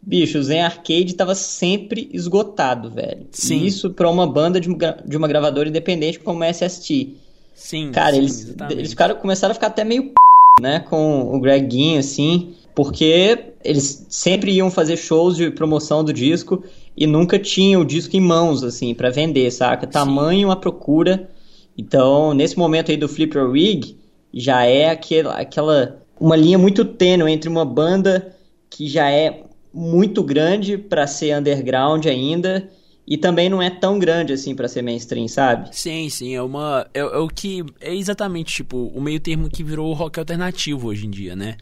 Bicho, 0.06 0.38
o 0.38 0.42
Zen 0.42 0.62
Arcade 0.62 1.14
tava 1.14 1.34
sempre 1.34 2.10
esgotado, 2.12 2.90
velho. 2.90 3.26
Sim. 3.30 3.58
E 3.58 3.66
isso 3.66 3.90
pra 3.90 4.10
uma 4.10 4.26
banda 4.26 4.60
de, 4.60 4.68
de 5.06 5.16
uma 5.16 5.26
gravadora 5.26 5.68
independente 5.68 6.18
como 6.18 6.44
a 6.44 6.48
SST. 6.52 7.14
Sim. 7.54 7.90
Cara, 7.90 8.12
sim, 8.12 8.18
eles, 8.18 8.54
eles 8.70 8.90
ficaram, 8.90 9.14
começaram 9.16 9.52
a 9.52 9.54
ficar 9.54 9.68
até 9.68 9.82
meio 9.82 10.04
p, 10.04 10.14
né, 10.60 10.80
com 10.80 11.34
o 11.34 11.40
Greginho, 11.40 12.00
assim, 12.00 12.54
porque 12.74 13.52
eles 13.64 14.06
sempre 14.10 14.52
iam 14.52 14.70
fazer 14.70 14.96
shows 14.96 15.36
de 15.36 15.50
promoção 15.50 16.04
do 16.04 16.12
disco 16.12 16.62
e 16.96 17.06
nunca 17.06 17.38
tinham 17.38 17.80
o 17.80 17.84
disco 17.84 18.16
em 18.16 18.20
mãos, 18.20 18.62
assim, 18.62 18.94
para 18.94 19.10
vender, 19.10 19.50
saca? 19.50 19.86
Tamanho 19.86 20.50
a 20.50 20.56
procura. 20.56 21.30
Então, 21.78 22.34
nesse 22.34 22.58
momento 22.58 22.90
aí 22.90 22.96
do 22.96 23.08
Flipper 23.08 23.50
Rig, 23.50 23.96
já 24.32 24.64
é 24.64 24.90
aquela, 24.90 25.34
aquela 25.40 25.98
uma 26.20 26.36
linha 26.36 26.58
muito 26.58 26.84
tênue 26.84 27.32
entre 27.32 27.48
uma 27.48 27.64
banda 27.64 28.34
que 28.68 28.88
já 28.88 29.10
é 29.10 29.43
muito 29.74 30.22
grande 30.22 30.78
para 30.78 31.06
ser 31.06 31.36
underground 31.36 32.06
ainda 32.06 32.70
e 33.06 33.18
também 33.18 33.50
não 33.50 33.60
é 33.60 33.68
tão 33.68 33.98
grande 33.98 34.32
assim 34.32 34.54
para 34.54 34.68
ser 34.68 34.82
mainstream, 34.82 35.28
sabe? 35.28 35.68
Sim, 35.72 36.08
sim, 36.08 36.34
é 36.34 36.40
uma 36.40 36.86
é, 36.94 37.00
é, 37.00 37.18
o 37.18 37.28
que 37.28 37.64
é 37.80 37.94
exatamente 37.94 38.54
tipo 38.54 38.92
o 38.94 39.00
meio 39.00 39.20
termo 39.20 39.50
que 39.50 39.64
virou 39.64 39.90
o 39.90 39.94
rock 39.94 40.18
alternativo 40.18 40.88
hoje 40.88 41.06
em 41.06 41.10
dia, 41.10 41.34
né? 41.34 41.56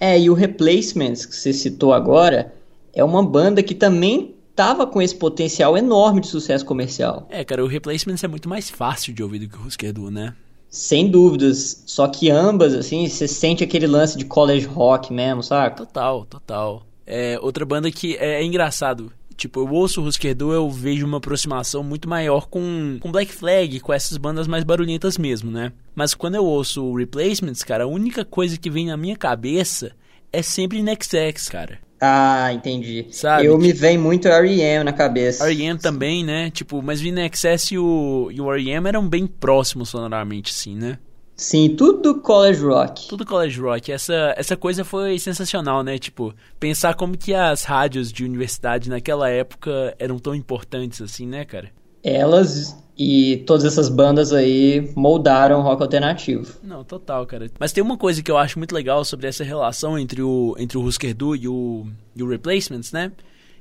É, 0.00 0.18
e 0.18 0.30
o 0.30 0.34
Replacements 0.34 1.26
que 1.26 1.36
você 1.36 1.52
citou 1.52 1.92
agora 1.92 2.52
é 2.94 3.04
uma 3.04 3.22
banda 3.22 3.62
que 3.62 3.74
também 3.74 4.34
tava 4.56 4.86
com 4.86 5.00
esse 5.00 5.14
potencial 5.14 5.76
enorme 5.76 6.22
de 6.22 6.26
sucesso 6.26 6.64
comercial. 6.64 7.26
É, 7.30 7.44
cara, 7.44 7.62
o 7.62 7.68
Replacements 7.68 8.24
é 8.24 8.28
muito 8.28 8.48
mais 8.48 8.70
fácil 8.70 9.12
de 9.12 9.22
ouvir 9.22 9.40
do 9.40 9.48
que 9.48 9.58
o 9.58 9.66
Husker 9.66 9.92
Du, 9.92 10.10
né? 10.10 10.34
Sem 10.70 11.10
dúvidas, 11.10 11.82
só 11.86 12.08
que 12.08 12.30
ambas 12.30 12.74
assim, 12.74 13.06
você 13.08 13.28
sente 13.28 13.62
aquele 13.62 13.86
lance 13.86 14.16
de 14.16 14.24
college 14.24 14.66
rock 14.66 15.12
mesmo, 15.12 15.42
sabe? 15.42 15.76
Total, 15.76 16.24
total. 16.24 16.86
É, 17.06 17.38
outra 17.40 17.64
banda 17.64 17.90
que 17.90 18.16
é, 18.16 18.40
é 18.40 18.44
engraçado. 18.44 19.12
Tipo, 19.36 19.60
eu 19.60 19.70
ouço 19.72 20.02
o 20.02 20.06
Husker 20.06 20.34
Du, 20.34 20.52
eu 20.52 20.68
vejo 20.68 21.06
uma 21.06 21.16
aproximação 21.16 21.82
muito 21.82 22.06
maior 22.06 22.46
com, 22.46 22.98
com 23.00 23.10
Black 23.10 23.32
Flag, 23.32 23.80
com 23.80 23.90
essas 23.90 24.18
bandas 24.18 24.46
mais 24.46 24.64
barulhentas 24.64 25.16
mesmo, 25.16 25.50
né? 25.50 25.72
Mas 25.94 26.12
quando 26.12 26.34
eu 26.34 26.44
ouço 26.44 26.84
o 26.84 26.94
Replacements, 26.94 27.62
cara, 27.62 27.84
a 27.84 27.86
única 27.86 28.22
coisa 28.22 28.58
que 28.58 28.68
vem 28.68 28.86
na 28.86 28.98
minha 28.98 29.16
cabeça 29.16 29.92
é 30.30 30.42
sempre 30.42 30.82
NextX, 30.82 31.48
cara. 31.48 31.78
Ah, 32.00 32.52
entendi. 32.52 33.06
Sabe? 33.10 33.46
Eu 33.46 33.58
me 33.58 33.72
vem 33.72 33.98
muito 33.98 34.26
R.E.M. 34.26 34.84
na 34.84 34.92
cabeça. 34.92 35.44
R.E.M. 35.44 35.78
também, 35.78 36.24
né? 36.24 36.50
Tipo, 36.50 36.82
mas 36.82 37.00
o 37.02 37.04
NXS 37.04 37.72
e 37.72 37.78
o, 37.78 38.30
e 38.32 38.40
o 38.40 38.52
R.E.M. 38.52 38.88
eram 38.88 39.06
bem 39.06 39.26
próximos 39.26 39.90
sonoramente, 39.90 40.50
assim, 40.50 40.74
né? 40.74 40.98
Sim, 41.40 41.74
tudo 41.74 42.20
college 42.20 42.62
rock. 42.62 43.08
Tudo 43.08 43.24
college 43.24 43.58
rock. 43.58 43.90
Essa, 43.90 44.34
essa 44.36 44.58
coisa 44.58 44.84
foi 44.84 45.18
sensacional, 45.18 45.82
né? 45.82 45.98
Tipo, 45.98 46.34
pensar 46.60 46.94
como 46.94 47.16
que 47.16 47.32
as 47.32 47.64
rádios 47.64 48.12
de 48.12 48.26
universidade 48.26 48.90
naquela 48.90 49.26
época 49.30 49.96
eram 49.98 50.18
tão 50.18 50.34
importantes 50.34 51.00
assim, 51.00 51.26
né, 51.26 51.46
cara? 51.46 51.70
Elas 52.04 52.76
e 52.94 53.38
todas 53.46 53.64
essas 53.64 53.88
bandas 53.88 54.34
aí 54.34 54.92
moldaram 54.94 55.60
o 55.60 55.62
rock 55.62 55.82
alternativo. 55.82 56.58
Não, 56.62 56.84
total, 56.84 57.24
cara. 57.24 57.50
Mas 57.58 57.72
tem 57.72 57.82
uma 57.82 57.96
coisa 57.96 58.22
que 58.22 58.30
eu 58.30 58.36
acho 58.36 58.58
muito 58.58 58.74
legal 58.74 59.02
sobre 59.02 59.26
essa 59.26 59.42
relação 59.42 59.98
entre 59.98 60.20
o, 60.20 60.54
entre 60.58 60.76
o 60.76 60.84
Husker 60.84 61.14
Du 61.14 61.34
e 61.34 61.48
o, 61.48 61.86
e 62.14 62.22
o 62.22 62.28
Replacements, 62.28 62.92
né? 62.92 63.12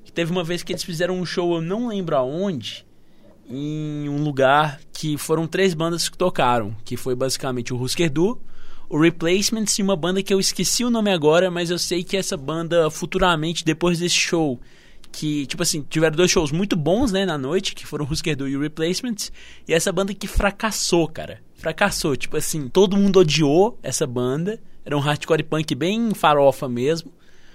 Que 0.03 0.11
teve 0.11 0.33
uma 0.33 0.43
vez 0.43 0.63
que 0.63 0.73
eles 0.73 0.83
fizeram 0.83 1.17
um 1.17 1.25
show, 1.25 1.55
eu 1.55 1.61
não 1.61 1.87
lembro 1.87 2.17
aonde, 2.17 2.85
em 3.49 4.07
um 4.07 4.23
lugar 4.23 4.79
que 4.93 5.17
foram 5.17 5.47
três 5.47 5.73
bandas 5.73 6.07
que 6.07 6.17
tocaram, 6.17 6.75
que 6.85 6.95
foi 6.95 7.15
basicamente 7.15 7.73
o 7.73 7.81
Husker 7.81 8.11
Du, 8.11 8.39
o 8.89 8.99
Replacements 8.99 9.77
e 9.77 9.81
uma 9.81 9.95
banda 9.95 10.21
que 10.21 10.33
eu 10.33 10.39
esqueci 10.39 10.83
o 10.83 10.89
nome 10.89 11.11
agora, 11.11 11.49
mas 11.49 11.69
eu 11.69 11.79
sei 11.79 12.03
que 12.03 12.17
essa 12.17 12.37
banda 12.37 12.89
futuramente, 12.89 13.65
depois 13.65 13.99
desse 13.99 14.15
show, 14.15 14.59
que, 15.11 15.45
tipo 15.47 15.63
assim, 15.63 15.85
tiveram 15.89 16.15
dois 16.15 16.29
shows 16.29 16.51
muito 16.51 16.75
bons, 16.75 17.11
né, 17.11 17.25
na 17.25 17.37
noite, 17.37 17.73
que 17.73 17.85
foram 17.85 18.05
o 18.05 18.11
Husker 18.11 18.35
Du 18.35 18.47
e 18.47 18.55
o 18.55 18.61
Replacements, 18.61 19.31
e 19.67 19.73
essa 19.73 19.91
banda 19.91 20.13
que 20.13 20.27
fracassou, 20.27 21.07
cara. 21.07 21.39
Fracassou, 21.55 22.15
tipo 22.15 22.37
assim, 22.37 22.67
todo 22.67 22.95
mundo 22.95 23.19
odiou 23.19 23.77
essa 23.81 24.05
banda, 24.05 24.59
era 24.85 24.95
um 24.95 25.01
hardcore 25.01 25.43
punk 25.43 25.75
bem 25.75 26.13
farofa 26.13 26.69
mesmo. 26.69 27.11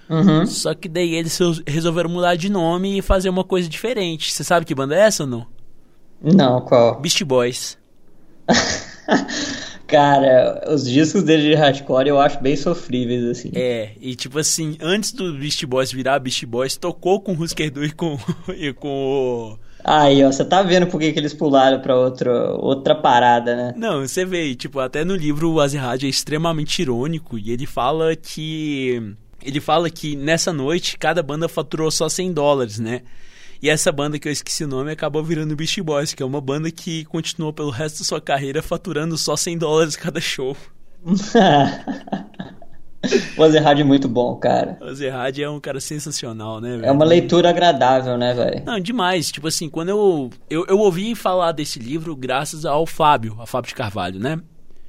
Uhum. 0.09 0.45
Só 0.45 0.73
que 0.73 0.87
daí 0.87 1.15
eles 1.15 1.37
resolveram 1.65 2.09
mudar 2.09 2.35
de 2.35 2.49
nome 2.49 2.97
e 2.97 3.01
fazer 3.01 3.29
uma 3.29 3.43
coisa 3.43 3.67
diferente. 3.67 4.31
Você 4.31 4.43
sabe 4.43 4.65
que 4.65 4.75
banda 4.75 4.95
é 4.95 4.99
essa 4.99 5.23
ou 5.23 5.29
não? 5.29 5.54
Não, 6.21 6.61
qual? 6.61 6.99
Beast 6.99 7.23
Boys. 7.23 7.77
Cara, 9.87 10.63
os 10.67 10.83
discos 10.83 11.23
dele 11.23 11.49
de 11.49 11.53
hardcore 11.53 12.07
eu 12.07 12.19
acho 12.19 12.41
bem 12.41 12.55
sofríveis, 12.55 13.23
assim. 13.23 13.51
É, 13.53 13.91
e 14.01 14.15
tipo 14.15 14.39
assim, 14.39 14.77
antes 14.81 15.11
do 15.11 15.31
Beast 15.33 15.63
Boys 15.65 15.91
virar 15.91 16.17
Beast 16.19 16.43
Boys, 16.45 16.75
tocou 16.75 17.21
com 17.21 17.33
o 17.33 17.43
Husker 17.43 17.69
Du 17.69 17.83
e 17.83 17.91
com, 17.91 18.17
e 18.49 18.73
com 18.73 18.87
o... 18.87 19.59
Aí, 19.83 20.23
ó, 20.23 20.31
você 20.31 20.43
tá 20.43 20.63
vendo 20.63 20.87
por 20.87 20.99
que, 20.99 21.13
que 21.13 21.19
eles 21.19 21.33
pularam 21.33 21.79
pra 21.79 21.95
outra, 21.95 22.53
outra 22.53 22.95
parada, 22.95 23.55
né? 23.55 23.73
Não, 23.77 24.01
você 24.01 24.25
vê, 24.25 24.55
tipo, 24.55 24.79
até 24.79 25.05
no 25.05 25.15
livro 25.15 25.51
o 25.51 25.61
Azerhad 25.61 26.03
é 26.03 26.09
extremamente 26.09 26.81
irônico 26.81 27.37
e 27.37 27.51
ele 27.51 27.67
fala 27.67 28.15
que... 28.15 29.13
Ele 29.43 29.59
fala 29.59 29.91
que 29.91 30.15
nessa 30.15 30.51
noite 30.51 30.97
cada 30.97 31.21
banda 31.21 31.47
faturou 31.47 31.91
só 31.91 32.09
100 32.09 32.33
dólares, 32.33 32.79
né? 32.79 33.03
E 33.65 33.69
essa 33.69 33.91
banda 33.91 34.19
que 34.19 34.27
eu 34.27 34.31
esqueci 34.31 34.63
o 34.63 34.67
nome 34.67 34.91
acabou 34.91 35.23
virando 35.23 35.55
Beast 35.55 35.81
Boys, 35.81 36.13
que 36.13 36.21
é 36.21 36.25
uma 36.25 36.39
banda 36.39 36.69
que 36.69 37.03
continuou 37.05 37.51
pelo 37.51 37.71
resto 37.71 37.97
da 37.97 38.05
sua 38.05 38.21
carreira 38.21 38.61
faturando 38.61 39.17
só 39.17 39.35
100 39.35 39.57
dólares 39.57 39.95
cada 39.95 40.21
show. 40.21 40.55
o 43.35 43.43
Azerhad 43.43 43.81
é 43.81 43.83
muito 43.83 44.07
bom, 44.07 44.35
cara. 44.35 44.77
O 44.79 44.83
Azerhad 44.83 45.41
é 45.41 45.49
um 45.49 45.59
cara 45.59 45.79
sensacional, 45.79 46.61
né, 46.61 46.75
velho? 46.75 46.85
É 46.85 46.91
uma 46.91 47.05
leitura 47.05 47.49
agradável, 47.49 48.15
né, 48.19 48.35
velho? 48.35 48.61
Não, 48.63 48.79
demais. 48.79 49.31
Tipo 49.31 49.47
assim, 49.47 49.67
quando 49.67 49.89
eu, 49.89 50.29
eu... 50.47 50.63
Eu 50.67 50.77
ouvi 50.77 51.15
falar 51.15 51.51
desse 51.51 51.79
livro 51.79 52.15
graças 52.15 52.65
ao 52.65 52.85
Fábio, 52.85 53.35
a 53.39 53.47
Fábio 53.47 53.69
de 53.69 53.73
Carvalho, 53.73 54.19
né? 54.19 54.39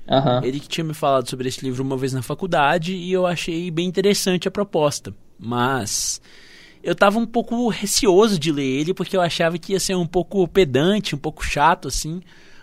Uhum. 0.07 0.45
Ele 0.45 0.61
que 0.61 0.69
tinha 0.69 0.85
me 0.85 0.93
falado 0.93 1.31
sobre 1.31 1.49
esse 1.49 1.65
livro 1.65 1.83
uma 1.83 1.97
vez 1.97 2.13
na 2.13 2.21
faculdade 2.21 2.93
e 2.93 3.11
eu 3.11 3.27
achei 3.27 3.71
bem 3.71 3.89
interessante 3.89 4.47
a 4.47 4.51
proposta. 4.51 5.15
Mas 5.39 6.21
eu 6.87 6.95
tava 6.95 7.19
um 7.19 7.27
pouco 7.27 7.69
receoso 7.69 8.39
de 8.39 8.53
ler 8.53 8.63
ele, 8.63 8.95
porque 8.95 9.17
eu 9.17 9.21
achava 9.21 9.59
que 9.59 9.73
ia 9.73 9.81
ser 9.81 9.97
um 9.97 10.07
pouco 10.07 10.47
pedante, 10.47 11.17
um 11.17 11.19
pouco 11.19 11.45
chato, 11.45 11.89
assim. 11.89 12.21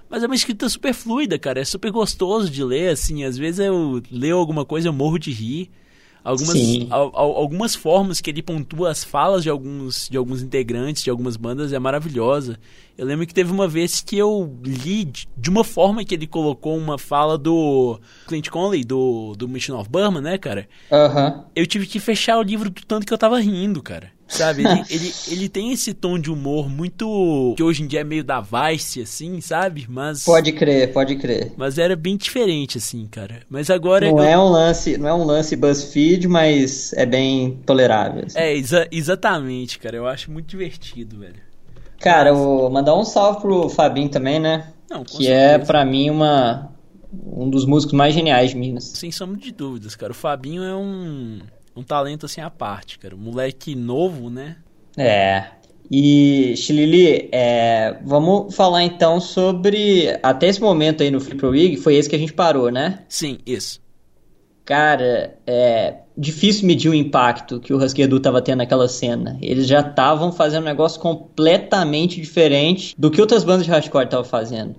Mas 0.09 0.23
é 0.23 0.27
uma 0.27 0.35
escrita 0.35 0.69
super 0.69 0.93
fluida, 0.93 1.37
cara. 1.37 1.59
É 1.59 1.65
super 1.65 1.91
gostoso 1.91 2.49
de 2.49 2.63
ler, 2.63 2.91
assim. 2.91 3.25
Às 3.25 3.37
vezes 3.37 3.59
eu 3.59 4.01
leio 4.09 4.37
alguma 4.37 4.63
coisa, 4.63 4.87
eu 4.87 4.93
morro 4.93 5.19
de 5.19 5.29
rir. 5.29 5.69
Algumas, 6.23 6.57
algumas 6.89 7.75
formas 7.75 8.21
que 8.21 8.29
ele 8.29 8.41
pontua 8.41 8.89
as 8.89 9.03
falas 9.03 9.43
de 9.43 9.49
alguns, 9.49 10.07
de 10.07 10.15
alguns 10.15 10.41
integrantes, 10.41 11.03
de 11.03 11.09
algumas 11.09 11.35
bandas, 11.35 11.73
é 11.73 11.79
maravilhosa. 11.79 12.57
Eu 12.97 13.05
lembro 13.05 13.27
que 13.27 13.33
teve 13.33 13.51
uma 13.51 13.67
vez 13.67 13.99
que 13.99 14.17
eu 14.17 14.57
li 14.63 15.03
de 15.03 15.49
uma 15.49 15.65
forma 15.65 16.05
que 16.05 16.15
ele 16.15 16.25
colocou 16.25 16.77
uma 16.77 16.97
fala 16.97 17.37
do 17.37 17.99
Clint 18.25 18.47
Conley, 18.47 18.85
do, 18.85 19.35
do 19.35 19.49
Mission 19.49 19.77
of 19.77 19.89
Burma, 19.89 20.21
né, 20.21 20.37
cara? 20.37 20.69
Uhum. 20.89 21.43
Eu 21.53 21.67
tive 21.67 21.85
que 21.85 21.99
fechar 21.99 22.37
o 22.37 22.41
livro 22.41 22.69
do 22.69 22.85
tanto 22.85 23.05
que 23.05 23.13
eu 23.13 23.17
tava 23.17 23.37
rindo, 23.41 23.83
cara. 23.83 24.12
Sabe? 24.33 24.63
Ele, 24.63 24.83
ele, 24.89 25.13
ele 25.27 25.49
tem 25.49 25.71
esse 25.71 25.93
tom 25.93 26.17
de 26.17 26.31
humor 26.31 26.69
muito. 26.69 27.53
que 27.55 27.63
hoje 27.63 27.83
em 27.83 27.87
dia 27.87 28.01
é 28.01 28.03
meio 28.03 28.23
da 28.23 28.41
Vice, 28.41 29.01
assim, 29.01 29.39
sabe? 29.41 29.85
Mas. 29.89 30.23
Pode 30.23 30.51
crer, 30.51 30.91
pode 30.91 31.15
crer. 31.15 31.53
Mas 31.55 31.77
era 31.77 31.95
bem 31.95 32.17
diferente, 32.17 32.77
assim, 32.77 33.05
cara. 33.07 33.41
Mas 33.49 33.69
agora. 33.69 34.09
Não 34.09 34.19
eu... 34.19 34.23
é 34.23 34.37
um 34.37 34.49
lance, 34.49 34.97
não 34.97 35.07
é 35.07 35.13
um 35.13 35.23
lance 35.23 35.55
BuzzFeed, 35.55 36.27
mas 36.27 36.93
é 36.93 37.05
bem 37.05 37.59
tolerável. 37.65 38.23
Assim. 38.25 38.37
É, 38.37 38.53
exa 38.53 38.87
exatamente, 38.91 39.79
cara. 39.79 39.95
Eu 39.95 40.07
acho 40.07 40.31
muito 40.31 40.47
divertido, 40.47 41.19
velho. 41.19 41.41
Cara, 41.99 42.33
vou 42.33 42.69
mandar 42.69 42.95
um 42.95 43.05
salve 43.05 43.41
pro 43.41 43.69
Fabinho 43.69 44.09
também, 44.09 44.39
né? 44.39 44.73
Não, 44.89 45.03
que 45.03 45.27
é, 45.27 45.49
certeza. 45.49 45.63
é, 45.63 45.65
para 45.65 45.85
mim, 45.85 46.09
uma 46.09 46.69
um 47.25 47.49
dos 47.49 47.65
músicos 47.65 47.93
mais 47.93 48.13
geniais 48.13 48.51
de 48.51 48.57
Minas. 48.57 48.85
Sem 48.85 49.11
sombra 49.11 49.37
de 49.37 49.51
dúvidas, 49.51 49.95
cara. 49.95 50.11
O 50.11 50.15
Fabinho 50.15 50.63
é 50.63 50.75
um 50.75 51.39
um 51.75 51.83
talento 51.83 52.25
assim 52.25 52.41
à 52.41 52.49
parte, 52.49 52.99
cara. 52.99 53.15
Moleque 53.15 53.75
novo, 53.75 54.29
né? 54.29 54.57
É. 54.97 55.45
E, 55.91 56.55
Chilili, 56.57 57.29
é, 57.31 57.97
vamos 58.03 58.55
falar 58.55 58.83
então 58.83 59.19
sobre. 59.19 60.17
Até 60.23 60.47
esse 60.47 60.61
momento 60.61 61.03
aí 61.03 61.11
no 61.11 61.19
Flipper 61.19 61.49
Wig, 61.49 61.77
foi 61.77 61.95
esse 61.95 62.09
que 62.09 62.15
a 62.15 62.19
gente 62.19 62.33
parou, 62.33 62.71
né? 62.71 62.99
Sim, 63.07 63.37
isso. 63.45 63.81
Cara, 64.65 65.37
é 65.45 65.97
difícil 66.17 66.65
medir 66.65 66.89
o 66.89 66.93
impacto 66.93 67.59
que 67.59 67.73
o 67.73 67.77
Husky 67.77 68.03
Edu 68.03 68.19
tava 68.19 68.41
tendo 68.41 68.59
naquela 68.59 68.87
cena. 68.87 69.37
Eles 69.41 69.67
já 69.67 69.81
estavam 69.81 70.31
fazendo 70.31 70.63
um 70.63 70.67
negócio 70.67 71.01
completamente 71.01 72.21
diferente 72.21 72.95
do 72.97 73.11
que 73.11 73.19
outras 73.19 73.43
bandas 73.43 73.65
de 73.65 73.71
hardcore 73.71 74.05
estavam 74.05 74.25
fazendo. 74.25 74.73
Sim. 74.73 74.77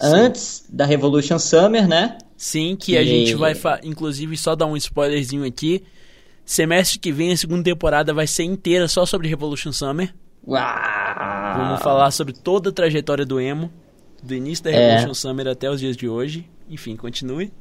Antes 0.00 0.64
da 0.68 0.84
Revolution 0.84 1.38
Summer, 1.38 1.86
né? 1.86 2.18
Sim, 2.36 2.74
que 2.74 2.96
a 2.96 3.04
gente 3.04 3.34
vai, 3.34 3.54
inclusive, 3.84 4.36
só 4.36 4.56
dar 4.56 4.66
um 4.66 4.76
spoilerzinho 4.76 5.44
aqui. 5.44 5.82
Semestre 6.50 6.98
que 6.98 7.12
vem, 7.12 7.30
a 7.30 7.36
segunda 7.36 7.62
temporada 7.62 8.12
vai 8.12 8.26
ser 8.26 8.42
inteira 8.42 8.88
só 8.88 9.06
sobre 9.06 9.28
Revolution 9.28 9.70
Summer. 9.70 10.12
Uau. 10.44 10.64
Vamos 11.56 11.80
falar 11.80 12.10
sobre 12.10 12.32
toda 12.32 12.70
a 12.70 12.72
trajetória 12.72 13.24
do 13.24 13.38
emo, 13.38 13.70
do 14.20 14.34
início 14.34 14.64
da 14.64 14.72
é. 14.72 14.74
Revolution 14.74 15.12
é. 15.12 15.14
Summer 15.14 15.46
até 15.46 15.70
os 15.70 15.78
dias 15.78 15.96
de 15.96 16.08
hoje. 16.08 16.50
Enfim, 16.68 16.96
continue. 16.96 17.52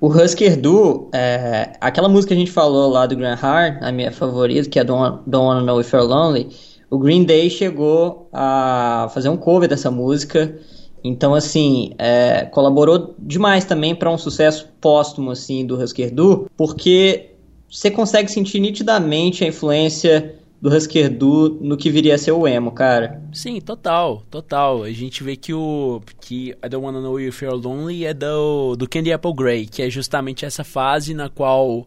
O 0.00 0.08
Husker 0.08 0.60
Du, 0.60 1.08
é, 1.14 1.74
aquela 1.80 2.08
música 2.08 2.34
que 2.34 2.34
a 2.34 2.36
gente 2.44 2.50
falou 2.50 2.90
lá 2.90 3.06
do 3.06 3.14
Grand 3.14 3.38
Heart, 3.40 3.80
a 3.80 3.92
minha 3.92 4.10
favorita, 4.10 4.68
que 4.68 4.80
é 4.80 4.82
Don't, 4.82 5.20
Don't 5.24 5.46
Wanna 5.46 5.62
Know 5.62 5.80
If 5.80 5.92
You're 5.92 6.04
Lonely, 6.04 6.48
o 6.90 6.98
Green 6.98 7.22
Day 7.22 7.48
chegou 7.48 8.28
a 8.32 9.08
fazer 9.14 9.28
um 9.28 9.36
cover 9.36 9.68
dessa 9.68 9.88
música. 9.88 10.58
Então, 11.04 11.32
assim, 11.32 11.92
é, 11.96 12.46
colaborou 12.46 13.14
demais 13.20 13.64
também 13.64 13.94
para 13.94 14.10
um 14.10 14.18
sucesso 14.18 14.68
póstumo 14.80 15.30
assim 15.30 15.64
do 15.64 15.80
Husker 15.80 16.12
Du, 16.12 16.50
porque 16.56 17.31
você 17.72 17.90
consegue 17.90 18.30
sentir 18.30 18.60
nitidamente 18.60 19.42
a 19.42 19.48
influência 19.48 20.34
do 20.60 20.68
Husker 20.68 21.10
Du 21.10 21.58
no 21.58 21.74
que 21.74 21.90
viria 21.90 22.14
a 22.14 22.18
ser 22.18 22.32
o 22.32 22.46
emo, 22.46 22.70
cara. 22.70 23.22
Sim, 23.32 23.62
total, 23.62 24.22
total. 24.30 24.82
A 24.82 24.92
gente 24.92 25.24
vê 25.24 25.36
que 25.36 25.54
o 25.54 26.02
que 26.20 26.50
I 26.50 26.68
Don't 26.68 26.84
Wanna 26.84 27.00
Know 27.00 27.18
If 27.18 27.40
You're 27.40 27.56
Lonely 27.56 28.04
é 28.04 28.12
do, 28.12 28.76
do 28.76 28.86
Candy 28.86 29.10
Apple 29.10 29.32
Grey, 29.32 29.66
que 29.66 29.80
é 29.80 29.88
justamente 29.88 30.44
essa 30.44 30.62
fase 30.62 31.14
na 31.14 31.30
qual 31.30 31.86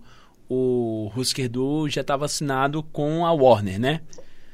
o 0.49 1.11
Husker 1.15 1.47
Du 1.47 1.87
já 1.87 2.01
estava 2.01 2.25
assinado 2.25 2.81
com 2.81 3.23
a 3.23 3.31
Warner, 3.31 3.79
né? 3.79 4.01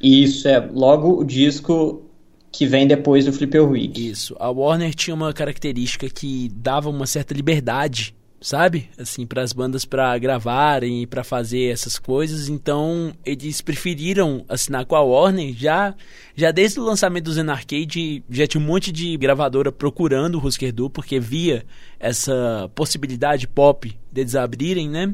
Isso, 0.02 0.50
é 0.50 0.60
logo 0.60 1.22
o 1.22 1.24
disco 1.24 2.04
que 2.52 2.68
vem 2.68 2.86
depois 2.86 3.24
do 3.24 3.32
Flipper 3.32 3.64
Week. 3.64 4.10
Isso. 4.10 4.36
A 4.38 4.50
Warner 4.52 4.94
tinha 4.94 5.16
uma 5.16 5.32
característica 5.32 6.10
que 6.10 6.52
dava 6.54 6.90
uma 6.90 7.08
certa 7.08 7.34
liberdade 7.34 8.14
sabe? 8.42 8.90
Assim, 8.98 9.26
para 9.26 9.44
as 9.44 9.54
bandas 9.54 9.86
para 9.86 10.18
gravarem 10.18 11.04
e 11.04 11.08
para 11.08 11.24
fazer 11.24 11.72
essas 11.72 12.00
coisas. 12.00 12.50
Então, 12.50 13.14
eles 13.24 13.62
preferiram 13.62 14.44
assinar 14.50 14.86
com 14.86 14.96
a 14.96 15.02
Warner 15.02 15.54
já 15.56 15.94
já 16.36 16.50
desde 16.50 16.80
o 16.80 16.84
lançamento 16.84 17.26
do 17.26 17.34
Zen 17.34 17.50
Arcade, 17.50 18.24
já 18.30 18.48
tinha 18.48 18.62
um 18.62 18.66
monte 18.66 18.92
de 18.92 19.16
gravadora 19.16 19.72
procurando 19.72 20.40
o 20.40 20.46
Husker 20.46 20.74
Du 20.74 20.90
porque 20.90 21.20
via 21.20 21.64
essa 22.00 22.70
possibilidade 22.74 23.48
pop 23.48 23.96
deles 24.12 24.36
abrirem, 24.36 24.90
né? 24.90 25.14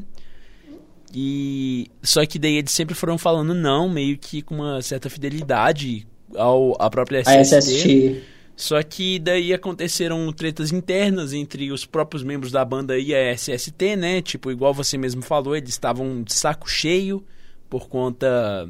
E 1.14 1.90
só 2.02 2.24
que 2.24 2.38
daí 2.38 2.56
eles 2.56 2.70
sempre 2.70 2.94
foram 2.94 3.18
falando 3.18 3.54
não, 3.54 3.88
meio 3.88 4.16
que 4.16 4.40
com 4.40 4.54
uma 4.54 4.80
certa 4.80 5.10
fidelidade 5.10 6.06
ao 6.34 6.76
a 6.78 6.88
própria 6.88 7.20
SST. 7.20 7.30
A 7.30 7.58
SST. 7.58 8.22
Só 8.58 8.82
que 8.82 9.20
daí 9.20 9.54
aconteceram 9.54 10.32
tretas 10.32 10.72
internas 10.72 11.32
entre 11.32 11.70
os 11.70 11.86
próprios 11.86 12.24
membros 12.24 12.50
da 12.50 12.64
banda 12.64 12.98
e 12.98 13.14
a 13.14 13.32
SST, 13.32 13.94
né? 13.96 14.20
Tipo, 14.20 14.50
igual 14.50 14.74
você 14.74 14.98
mesmo 14.98 15.22
falou, 15.22 15.54
eles 15.54 15.70
estavam 15.70 16.24
de 16.24 16.34
saco 16.34 16.68
cheio 16.68 17.24
por 17.70 17.88
conta 17.88 18.68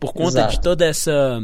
por 0.00 0.12
conta 0.12 0.40
Exato. 0.40 0.54
de 0.54 0.60
toda 0.60 0.84
essa 0.84 1.40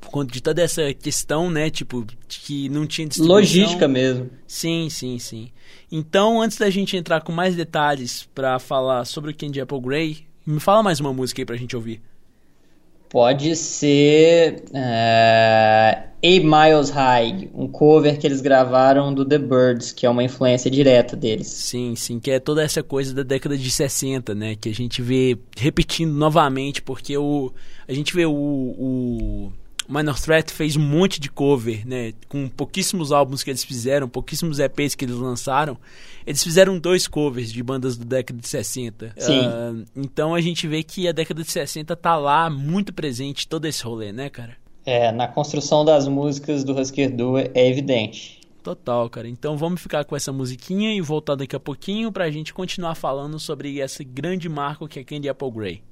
por 0.00 0.10
conta 0.12 0.32
de 0.32 0.40
toda 0.40 0.62
essa 0.62 0.94
questão, 0.94 1.50
né, 1.50 1.70
tipo, 1.70 2.06
que 2.28 2.68
não 2.68 2.86
tinha 2.86 3.08
logística 3.18 3.88
mesmo. 3.88 4.30
Sim, 4.46 4.88
sim, 4.88 5.18
sim. 5.18 5.50
Então, 5.90 6.40
antes 6.40 6.56
da 6.56 6.70
gente 6.70 6.96
entrar 6.96 7.20
com 7.22 7.32
mais 7.32 7.56
detalhes 7.56 8.28
para 8.32 8.60
falar 8.60 9.04
sobre 9.06 9.32
o 9.32 9.36
Candy 9.36 9.60
Apple 9.60 9.80
Grey, 9.80 10.18
me 10.46 10.60
fala 10.60 10.84
mais 10.84 11.00
uma 11.00 11.12
música 11.12 11.42
aí 11.42 11.46
pra 11.46 11.56
gente 11.56 11.74
ouvir. 11.74 12.00
Pode 13.08 13.56
ser 13.56 14.62
uh, 14.70 16.05
Eight 16.22 16.44
Miles 16.44 16.90
High, 16.90 17.50
um 17.54 17.68
cover 17.68 18.18
que 18.18 18.26
eles 18.26 18.40
gravaram 18.40 19.12
do 19.12 19.24
The 19.24 19.38
Birds, 19.38 19.92
que 19.92 20.06
é 20.06 20.10
uma 20.10 20.24
influência 20.24 20.70
direta 20.70 21.14
deles. 21.14 21.46
Sim, 21.46 21.94
sim, 21.94 22.18
que 22.18 22.30
é 22.30 22.40
toda 22.40 22.62
essa 22.62 22.82
coisa 22.82 23.14
da 23.14 23.22
década 23.22 23.56
de 23.56 23.70
60, 23.70 24.34
né? 24.34 24.56
Que 24.56 24.68
a 24.68 24.74
gente 24.74 25.02
vê 25.02 25.38
repetindo 25.56 26.12
novamente, 26.12 26.80
porque 26.80 27.16
o, 27.16 27.52
a 27.86 27.92
gente 27.92 28.14
vê 28.14 28.24
o, 28.24 28.32
o 28.32 29.52
Minor 29.88 30.18
Threat 30.18 30.52
fez 30.52 30.76
um 30.76 30.80
monte 30.80 31.20
de 31.20 31.30
cover, 31.30 31.86
né? 31.86 32.12
Com 32.28 32.48
pouquíssimos 32.48 33.12
álbuns 33.12 33.42
que 33.42 33.50
eles 33.50 33.62
fizeram, 33.62 34.08
pouquíssimos 34.08 34.58
EPs 34.58 34.94
que 34.94 35.04
eles 35.04 35.16
lançaram. 35.16 35.76
Eles 36.26 36.42
fizeram 36.42 36.78
dois 36.78 37.06
covers 37.06 37.52
de 37.52 37.62
bandas 37.62 37.96
da 37.96 38.04
década 38.04 38.40
de 38.40 38.48
60. 38.48 39.14
Sim. 39.16 39.46
Uh, 39.46 39.84
então 39.94 40.34
a 40.34 40.40
gente 40.40 40.66
vê 40.66 40.82
que 40.82 41.06
a 41.06 41.12
década 41.12 41.42
de 41.42 41.50
60 41.50 41.94
tá 41.94 42.16
lá 42.16 42.50
muito 42.50 42.92
presente 42.92 43.46
todo 43.46 43.66
esse 43.66 43.84
rolê, 43.84 44.12
né, 44.12 44.28
cara? 44.28 44.56
É, 44.86 45.10
na 45.10 45.26
construção 45.26 45.84
das 45.84 46.06
músicas 46.06 46.62
do 46.62 46.80
Husker 46.80 47.14
Du 47.14 47.36
é 47.36 47.50
evidente. 47.54 48.40
Total, 48.62 49.10
cara. 49.10 49.28
Então 49.28 49.56
vamos 49.56 49.80
ficar 49.80 50.04
com 50.04 50.16
essa 50.16 50.32
musiquinha 50.32 50.94
e 50.94 51.00
voltar 51.00 51.34
daqui 51.34 51.54
a 51.56 51.60
pouquinho 51.60 52.10
pra 52.12 52.30
gente 52.30 52.54
continuar 52.54 52.94
falando 52.94 53.38
sobre 53.38 53.80
esse 53.80 54.04
grande 54.04 54.48
marco 54.48 54.88
que 54.88 55.00
é 55.00 55.04
Candy 55.04 55.28
Apple 55.28 55.50
Grey. 55.50 55.82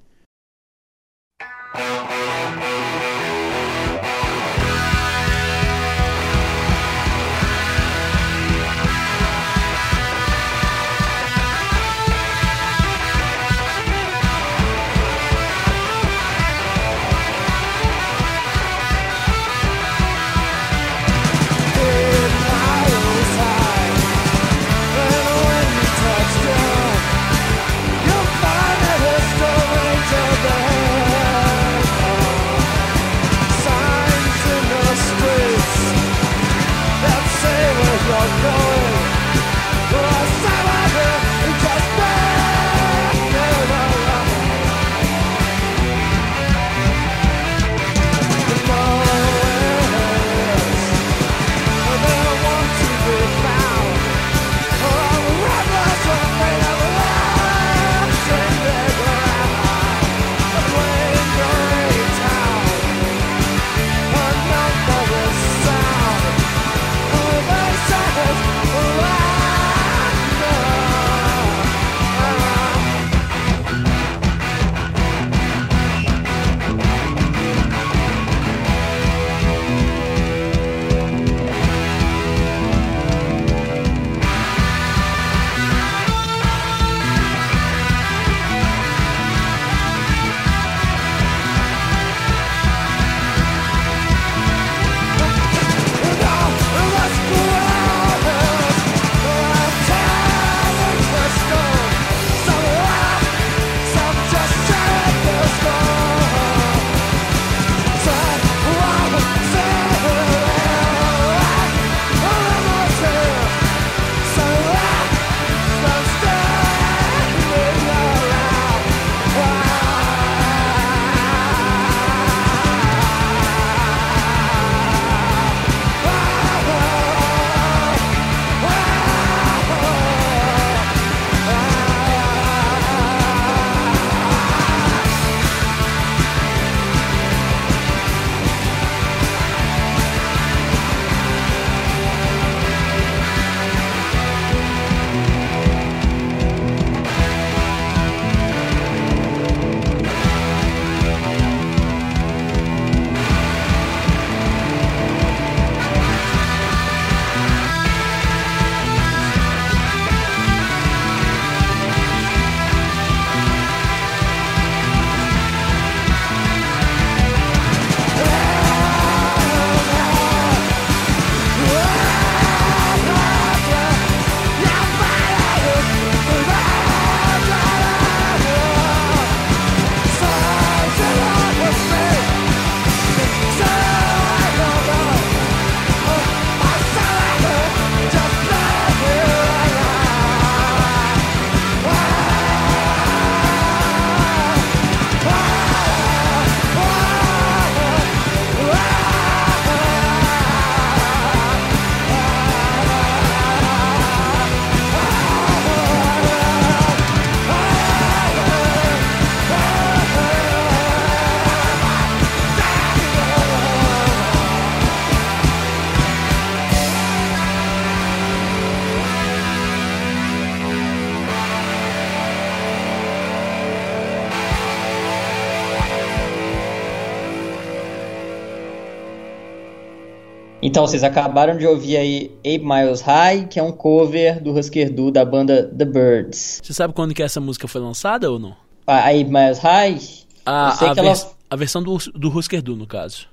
Então, 230.75 230.89
vocês 230.89 231.05
acabaram 231.05 231.57
de 231.57 231.65
ouvir 231.65 231.97
aí 231.97 232.37
Eight 232.43 232.65
Miles 232.65 233.01
High, 233.01 233.47
que 233.47 233.61
é 233.61 233.63
um 233.63 233.71
cover 233.71 234.43
do 234.43 234.59
Husker 234.59 234.93
Du 234.93 235.13
da 235.13 235.25
banda 235.25 235.69
The 235.69 235.85
Birds. 235.85 236.61
Você 236.65 236.75
sabe 236.75 236.93
quando 236.93 237.15
que 237.15 237.23
essa 237.23 237.41
música 237.41 237.69
foi 237.69 237.81
lançada 237.81 238.29
ou 238.29 238.41
não? 238.41 238.57
A 238.85 239.15
Eight 239.15 239.31
Miles 239.31 239.61
High? 239.61 240.01
A, 240.45 240.85
a, 240.85 240.95
ela... 240.97 241.15
a, 241.49 241.55
versão 241.55 241.81
do, 241.81 241.97
do 242.17 242.29
Husker 242.29 242.61
Du, 242.61 242.75
no 242.75 242.89
caso. 242.89 243.29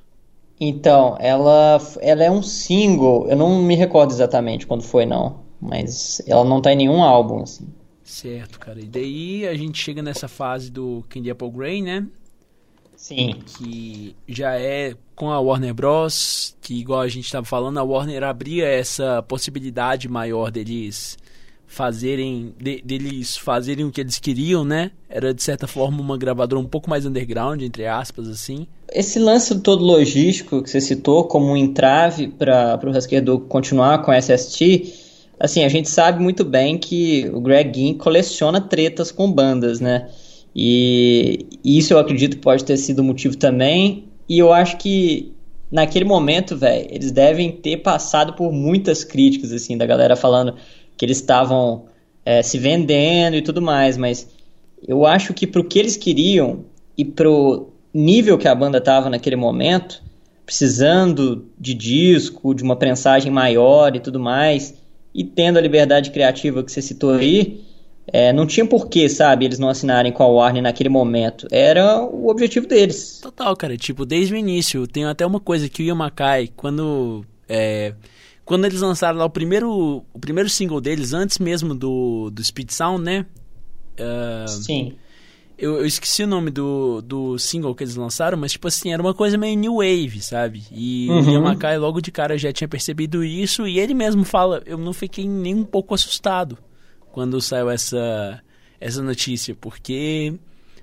Então, 0.59 1.17
ela, 1.19 1.81
ela 1.99 2.23
é 2.23 2.29
um 2.29 2.43
single, 2.43 3.27
eu 3.27 3.35
não 3.35 3.59
me 3.63 3.73
recordo 3.73 4.11
exatamente 4.11 4.67
quando 4.67 4.83
foi, 4.83 5.07
não. 5.07 5.39
Mas 5.59 6.21
ela 6.27 6.45
não 6.45 6.61
tá 6.61 6.71
em 6.73 6.75
nenhum 6.75 7.01
álbum, 7.01 7.41
assim. 7.41 7.67
Certo, 8.03 8.59
cara. 8.59 8.79
E 8.79 8.85
daí 8.85 9.47
a 9.47 9.55
gente 9.55 9.81
chega 9.81 10.03
nessa 10.03 10.27
fase 10.27 10.69
do 10.69 11.03
Candy 11.09 11.31
Apple 11.31 11.49
Grey, 11.49 11.81
né? 11.81 12.05
Sim. 13.01 13.39
Que 13.57 14.15
já 14.27 14.59
é 14.59 14.93
com 15.15 15.31
a 15.31 15.39
Warner 15.39 15.73
Bros. 15.73 16.55
Que, 16.61 16.79
igual 16.79 17.01
a 17.01 17.07
gente 17.07 17.25
estava 17.25 17.43
falando, 17.43 17.79
a 17.79 17.83
Warner 17.83 18.23
abria 18.23 18.67
essa 18.67 19.23
possibilidade 19.23 20.07
maior 20.07 20.51
deles 20.51 21.17
fazerem 21.65 22.53
de, 22.59 22.79
deles 22.83 23.35
fazerem 23.35 23.85
o 23.85 23.91
que 23.91 24.01
eles 24.01 24.19
queriam, 24.19 24.63
né? 24.63 24.91
Era 25.09 25.33
de 25.33 25.41
certa 25.41 25.65
forma 25.65 25.99
uma 25.99 26.15
gravadora 26.15 26.61
um 26.61 26.67
pouco 26.67 26.91
mais 26.91 27.03
underground, 27.03 27.63
entre 27.63 27.87
aspas, 27.87 28.27
assim. 28.27 28.67
Esse 28.93 29.17
lance 29.17 29.59
todo 29.61 29.83
logístico 29.83 30.61
que 30.61 30.69
você 30.69 30.79
citou 30.79 31.23
como 31.23 31.47
um 31.47 31.57
entrave 31.57 32.27
para 32.27 32.79
o 32.83 32.91
Rasquedo 32.91 33.39
continuar 33.39 34.03
com 34.03 34.11
a 34.11 34.21
SST, 34.21 34.93
assim, 35.39 35.63
a 35.63 35.69
gente 35.69 35.89
sabe 35.89 36.21
muito 36.21 36.45
bem 36.45 36.77
que 36.77 37.27
o 37.33 37.41
Greg 37.41 37.73
Ginn 37.73 37.97
coleciona 37.97 38.61
tretas 38.61 39.11
com 39.11 39.31
bandas, 39.31 39.79
né? 39.79 40.07
E 40.55 41.45
isso 41.63 41.93
eu 41.93 41.99
acredito 41.99 42.37
pode 42.39 42.63
ter 42.65 42.77
sido 42.77 42.99
o 42.99 43.03
motivo 43.03 43.37
também. 43.37 44.05
E 44.27 44.37
eu 44.39 44.51
acho 44.51 44.77
que 44.77 45.33
naquele 45.71 46.05
momento, 46.05 46.57
velho, 46.57 46.87
eles 46.89 47.11
devem 47.11 47.51
ter 47.51 47.77
passado 47.77 48.33
por 48.33 48.51
muitas 48.51 49.03
críticas, 49.03 49.53
assim, 49.53 49.77
da 49.77 49.85
galera 49.85 50.15
falando 50.15 50.55
que 50.97 51.05
eles 51.05 51.17
estavam 51.17 51.85
é, 52.25 52.43
se 52.43 52.57
vendendo 52.57 53.35
e 53.35 53.41
tudo 53.41 53.61
mais, 53.61 53.97
mas 53.97 54.29
eu 54.85 55.05
acho 55.05 55.33
que 55.33 55.47
pro 55.47 55.63
que 55.63 55.79
eles 55.79 55.95
queriam 55.95 56.65
e 56.97 57.05
pro 57.05 57.69
nível 57.93 58.37
que 58.37 58.47
a 58.47 58.55
banda 58.55 58.77
estava 58.77 59.09
naquele 59.09 59.35
momento, 59.35 60.03
precisando 60.45 61.47
de 61.57 61.73
disco, 61.73 62.53
de 62.53 62.63
uma 62.63 62.75
prensagem 62.75 63.31
maior 63.31 63.95
e 63.95 63.99
tudo 63.99 64.19
mais, 64.19 64.73
e 65.13 65.23
tendo 65.23 65.57
a 65.57 65.61
liberdade 65.61 66.11
criativa 66.11 66.63
que 66.63 66.71
você 66.71 66.81
citou 66.81 67.11
aí, 67.11 67.61
é, 68.07 68.33
não 68.33 68.45
tinha 68.45 68.65
porquê, 68.65 69.07
sabe, 69.07 69.45
eles 69.45 69.59
não 69.59 69.69
assinarem 69.69 70.11
com 70.11 70.23
a 70.23 70.27
Warner 70.27 70.63
naquele 70.63 70.89
momento. 70.89 71.47
Era 71.51 72.01
o 72.01 72.29
objetivo 72.29 72.67
deles. 72.67 73.19
Total, 73.21 73.55
cara. 73.55 73.77
Tipo, 73.77 74.05
desde 74.05 74.33
o 74.33 74.37
início, 74.37 74.87
tem 74.87 75.05
até 75.05 75.25
uma 75.25 75.39
coisa 75.39 75.69
que 75.69 75.81
o 75.81 75.85
Ian 75.85 75.95
Mackay, 75.95 76.49
quando 76.55 77.25
é, 77.47 77.93
quando 78.43 78.65
eles 78.65 78.81
lançaram 78.81 79.17
lá 79.17 79.25
o 79.25 79.29
primeiro, 79.29 80.03
o 80.13 80.19
primeiro 80.19 80.49
single 80.49 80.81
deles, 80.81 81.13
antes 81.13 81.37
mesmo 81.37 81.75
do, 81.75 82.29
do 82.31 82.43
Speed 82.43 82.71
Sound, 82.71 83.03
né? 83.03 83.25
Uh, 83.93 84.47
Sim. 84.47 84.93
Eu, 85.57 85.77
eu, 85.77 85.85
esqueci 85.85 86.23
o 86.23 86.27
nome 86.27 86.49
do, 86.49 87.01
do 87.01 87.37
single 87.37 87.75
que 87.75 87.83
eles 87.83 87.95
lançaram, 87.95 88.35
mas 88.35 88.53
tipo 88.53 88.67
assim, 88.67 88.91
era 88.91 89.01
uma 89.01 89.13
coisa 89.13 89.37
meio 89.37 89.55
new 89.55 89.75
wave, 89.75 90.19
sabe? 90.21 90.63
E 90.71 91.07
uhum. 91.07 91.21
o 91.21 91.31
Yamakai 91.33 91.77
logo 91.77 92.01
de 92.01 92.11
cara 92.11 92.35
já 92.35 92.51
tinha 92.51 92.67
percebido 92.67 93.23
isso 93.23 93.67
e 93.67 93.79
ele 93.79 93.93
mesmo 93.93 94.23
fala, 94.23 94.63
eu 94.65 94.77
não 94.77 94.91
fiquei 94.91 95.27
nem 95.27 95.53
um 95.53 95.63
pouco 95.63 95.93
assustado 95.93 96.57
quando 97.11 97.41
saiu 97.41 97.69
essa, 97.69 98.41
essa 98.79 99.01
notícia, 99.01 99.55
porque 99.59 100.33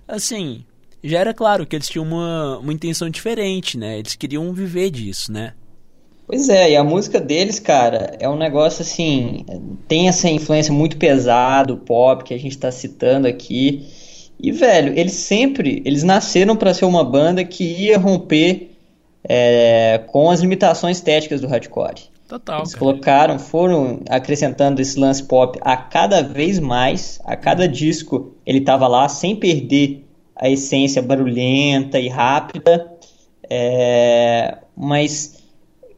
assim, 0.07 0.65
já 1.03 1.19
era 1.21 1.35
claro 1.35 1.67
que 1.67 1.77
eles 1.77 1.89
tinham 1.89 2.05
uma, 2.05 2.59
uma 2.59 2.73
intenção 2.73 3.09
diferente, 3.11 3.77
né? 3.79 3.99
Eles 3.99 4.15
queriam 4.15 4.53
viver 4.53 4.91
disso, 4.91 5.33
né? 5.33 5.55
Pois 6.27 6.49
é, 6.51 6.73
e 6.73 6.77
a 6.77 6.85
música 6.85 7.19
deles, 7.19 7.59
cara, 7.59 8.15
é 8.21 8.29
um 8.29 8.37
negócio 8.37 8.83
assim, 8.83 9.47
tem 9.87 10.09
essa 10.09 10.29
influência 10.29 10.73
muito 10.73 10.99
pesada, 10.99 11.75
pop 11.75 12.23
que 12.23 12.35
a 12.35 12.39
gente 12.39 12.59
tá 12.59 12.71
citando 12.71 13.27
aqui. 13.27 13.87
E, 14.39 14.53
velho, 14.53 14.93
eles 14.99 15.15
sempre, 15.15 15.83
eles 15.87 16.03
nasceram 16.03 16.55
para 16.55 16.75
ser 16.75 16.85
uma 16.85 17.03
banda 17.03 17.43
que 17.45 17.65
ia 17.65 17.97
romper 17.97 18.73
é, 19.25 20.03
com 20.09 20.31
as 20.31 20.41
limitações 20.41 20.99
estéticas 20.99 21.41
do 21.41 21.49
hardcore. 21.49 22.11
Total. 22.29 22.59
Eles 22.59 22.75
cara. 22.75 22.79
colocaram, 22.79 23.39
foram 23.39 24.03
acrescentando 24.09 24.83
esse 24.83 25.01
lance 25.01 25.23
pop 25.25 25.59
a 25.63 25.77
cada 25.77 26.23
vez 26.23 26.59
mais, 26.59 27.19
a 27.25 27.35
cada 27.35 27.67
disco 27.67 28.35
ele 28.45 28.61
tava 28.61 28.87
lá 28.87 29.09
sem 29.09 29.35
perder 29.35 30.05
a 30.37 30.49
essência 30.49 31.01
barulhenta 31.01 31.99
e 31.99 32.09
rápida. 32.09 32.93
É, 33.51 34.59
mas 34.77 35.43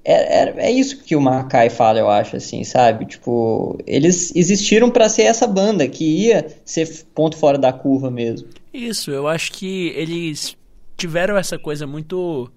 é, 0.05 0.43
é, 0.43 0.55
é, 0.69 0.71
isso 0.71 1.03
que 1.03 1.15
o 1.15 1.21
Makai 1.21 1.69
fala, 1.69 1.99
eu 1.99 2.09
acho, 2.09 2.37
assim, 2.37 2.65
sabe? 2.65 3.05
Tipo, 3.05 3.77
eles 3.87 4.35
existiram 4.35 4.91
para 4.91 5.09
ser 5.09 5.23
essa 5.23 5.47
banda 5.47 5.87
que 5.87 6.05
ia 6.05 6.47
ser 6.65 7.05
ponto 7.15 7.37
fora 7.37 7.59
da 7.59 7.73
curva 7.73 8.11
mesmo. 8.11 8.49
Isso, 8.73 9.11
eu 9.11 9.29
acho 9.29 9.53
que 9.53 9.89
eles 9.89 10.57
tiveram 10.97 11.37
essa 11.37 11.59
coisa 11.59 11.87
muito. 11.87 12.51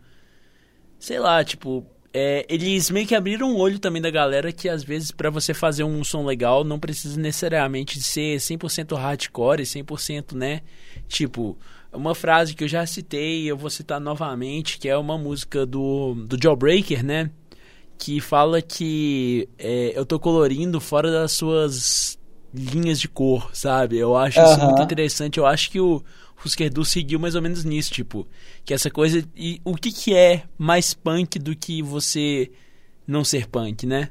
Sei 0.97 1.19
lá, 1.19 1.43
tipo. 1.43 1.85
É, 2.13 2.45
eles 2.47 2.91
meio 2.91 3.07
que 3.07 3.15
abriram 3.15 3.51
o 3.51 3.57
olho 3.57 3.79
também 3.79 3.99
da 3.99 4.11
galera 4.11 4.51
que 4.51 4.69
às 4.69 4.83
vezes 4.83 5.09
para 5.09 5.31
você 5.31 5.51
fazer 5.51 5.83
um 5.83 6.03
som 6.03 6.23
legal 6.23 6.63
não 6.63 6.79
precisa 6.79 7.19
necessariamente 7.19 7.99
ser 8.03 8.37
100% 8.37 8.95
hardcore, 8.95 9.63
100%, 9.63 10.33
né? 10.33 10.61
Tipo, 11.07 11.57
uma 11.91 12.13
frase 12.13 12.53
que 12.53 12.63
eu 12.63 12.67
já 12.67 12.85
citei, 12.85 13.45
eu 13.45 13.57
vou 13.57 13.69
citar 13.69 13.99
novamente, 13.99 14.77
que 14.77 14.87
é 14.87 14.95
uma 14.95 15.17
música 15.17 15.65
do, 15.65 16.13
do 16.13 16.37
Jawbreaker, 16.41 17.03
né? 17.03 17.31
Que 17.97 18.19
fala 18.19 18.61
que 18.61 19.49
é, 19.57 19.93
eu 19.95 20.05
tô 20.05 20.19
colorindo 20.19 20.79
fora 20.79 21.11
das 21.11 21.31
suas 21.31 22.19
linhas 22.53 22.99
de 22.99 23.07
cor, 23.07 23.49
sabe? 23.53 23.97
Eu 23.97 24.15
acho 24.15 24.39
isso 24.39 24.59
muito 24.59 24.83
interessante. 24.83 25.39
Eu 25.39 25.47
acho 25.47 25.71
que 25.71 25.79
o 25.79 26.03
Husker 26.45 26.71
Du 26.71 26.83
seguiu 26.83 27.19
mais 27.19 27.35
ou 27.35 27.41
menos 27.41 27.63
nisso, 27.63 27.91
tipo, 27.91 28.27
que 28.65 28.73
essa 28.73 28.89
coisa. 28.89 29.23
E 29.35 29.61
o 29.63 29.75
que, 29.75 29.91
que 29.91 30.13
é 30.13 30.43
mais 30.57 30.93
punk 30.93 31.39
do 31.39 31.55
que 31.55 31.81
você 31.81 32.51
não 33.07 33.23
ser 33.23 33.47
punk, 33.47 33.85
né? 33.85 34.09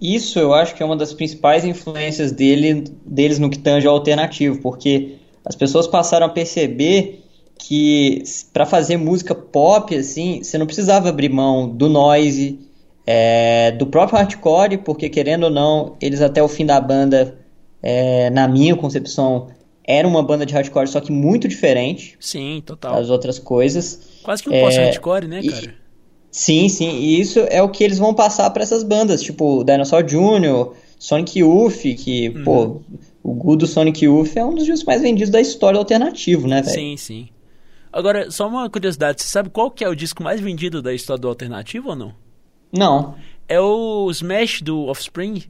Isso 0.00 0.38
eu 0.38 0.52
acho 0.52 0.74
que 0.74 0.82
é 0.82 0.86
uma 0.86 0.96
das 0.96 1.12
principais 1.12 1.64
influências 1.64 2.32
dele, 2.32 2.84
deles 3.06 3.38
no 3.38 3.48
que 3.48 3.58
tange 3.58 3.86
alternativo, 3.86 4.60
porque 4.60 5.16
as 5.44 5.54
pessoas 5.54 5.86
passaram 5.86 6.26
a 6.26 6.30
perceber 6.30 7.22
que 7.58 8.22
para 8.52 8.66
fazer 8.66 8.96
música 8.96 9.34
pop, 9.34 9.94
assim, 9.94 10.42
você 10.42 10.58
não 10.58 10.66
precisava 10.66 11.08
abrir 11.08 11.28
mão 11.28 11.68
do 11.68 11.88
noise, 11.88 12.58
é, 13.06 13.72
do 13.72 13.86
próprio 13.86 14.18
hardcore, 14.18 14.78
porque 14.78 15.08
querendo 15.08 15.44
ou 15.44 15.50
não, 15.50 15.96
eles 16.00 16.20
até 16.20 16.42
o 16.42 16.48
fim 16.48 16.66
da 16.66 16.80
banda, 16.80 17.38
é, 17.82 18.30
na 18.30 18.48
minha 18.48 18.74
concepção, 18.76 19.48
era 19.86 20.08
uma 20.08 20.22
banda 20.22 20.46
de 20.46 20.54
hardcore, 20.54 20.88
só 20.88 21.00
que 21.00 21.12
muito 21.12 21.46
diferente. 21.46 22.16
Sim, 22.18 22.62
total. 22.64 22.94
Das 22.94 23.10
outras 23.10 23.38
coisas. 23.38 24.00
Quase 24.22 24.42
que 24.42 24.48
um 24.48 24.54
é, 24.54 24.60
pós-hardcore, 24.60 25.26
né, 25.26 25.42
cara? 25.42 25.66
E, 25.66 25.74
sim, 26.30 26.68
sim. 26.68 26.90
E 26.98 27.20
isso 27.20 27.40
é 27.40 27.62
o 27.62 27.68
que 27.68 27.84
eles 27.84 27.98
vão 27.98 28.14
passar 28.14 28.48
para 28.50 28.62
essas 28.62 28.82
bandas, 28.82 29.22
tipo 29.22 29.62
Dinosaur 29.62 30.02
Jr., 30.02 30.72
Sonic 30.98 31.38
Youth, 31.38 31.82
que, 31.98 32.30
uhum. 32.30 32.44
pô, 32.44 32.82
o 33.22 33.34
Gu 33.34 33.56
do 33.56 33.66
Sonic 33.66 34.06
Youth 34.06 34.36
é 34.36 34.44
um 34.44 34.54
dos 34.54 34.64
discos 34.64 34.84
mais 34.84 35.02
vendidos 35.02 35.30
da 35.30 35.40
história 35.40 35.78
alternativo, 35.78 36.48
né, 36.48 36.62
velho? 36.62 36.74
Sim, 36.74 36.96
sim. 36.96 37.28
Agora, 37.92 38.30
só 38.30 38.48
uma 38.48 38.68
curiosidade, 38.70 39.22
você 39.22 39.28
sabe 39.28 39.50
qual 39.50 39.70
que 39.70 39.84
é 39.84 39.88
o 39.88 39.94
disco 39.94 40.22
mais 40.22 40.40
vendido 40.40 40.82
da 40.82 40.92
história 40.92 41.20
do 41.20 41.28
alternativo 41.28 41.90
ou 41.90 41.96
não? 41.96 42.14
Não. 42.72 43.14
É 43.46 43.60
o 43.60 44.10
Smash 44.10 44.62
do 44.62 44.86
Offspring. 44.86 45.44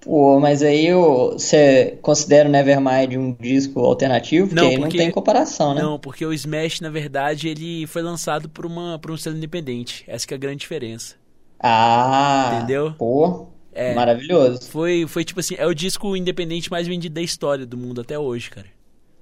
Pô, 0.00 0.40
mas 0.40 0.62
aí 0.62 0.92
você 0.94 1.98
considera 2.00 2.48
o 2.48 2.52
Nevermind 2.52 3.16
um 3.16 3.32
disco 3.34 3.80
alternativo? 3.80 4.48
Porque, 4.48 4.62
não, 4.62 4.70
porque 4.70 4.82
não 4.82 5.04
tem 5.04 5.10
comparação, 5.10 5.74
né? 5.74 5.82
Não, 5.82 5.98
porque 5.98 6.24
o 6.24 6.32
Smash, 6.32 6.80
na 6.80 6.88
verdade, 6.88 7.48
ele 7.48 7.86
foi 7.86 8.00
lançado 8.00 8.48
por, 8.48 8.64
uma, 8.64 8.98
por 8.98 9.10
um 9.10 9.16
selo 9.16 9.36
independente. 9.36 10.04
Essa 10.06 10.26
é 10.30 10.34
a 10.34 10.38
grande 10.38 10.60
diferença. 10.60 11.16
Ah! 11.62 12.52
Entendeu? 12.56 12.94
Pô, 12.96 13.48
é, 13.72 13.94
Maravilhoso. 13.94 14.68
Foi, 14.68 15.06
foi 15.06 15.24
tipo 15.24 15.40
assim, 15.40 15.54
é 15.56 15.66
o 15.66 15.74
disco 15.74 16.16
independente 16.16 16.70
mais 16.70 16.86
vendido 16.86 17.14
da 17.14 17.22
história 17.22 17.64
do 17.64 17.76
mundo 17.76 18.00
até 18.00 18.18
hoje, 18.18 18.50
cara. 18.50 18.66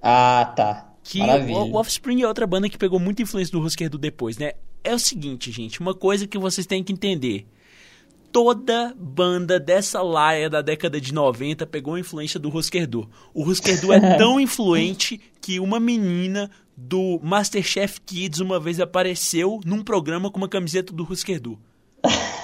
Ah, 0.01 0.53
tá. 0.55 0.93
Que 1.03 1.21
o, 1.21 1.71
o 1.71 1.75
Offspring 1.75 2.21
é 2.21 2.27
outra 2.27 2.47
banda 2.47 2.69
que 2.69 2.77
pegou 2.77 2.99
muita 2.99 3.21
influência 3.21 3.51
do 3.51 3.61
Husker 3.61 3.89
Du 3.89 3.97
depois, 3.97 4.37
né? 4.37 4.53
É 4.83 4.93
o 4.93 4.99
seguinte, 4.99 5.51
gente, 5.51 5.79
uma 5.79 5.93
coisa 5.93 6.27
que 6.27 6.37
vocês 6.37 6.65
têm 6.65 6.83
que 6.83 6.93
entender. 6.93 7.45
Toda 8.31 8.93
banda 8.97 9.59
dessa 9.59 10.01
laia 10.01 10.49
da 10.49 10.61
década 10.61 11.01
de 11.01 11.13
90 11.13 11.65
pegou 11.65 11.95
a 11.95 11.99
influência 11.99 12.39
do 12.39 12.49
Du. 12.49 13.09
O 13.33 13.43
Du 13.43 13.93
é 13.93 14.17
tão 14.17 14.39
influente 14.41 15.19
que 15.41 15.59
uma 15.59 15.79
menina 15.79 16.49
do 16.77 17.19
Masterchef 17.21 17.99
Kids 18.01 18.39
uma 18.39 18.59
vez 18.59 18.79
apareceu 18.79 19.59
num 19.65 19.83
programa 19.83 20.29
com 20.31 20.37
uma 20.37 20.47
camiseta 20.47 20.93
do 20.93 21.07
Du. 21.41 21.59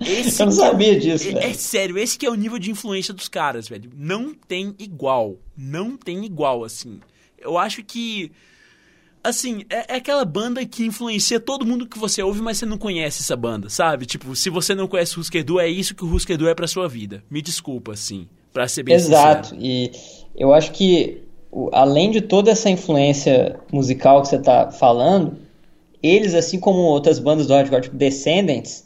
Esse 0.00 0.42
eu 0.42 0.46
não 0.46 0.52
sabia 0.52 0.98
disso, 0.98 1.28
é, 1.28 1.32
velho. 1.32 1.46
É 1.46 1.52
sério, 1.54 1.98
esse 1.98 2.18
que 2.18 2.26
é 2.26 2.30
o 2.30 2.34
nível 2.34 2.58
de 2.58 2.70
influência 2.70 3.14
dos 3.14 3.28
caras, 3.28 3.68
velho. 3.68 3.90
Não 3.94 4.34
tem 4.34 4.74
igual. 4.78 5.38
Não 5.56 5.96
tem 5.96 6.24
igual, 6.24 6.64
assim. 6.64 7.00
Eu 7.38 7.56
acho 7.56 7.82
que. 7.82 8.30
Assim, 9.24 9.62
é, 9.70 9.94
é, 9.94 9.96
aquela 9.96 10.22
banda 10.22 10.64
que 10.66 10.84
influencia 10.84 11.40
todo 11.40 11.64
mundo 11.64 11.86
que 11.86 11.98
você 11.98 12.22
ouve, 12.22 12.42
mas 12.42 12.58
você 12.58 12.66
não 12.66 12.76
conhece 12.76 13.22
essa 13.22 13.34
banda, 13.34 13.70
sabe? 13.70 14.04
Tipo, 14.04 14.36
se 14.36 14.50
você 14.50 14.74
não 14.74 14.86
conhece 14.86 15.16
o 15.16 15.20
Husker 15.20 15.42
Du, 15.42 15.58
é 15.58 15.66
isso 15.66 15.94
que 15.94 16.04
o 16.04 16.14
Husker 16.14 16.36
Du 16.36 16.46
é 16.46 16.54
pra 16.54 16.66
sua 16.66 16.86
vida. 16.86 17.24
Me 17.30 17.40
desculpa, 17.40 17.92
assim, 17.92 18.28
pra 18.52 18.68
ser 18.68 18.82
bem 18.82 18.94
Exato. 18.94 19.48
sincero. 19.48 19.66
E 19.66 19.90
eu 20.36 20.52
acho 20.52 20.72
que, 20.72 21.22
além 21.72 22.10
de 22.10 22.20
toda 22.20 22.50
essa 22.50 22.68
influência 22.68 23.58
musical 23.72 24.20
que 24.20 24.28
você 24.28 24.38
tá 24.38 24.70
falando, 24.70 25.38
eles, 26.02 26.34
assim 26.34 26.60
como 26.60 26.80
outras 26.80 27.18
bandas 27.18 27.46
do 27.46 27.54
hardcore, 27.54 27.80
tipo 27.80 27.96
Descendants, 27.96 28.84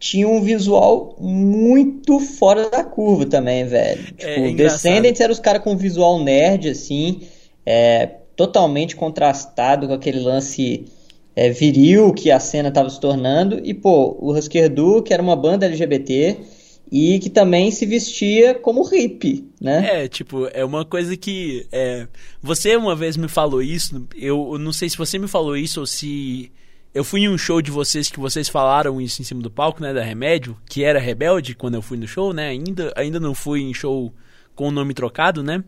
tinha 0.00 0.28
um 0.28 0.42
visual 0.42 1.14
muito 1.20 2.18
fora 2.18 2.68
da 2.68 2.82
curva 2.82 3.24
também, 3.24 3.64
velho. 3.64 4.04
É, 4.18 4.34
tipo, 4.34 4.46
é 4.46 4.52
Descendants 4.52 5.20
eram 5.20 5.32
os 5.32 5.38
caras 5.38 5.62
com 5.62 5.76
visual 5.76 6.22
nerd, 6.22 6.70
assim. 6.70 7.20
É, 7.64 8.16
totalmente 8.36 8.94
contrastado 8.94 9.88
com 9.88 9.94
aquele 9.94 10.20
lance 10.20 10.84
é, 11.34 11.50
viril 11.50 12.12
que 12.12 12.30
a 12.30 12.38
cena 12.38 12.68
estava 12.68 12.90
se 12.90 13.00
tornando. 13.00 13.60
E, 13.64 13.74
pô, 13.74 14.16
o 14.20 14.32
Husker 14.32 14.72
Du, 14.72 15.02
que 15.02 15.12
era 15.12 15.22
uma 15.22 15.34
banda 15.34 15.66
LGBT 15.66 16.38
e 16.90 17.18
que 17.18 17.28
também 17.28 17.70
se 17.70 17.84
vestia 17.84 18.54
como 18.54 18.82
hippie, 18.82 19.50
né? 19.60 20.04
É, 20.04 20.08
tipo, 20.08 20.48
é 20.52 20.64
uma 20.64 20.84
coisa 20.84 21.16
que. 21.16 21.66
É, 21.72 22.06
você 22.40 22.76
uma 22.76 22.94
vez 22.94 23.16
me 23.16 23.28
falou 23.28 23.62
isso, 23.62 24.06
eu 24.14 24.56
não 24.58 24.72
sei 24.72 24.88
se 24.88 24.96
você 24.96 25.18
me 25.18 25.26
falou 25.26 25.56
isso 25.56 25.80
ou 25.80 25.86
se. 25.86 26.52
Eu 26.94 27.04
fui 27.04 27.22
em 27.22 27.28
um 27.28 27.36
show 27.36 27.60
de 27.60 27.70
vocês 27.70 28.08
que 28.08 28.18
vocês 28.18 28.48
falaram 28.48 28.98
isso 29.00 29.20
em 29.20 29.24
cima 29.24 29.42
do 29.42 29.50
palco, 29.50 29.82
né, 29.82 29.92
da 29.92 30.02
Remédio, 30.02 30.56
que 30.66 30.82
era 30.82 30.98
Rebelde 30.98 31.54
quando 31.54 31.74
eu 31.74 31.82
fui 31.82 31.98
no 31.98 32.06
show, 32.06 32.32
né? 32.32 32.48
Ainda, 32.48 32.90
ainda 32.96 33.20
não 33.20 33.34
fui 33.34 33.60
em 33.60 33.74
show 33.74 34.14
com 34.54 34.68
o 34.68 34.70
nome 34.70 34.94
trocado, 34.94 35.42
né? 35.42 35.62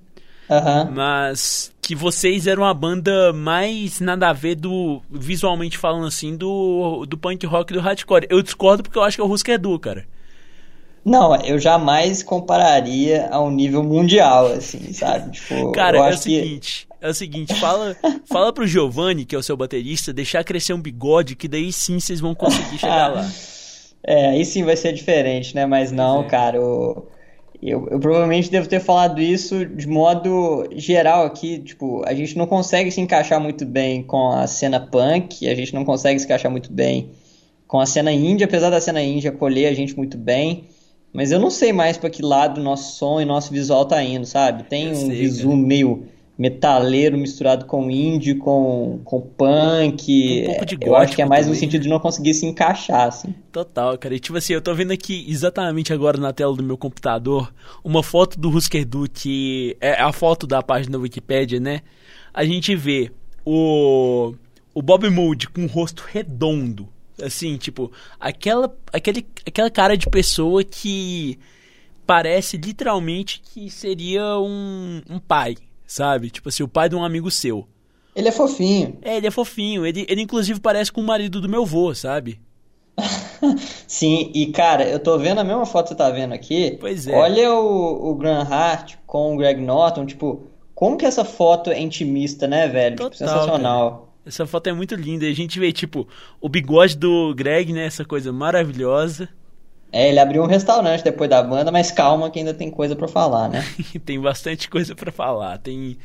Uhum. 0.50 0.90
Mas 0.92 1.72
que 1.82 1.94
vocês 1.94 2.46
eram 2.46 2.64
a 2.64 2.74
banda 2.74 3.32
mais 3.32 4.00
nada 4.00 4.28
a 4.28 4.32
ver 4.32 4.54
do. 4.54 5.00
visualmente 5.10 5.78
falando 5.78 6.06
assim, 6.06 6.36
do, 6.36 7.06
do 7.06 7.16
punk 7.16 7.46
rock 7.46 7.72
do 7.72 7.80
hardcore. 7.80 8.26
Eu 8.28 8.42
discordo 8.42 8.82
porque 8.82 8.98
eu 8.98 9.02
acho 9.02 9.16
que 9.16 9.20
é 9.20 9.24
o 9.24 9.30
Husker 9.30 9.58
Du, 9.58 9.78
cara. 9.78 10.06
Não, 11.04 11.34
eu 11.36 11.58
jamais 11.58 12.22
compararia 12.22 13.28
a 13.30 13.40
um 13.40 13.50
nível 13.50 13.82
mundial, 13.82 14.48
assim, 14.48 14.92
sabe? 14.92 15.30
Tipo, 15.38 15.72
Cara, 15.72 15.96
é 15.98 16.10
o 16.10 16.16
seguinte, 16.18 16.86
que... 16.86 17.06
é 17.06 17.08
o 17.08 17.14
seguinte, 17.14 17.54
fala, 17.54 17.96
fala 18.26 18.52
pro 18.52 18.66
Giovanni, 18.66 19.24
que 19.24 19.34
é 19.34 19.38
o 19.38 19.42
seu 19.42 19.56
baterista, 19.56 20.12
deixar 20.12 20.44
crescer 20.44 20.74
um 20.74 20.82
bigode, 20.82 21.36
que 21.36 21.48
daí 21.48 21.72
sim 21.72 21.98
vocês 21.98 22.20
vão 22.20 22.34
conseguir 22.34 22.78
chegar 22.78 23.08
lá. 23.14 23.30
É, 24.04 24.30
aí 24.30 24.44
sim 24.44 24.64
vai 24.64 24.76
ser 24.76 24.92
diferente, 24.92 25.54
né? 25.54 25.64
Mas 25.64 25.90
não, 25.90 26.22
é. 26.22 26.24
cara, 26.24 26.56
eu, 26.58 27.08
eu, 27.62 27.88
eu, 27.90 27.98
provavelmente 27.98 28.50
devo 28.50 28.68
ter 28.68 28.80
falado 28.80 29.20
isso 29.20 29.66
de 29.66 29.86
modo 29.88 30.68
geral 30.76 31.24
aqui, 31.24 31.58
tipo, 31.58 32.02
a 32.06 32.14
gente 32.14 32.36
não 32.38 32.46
consegue 32.46 32.90
se 32.90 33.00
encaixar 33.00 33.40
muito 33.40 33.66
bem 33.66 34.02
com 34.02 34.30
a 34.30 34.46
cena 34.46 34.78
punk, 34.78 35.48
a 35.48 35.54
gente 35.54 35.74
não 35.74 35.84
consegue 35.84 36.18
se 36.18 36.24
encaixar 36.24 36.50
muito 36.50 36.72
bem 36.72 37.10
com 37.66 37.80
a 37.80 37.86
cena 37.86 38.12
índia, 38.12 38.46
apesar 38.46 38.70
da 38.70 38.80
cena 38.80 39.02
índia 39.02 39.30
acolher 39.30 39.66
a 39.66 39.74
gente 39.74 39.96
muito 39.96 40.16
bem. 40.16 40.64
Mas 41.12 41.32
eu 41.32 41.38
não 41.38 41.50
sei 41.50 41.72
mais 41.72 41.96
para 41.96 42.10
que 42.10 42.22
lado 42.22 42.60
nosso 42.60 42.96
som 42.96 43.20
e 43.20 43.24
nosso 43.24 43.52
visual 43.52 43.84
tá 43.84 44.02
indo, 44.02 44.26
sabe? 44.26 44.64
Tem 44.64 44.86
eu 44.86 44.92
um 44.92 45.06
sei, 45.06 45.16
visual 45.16 45.56
meio 45.56 46.06
metaleiro 46.38 47.18
misturado 47.18 47.64
com 47.64 47.90
indie, 47.90 48.36
com, 48.36 49.00
com 49.04 49.20
punk. 49.20 50.42
Um 50.42 50.46
pouco 50.46 50.66
de 50.66 50.78
eu 50.80 50.96
acho 50.96 51.16
que 51.16 51.20
é 51.20 51.26
mais 51.26 51.46
também. 51.46 51.54
no 51.54 51.60
sentido 51.60 51.82
de 51.82 51.88
não 51.88 51.98
conseguir 51.98 52.32
se 52.32 52.46
encaixar, 52.46 53.08
assim. 53.08 53.34
Total, 53.50 53.98
cara. 53.98 54.14
E 54.14 54.20
tipo 54.20 54.38
assim, 54.38 54.52
eu 54.52 54.62
tô 54.62 54.72
vendo 54.72 54.92
aqui 54.92 55.26
exatamente 55.28 55.92
agora 55.92 56.18
na 56.18 56.32
tela 56.32 56.54
do 56.54 56.62
meu 56.62 56.78
computador 56.78 57.52
uma 57.82 58.02
foto 58.02 58.38
do 58.38 58.48
Husker 58.48 58.86
Du, 58.86 59.08
que 59.12 59.76
é 59.80 60.00
a 60.00 60.12
foto 60.12 60.46
da 60.46 60.62
página 60.62 60.92
da 60.92 60.98
Wikipedia, 60.98 61.58
né? 61.58 61.80
A 62.32 62.44
gente 62.44 62.76
vê 62.76 63.10
o, 63.44 64.32
o 64.72 64.80
Bob 64.80 65.10
Mould 65.10 65.48
com 65.48 65.64
o 65.64 65.66
rosto 65.66 66.04
redondo 66.08 66.88
Assim, 67.22 67.56
tipo, 67.56 67.90
aquela, 68.20 68.72
aquele, 68.92 69.26
aquela 69.44 69.70
cara 69.70 69.96
de 69.96 70.08
pessoa 70.08 70.62
que 70.62 71.36
parece 72.06 72.56
literalmente 72.56 73.40
que 73.40 73.68
seria 73.68 74.38
um, 74.38 75.02
um 75.10 75.18
pai, 75.18 75.56
sabe? 75.88 76.30
Tipo 76.30 76.50
assim, 76.50 76.62
o 76.62 76.68
pai 76.68 76.88
de 76.88 76.94
um 76.94 77.02
amigo 77.02 77.30
seu. 77.30 77.66
Ele 78.14 78.28
é 78.28 78.32
fofinho. 78.32 78.98
É, 79.02 79.16
ele 79.16 79.26
é 79.26 79.30
fofinho. 79.30 79.86
Ele, 79.86 80.04
ele 80.08 80.22
inclusive 80.22 80.60
parece 80.60 80.92
com 80.92 81.00
o 81.00 81.04
marido 81.04 81.40
do 81.40 81.48
meu 81.48 81.64
vô, 81.64 81.94
sabe? 81.94 82.40
Sim, 83.86 84.30
e 84.34 84.46
cara, 84.46 84.84
eu 84.84 84.98
tô 84.98 85.16
vendo 85.18 85.38
a 85.38 85.44
mesma 85.44 85.64
foto 85.64 85.84
que 85.84 85.88
você 85.90 85.94
tá 85.94 86.10
vendo 86.10 86.34
aqui. 86.34 86.76
Pois 86.80 87.06
é. 87.06 87.16
Olha 87.16 87.54
o, 87.54 88.10
o 88.10 88.14
Graham 88.16 88.42
Hart 88.42 88.96
com 89.06 89.34
o 89.34 89.36
Greg 89.36 89.60
Norton, 89.60 90.04
tipo, 90.04 90.42
como 90.74 90.96
que 90.96 91.06
essa 91.06 91.24
foto 91.24 91.70
é 91.70 91.80
intimista, 91.80 92.46
né, 92.46 92.68
velho? 92.68 92.96
Tipo, 92.96 93.10
Total, 93.10 93.10
tipo, 93.10 93.30
sensacional. 93.30 93.90
Cara. 93.90 94.08
Essa 94.26 94.46
foto 94.46 94.66
é 94.66 94.72
muito 94.72 94.94
linda. 94.94 95.24
E 95.24 95.30
a 95.30 95.34
gente 95.34 95.58
vê, 95.58 95.72
tipo, 95.72 96.06
o 96.40 96.48
bigode 96.48 96.96
do 96.96 97.32
Greg, 97.34 97.72
né? 97.72 97.86
Essa 97.86 98.04
coisa 98.04 98.30
maravilhosa. 98.30 99.28
É, 99.90 100.08
ele 100.08 100.20
abriu 100.20 100.42
um 100.42 100.46
restaurante 100.46 101.02
depois 101.02 101.30
da 101.30 101.42
banda, 101.42 101.72
mas 101.72 101.90
calma 101.90 102.30
que 102.30 102.38
ainda 102.38 102.52
tem 102.52 102.70
coisa 102.70 102.94
para 102.94 103.08
falar, 103.08 103.48
né? 103.48 103.64
tem 104.04 104.20
bastante 104.20 104.68
coisa 104.68 104.94
para 104.94 105.10
falar. 105.10 105.58
Tem 105.58 105.96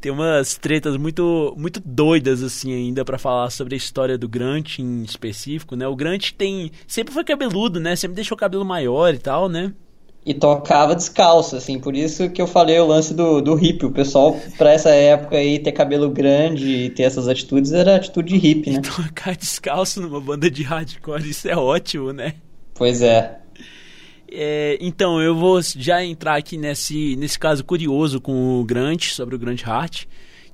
tem 0.00 0.12
umas 0.12 0.56
tretas 0.56 0.96
muito 0.96 1.54
muito 1.56 1.80
doidas 1.84 2.42
assim 2.42 2.72
ainda 2.72 3.04
para 3.04 3.18
falar 3.18 3.50
sobre 3.50 3.74
a 3.74 3.76
história 3.76 4.16
do 4.16 4.28
Grant 4.28 4.78
em 4.78 5.02
específico, 5.02 5.74
né? 5.74 5.86
O 5.88 5.96
Grant 5.96 6.32
tem 6.32 6.70
sempre 6.86 7.12
foi 7.12 7.24
cabeludo, 7.24 7.80
né? 7.80 7.96
Sempre 7.96 8.16
deixou 8.16 8.36
o 8.36 8.38
cabelo 8.38 8.64
maior 8.64 9.12
e 9.14 9.18
tal, 9.18 9.48
né? 9.48 9.72
e 10.26 10.34
tocava 10.34 10.94
descalço, 10.94 11.56
assim, 11.56 11.78
por 11.78 11.96
isso 11.96 12.28
que 12.28 12.42
eu 12.42 12.46
falei 12.46 12.78
o 12.78 12.86
lance 12.86 13.14
do, 13.14 13.40
do 13.40 13.54
hippie. 13.54 13.86
O 13.86 13.90
pessoal, 13.90 14.38
pra 14.58 14.72
essa 14.72 14.90
época 14.90 15.38
aí, 15.38 15.58
ter 15.58 15.72
cabelo 15.72 16.10
grande 16.10 16.68
e 16.68 16.90
ter 16.90 17.04
essas 17.04 17.26
atitudes 17.28 17.72
era 17.72 17.96
atitude 17.96 18.36
hippie, 18.36 18.72
né? 18.72 18.78
E 18.78 18.82
tocar 18.82 19.34
descalço 19.34 20.02
numa 20.02 20.20
banda 20.20 20.50
de 20.50 20.62
hardcore, 20.62 21.30
isso 21.30 21.48
é 21.48 21.56
ótimo, 21.56 22.12
né? 22.12 22.34
Pois 22.78 23.02
é. 23.02 23.38
é. 24.30 24.78
então, 24.80 25.20
eu 25.20 25.36
vou 25.36 25.60
já 25.60 26.02
entrar 26.02 26.36
aqui 26.36 26.56
nesse, 26.56 27.16
nesse 27.16 27.38
caso 27.38 27.64
curioso 27.64 28.20
com 28.20 28.60
o 28.60 28.64
Grant, 28.64 29.08
sobre 29.08 29.34
o 29.34 29.38
Grant 29.38 29.66
Hart, 29.66 30.04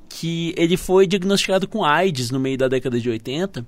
que 0.09 0.55
ele 0.57 0.77
foi 0.77 1.07
diagnosticado 1.07 1.69
com 1.69 1.85
AIDS 1.85 2.31
no 2.31 2.41
meio 2.41 2.59
da 2.59 2.67
década 2.67 2.99
de 2.99 3.11
80 3.11 3.67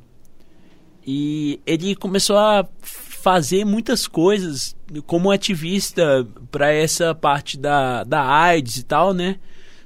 e 1.06 1.60
ele 1.64 1.94
começou 1.94 2.36
a 2.36 2.66
fazer 2.82 3.64
muitas 3.64 4.08
coisas 4.08 4.76
como 5.06 5.30
ativista 5.30 6.26
para 6.50 6.72
essa 6.72 7.14
parte 7.14 7.56
da, 7.56 8.02
da 8.02 8.24
AIDS 8.24 8.78
e 8.78 8.82
tal, 8.82 9.14
né? 9.14 9.36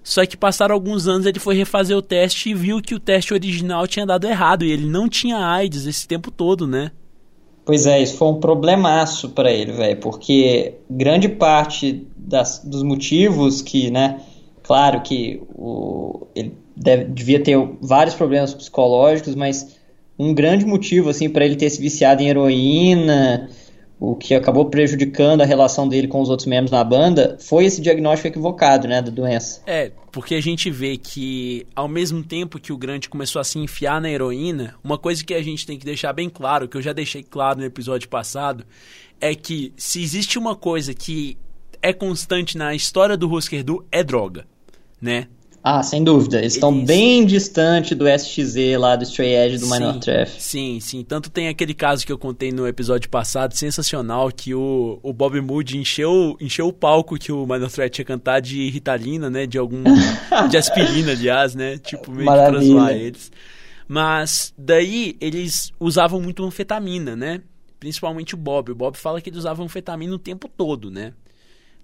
Só 0.02 0.24
que 0.24 0.36
passaram 0.36 0.74
alguns 0.74 1.06
anos 1.06 1.26
ele 1.26 1.38
foi 1.38 1.54
refazer 1.54 1.96
o 1.96 2.02
teste 2.02 2.50
e 2.50 2.54
viu 2.54 2.80
que 2.80 2.94
o 2.94 3.00
teste 3.00 3.34
original 3.34 3.86
tinha 3.86 4.06
dado 4.06 4.26
errado 4.26 4.64
e 4.64 4.70
ele 4.70 4.86
não 4.86 5.08
tinha 5.08 5.38
AIDS 5.38 5.86
esse 5.86 6.08
tempo 6.08 6.30
todo, 6.30 6.66
né? 6.66 6.90
Pois 7.64 7.86
é, 7.86 8.02
isso 8.02 8.16
foi 8.16 8.28
um 8.28 8.40
problemaço 8.40 9.30
para 9.30 9.52
ele, 9.52 9.72
velho, 9.72 10.00
porque 10.00 10.74
grande 10.88 11.28
parte 11.28 12.06
das, 12.16 12.62
dos 12.64 12.82
motivos 12.82 13.62
que, 13.62 13.90
né, 13.90 14.20
claro 14.62 15.02
que 15.02 15.42
o, 15.54 16.26
ele 16.34 16.54
deve, 16.74 17.04
devia 17.04 17.42
ter 17.42 17.56
vários 17.80 18.14
problemas 18.14 18.54
psicológicos, 18.54 19.34
mas 19.34 19.76
um 20.18 20.34
grande 20.34 20.64
motivo 20.64 21.10
assim 21.10 21.28
para 21.28 21.44
ele 21.44 21.56
ter 21.56 21.70
se 21.70 21.80
viciado 21.80 22.22
em 22.22 22.28
heroína, 22.28 23.48
o 24.00 24.16
que 24.16 24.34
acabou 24.34 24.64
prejudicando 24.70 25.42
a 25.42 25.44
relação 25.44 25.86
dele 25.86 26.08
com 26.08 26.22
os 26.22 26.30
outros 26.30 26.48
membros 26.48 26.70
na 26.70 26.82
banda, 26.82 27.36
foi 27.38 27.66
esse 27.66 27.82
diagnóstico 27.82 28.28
equivocado, 28.28 28.88
né, 28.88 29.02
da 29.02 29.10
doença. 29.10 29.60
É, 29.66 29.92
porque 30.10 30.34
a 30.34 30.40
gente 30.40 30.70
vê 30.70 30.96
que 30.96 31.66
ao 31.76 31.86
mesmo 31.86 32.24
tempo 32.24 32.58
que 32.58 32.72
o 32.72 32.78
Grant 32.78 33.08
começou 33.08 33.38
a 33.38 33.44
se 33.44 33.58
enfiar 33.58 34.00
na 34.00 34.10
heroína, 34.10 34.74
uma 34.82 34.96
coisa 34.96 35.22
que 35.22 35.34
a 35.34 35.42
gente 35.42 35.66
tem 35.66 35.78
que 35.78 35.84
deixar 35.84 36.14
bem 36.14 36.30
claro, 36.30 36.66
que 36.66 36.78
eu 36.78 36.82
já 36.82 36.94
deixei 36.94 37.22
claro 37.22 37.58
no 37.58 37.66
episódio 37.66 38.08
passado, 38.08 38.64
é 39.20 39.34
que 39.34 39.70
se 39.76 40.02
existe 40.02 40.38
uma 40.38 40.56
coisa 40.56 40.94
que 40.94 41.36
é 41.82 41.92
constante 41.92 42.56
na 42.56 42.74
história 42.74 43.18
do 43.18 43.30
Husker 43.30 43.62
Du, 43.62 43.84
é 43.92 44.02
droga, 44.02 44.46
né? 44.98 45.28
Ah, 45.62 45.82
sem 45.82 46.02
dúvida. 46.02 46.38
Eles 46.38 46.54
estão 46.54 46.84
bem 46.84 47.26
distante 47.26 47.94
do 47.94 48.08
SXZ 48.08 48.78
lá 48.78 48.96
do 48.96 49.04
Stray 49.04 49.34
Edge 49.34 49.58
do 49.58 49.66
Minor 49.66 49.98
Threat. 49.98 50.30
Sim, 50.40 50.80
sim. 50.80 51.04
Tanto 51.04 51.28
tem 51.30 51.48
aquele 51.48 51.74
caso 51.74 52.06
que 52.06 52.10
eu 52.10 52.18
contei 52.18 52.50
no 52.50 52.66
episódio 52.66 53.10
passado, 53.10 53.54
sensacional, 53.54 54.30
que 54.30 54.54
o, 54.54 54.98
o 55.02 55.12
Bob 55.12 55.38
Moody 55.40 55.76
encheu, 55.76 56.34
encheu 56.40 56.68
o 56.68 56.72
palco 56.72 57.18
que 57.18 57.30
o 57.30 57.44
Minor 57.46 57.70
Threat 57.70 57.98
ia 57.98 58.04
cantar 58.06 58.40
de 58.40 58.70
Ritalina, 58.70 59.28
né? 59.28 59.46
De 59.46 59.58
algum. 59.58 59.84
de 60.48 60.56
aspirina, 60.56 61.12
aliás, 61.12 61.54
né? 61.54 61.76
Tipo, 61.76 62.10
meio 62.10 62.24
Maravilha. 62.24 62.60
que 62.60 62.66
pra 62.66 62.74
zoar 62.74 62.92
eles. 62.92 63.30
Mas 63.86 64.54
daí 64.56 65.16
eles 65.20 65.72
usavam 65.78 66.22
muito 66.22 66.42
anfetamina, 66.42 67.14
né? 67.14 67.42
Principalmente 67.78 68.34
o 68.34 68.38
Bob. 68.38 68.72
O 68.72 68.74
Bob 68.74 68.96
fala 68.96 69.20
que 69.20 69.28
eles 69.28 69.40
usavam 69.40 69.66
anfetamina 69.66 70.14
o 70.14 70.18
tempo 70.18 70.48
todo, 70.48 70.90
né? 70.90 71.12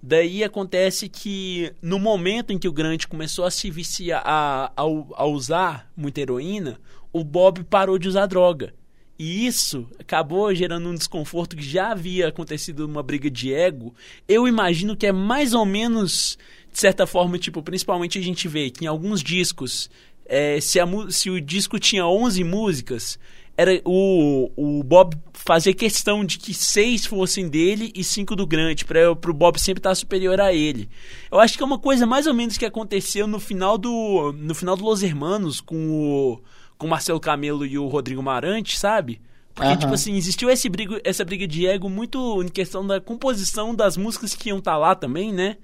Daí 0.01 0.43
acontece 0.43 1.09
que 1.09 1.73
no 1.81 1.99
momento 1.99 2.51
em 2.53 2.59
que 2.59 2.67
o 2.67 2.71
Grant 2.71 3.05
começou 3.07 3.45
a 3.45 3.51
se 3.51 3.69
viciar, 3.71 4.21
a, 4.25 4.71
a, 4.75 4.81
a 4.81 5.25
usar 5.25 5.91
muita 5.95 6.21
heroína, 6.21 6.79
o 7.11 7.23
Bob 7.23 7.63
parou 7.63 7.97
de 7.97 8.07
usar 8.07 8.25
droga. 8.27 8.73
E 9.19 9.47
isso 9.47 9.87
acabou 9.97 10.53
gerando 10.53 10.89
um 10.89 10.93
desconforto 10.93 11.55
que 11.55 11.63
já 11.63 11.91
havia 11.91 12.27
acontecido 12.27 12.87
numa 12.87 13.01
briga 13.01 13.31
de 13.31 13.51
ego. 13.51 13.93
Eu 14.27 14.47
imagino 14.47 14.95
que 14.95 15.07
é 15.07 15.11
mais 15.11 15.53
ou 15.53 15.65
menos, 15.65 16.37
de 16.71 16.79
certa 16.79 17.07
forma, 17.07 17.39
tipo, 17.39 17.63
principalmente 17.63 18.19
a 18.19 18.21
gente 18.21 18.47
vê 18.47 18.69
que 18.69 18.85
em 18.85 18.87
alguns 18.87 19.23
discos, 19.23 19.89
é, 20.27 20.59
se, 20.61 20.79
a, 20.79 20.85
se 21.09 21.31
o 21.31 21.41
disco 21.41 21.79
tinha 21.79 22.05
11 22.05 22.43
músicas, 22.43 23.17
era 23.57 23.81
o, 23.83 24.51
o 24.55 24.83
Bob 24.83 25.17
fazia 25.33 25.73
questão 25.73 26.23
de 26.23 26.37
que 26.37 26.53
seis 26.53 27.05
fossem 27.05 27.49
dele 27.49 27.91
e 27.95 28.03
cinco 28.03 28.35
do 28.35 28.45
Grant, 28.45 28.83
para 28.83 29.11
o 29.11 29.33
Bob 29.33 29.59
sempre 29.59 29.79
estar 29.79 29.95
superior 29.95 30.39
a 30.39 30.53
ele. 30.53 30.87
Eu 31.31 31.39
acho 31.39 31.57
que 31.57 31.63
é 31.63 31.65
uma 31.65 31.79
coisa 31.79 32.05
mais 32.05 32.27
ou 32.27 32.33
menos 32.33 32.57
que 32.57 32.65
aconteceu 32.65 33.25
no 33.25 33.39
final 33.39 33.77
do 33.77 34.31
no 34.33 34.53
final 34.53 34.77
do 34.77 34.85
Los 34.85 35.01
Hermanos 35.01 35.59
com 35.59 35.89
o 35.89 36.41
com 36.77 36.85
o 36.85 36.89
Marcelo 36.89 37.19
Camelo 37.19 37.65
e 37.65 37.79
o 37.79 37.87
Rodrigo 37.87 38.21
Marante, 38.21 38.77
sabe? 38.77 39.19
Porque, 39.55 39.71
uhum. 39.71 39.77
tipo 39.77 39.93
assim, 39.95 40.15
existiu 40.15 40.51
esse 40.51 40.69
brigo, 40.69 40.99
essa 41.03 41.25
briga 41.25 41.47
de 41.47 41.65
ego 41.65 41.89
muito 41.89 42.43
em 42.43 42.47
questão 42.47 42.85
da 42.85 43.01
composição 43.01 43.73
das 43.73 43.97
músicas 43.97 44.35
que 44.35 44.49
iam 44.49 44.59
estar 44.59 44.73
tá 44.73 44.77
lá 44.77 44.93
também, 44.93 45.33
né? 45.33 45.57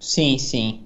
Sim, 0.00 0.36
sim. 0.36 0.80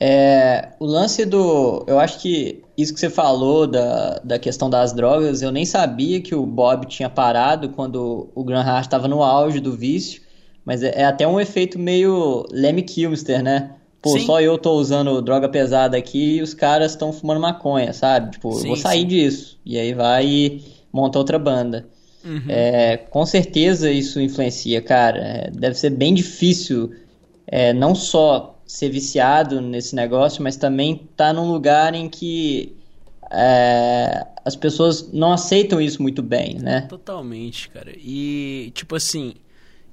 É, 0.00 0.72
o 0.80 0.84
lance 0.84 1.24
do. 1.24 1.84
Eu 1.86 2.00
acho 2.00 2.20
que 2.20 2.61
isso 2.76 2.94
que 2.94 3.00
você 3.00 3.10
falou 3.10 3.66
da, 3.66 4.20
da 4.24 4.38
questão 4.38 4.70
das 4.70 4.92
drogas, 4.92 5.42
eu 5.42 5.52
nem 5.52 5.64
sabia 5.64 6.20
que 6.20 6.34
o 6.34 6.46
Bob 6.46 6.86
tinha 6.86 7.08
parado 7.08 7.68
quando 7.68 8.30
o 8.34 8.44
Graham 8.44 8.80
estava 8.80 9.06
no 9.06 9.22
auge 9.22 9.60
do 9.60 9.72
vício, 9.72 10.22
mas 10.64 10.82
é, 10.82 11.02
é, 11.02 11.04
até 11.04 11.26
um 11.26 11.40
efeito 11.40 11.78
meio 11.78 12.46
Lemmy 12.50 12.82
Kilmister, 12.82 13.42
né? 13.42 13.72
Pô, 14.00 14.18
Sim. 14.18 14.26
só 14.26 14.40
eu 14.40 14.58
tô 14.58 14.72
usando 14.72 15.22
droga 15.22 15.48
pesada 15.48 15.96
aqui 15.96 16.38
e 16.38 16.42
os 16.42 16.54
caras 16.54 16.92
estão 16.92 17.12
fumando 17.12 17.40
maconha, 17.40 17.92
sabe? 17.92 18.32
Tipo, 18.32 18.52
sim, 18.52 18.62
eu 18.62 18.66
vou 18.68 18.76
sair 18.76 19.02
sim. 19.02 19.06
disso. 19.06 19.58
E 19.64 19.78
aí 19.78 19.94
vai 19.94 20.26
e 20.26 20.64
monta 20.92 21.18
outra 21.18 21.38
banda. 21.38 21.86
Uhum. 22.24 22.42
É, 22.48 22.96
com 22.96 23.24
certeza 23.24 23.90
isso 23.90 24.20
influencia, 24.20 24.80
cara. 24.80 25.18
É, 25.18 25.50
deve 25.50 25.76
ser 25.76 25.90
bem 25.90 26.12
difícil 26.14 26.90
é, 27.46 27.72
não 27.72 27.94
só 27.94 28.51
ser 28.72 28.88
viciado 28.88 29.60
nesse 29.60 29.94
negócio, 29.94 30.42
mas 30.42 30.56
também 30.56 31.06
tá 31.14 31.30
num 31.30 31.52
lugar 31.52 31.94
em 31.94 32.08
que 32.08 32.74
é, 33.30 34.26
as 34.42 34.56
pessoas 34.56 35.12
não 35.12 35.30
aceitam 35.30 35.78
isso 35.78 36.00
muito 36.00 36.22
bem, 36.22 36.54
né? 36.58 36.86
Totalmente, 36.88 37.68
cara. 37.68 37.92
E, 37.94 38.72
tipo 38.74 38.96
assim, 38.96 39.34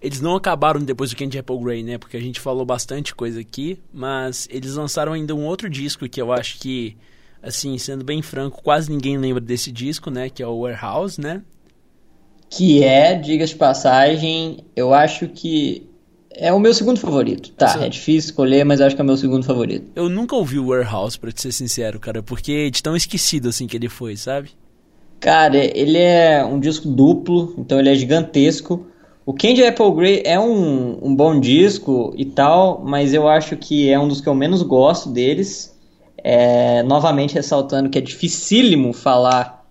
eles 0.02 0.22
não 0.22 0.34
acabaram 0.34 0.80
depois 0.80 1.10
do 1.10 1.18
Candy 1.18 1.38
Apple 1.38 1.60
Grey, 1.60 1.84
né? 1.84 1.98
Porque 1.98 2.16
a 2.16 2.22
gente 2.22 2.40
falou 2.40 2.66
bastante 2.66 3.14
coisa 3.14 3.42
aqui, 3.42 3.78
mas 3.94 4.48
eles 4.50 4.76
lançaram 4.76 5.12
ainda 5.12 5.36
um 5.36 5.46
outro 5.46 5.70
disco 5.70 6.08
que 6.08 6.22
eu 6.22 6.32
acho 6.32 6.58
que, 6.58 6.96
assim, 7.44 7.78
sendo 7.78 8.06
bem 8.06 8.22
franco, 8.22 8.64
quase 8.64 8.90
ninguém 8.90 9.18
lembra 9.18 9.42
desse 9.42 9.74
disco, 9.74 10.10
né? 10.10 10.30
Que 10.30 10.42
é 10.42 10.48
o 10.48 10.62
Warehouse, 10.62 11.20
né? 11.20 11.42
Que 12.50 12.82
é, 12.82 13.14
diga-se 13.14 13.52
de 13.52 13.60
passagem, 13.60 14.60
eu 14.74 14.94
acho 14.94 15.28
que 15.28 15.89
é 16.32 16.54
o 16.54 16.60
meu 16.60 16.74
segundo 16.74 17.00
favorito. 17.00 17.52
Tá, 17.52 17.66
Essa... 17.66 17.86
é 17.86 17.90
difícil 17.90 18.30
escolher, 18.30 18.64
mas 18.64 18.82
acho 18.82 18.96
que 18.96 19.02
é 19.02 19.04
o 19.04 19.08
meu 19.08 19.18
segundo 19.18 19.46
favorito. 19.46 19.92
Eu 19.96 20.10
nunca 20.10 20.36
ouvi 20.36 20.60
o 20.60 20.68
Warehouse, 20.68 21.18
pra 21.18 21.32
te 21.32 21.42
ser 21.42 21.52
sincero, 21.52 22.00
cara, 22.00 22.22
porque 22.22 22.70
de 22.70 22.84
tão 22.84 22.96
esquecido 22.96 23.50
assim 23.50 23.68
que 23.68 23.76
ele 23.76 23.90
foi, 23.90 24.16
sabe? 24.16 24.52
Cara, 25.20 25.58
ele 25.58 25.98
é 25.98 26.44
um 26.46 26.60
disco 26.60 26.88
duplo, 26.88 27.54
então 27.58 27.80
ele 27.80 27.90
é 27.90 27.96
gigantesco. 27.96 28.88
O 29.26 29.34
Candy 29.34 29.64
Apple 29.64 29.92
Grey 29.92 30.24
é 30.26 30.40
um, 30.40 30.98
um 31.02 31.16
bom 31.16 31.40
disco 31.40 32.14
e 32.18 32.26
tal, 32.26 32.82
mas 32.84 33.14
eu 33.14 33.28
acho 33.28 33.58
que 33.58 33.90
é 33.90 34.00
um 34.00 34.08
dos 34.08 34.22
que 34.22 34.30
eu 34.30 34.34
menos 34.34 34.62
gosto 34.62 35.10
deles. 35.10 35.78
É, 36.22 36.84
novamente 36.84 37.34
ressaltando 37.34 37.90
que 37.90 37.98
é 37.98 38.02
dificílimo 38.02 38.92
falar 38.92 39.66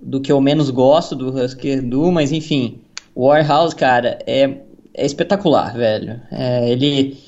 do 0.00 0.20
que 0.20 0.30
eu 0.30 0.40
menos 0.40 0.70
gosto 0.70 1.14
do 1.14 1.28
Husker 1.28 1.82
Du, 1.82 2.12
mas 2.12 2.32
enfim, 2.32 2.80
Warehouse, 3.16 3.74
cara, 3.74 4.18
é 4.26 4.58
é 4.96 5.04
espetacular, 5.04 5.76
velho. 5.76 6.20
É, 6.30 6.70
ele, 6.70 7.18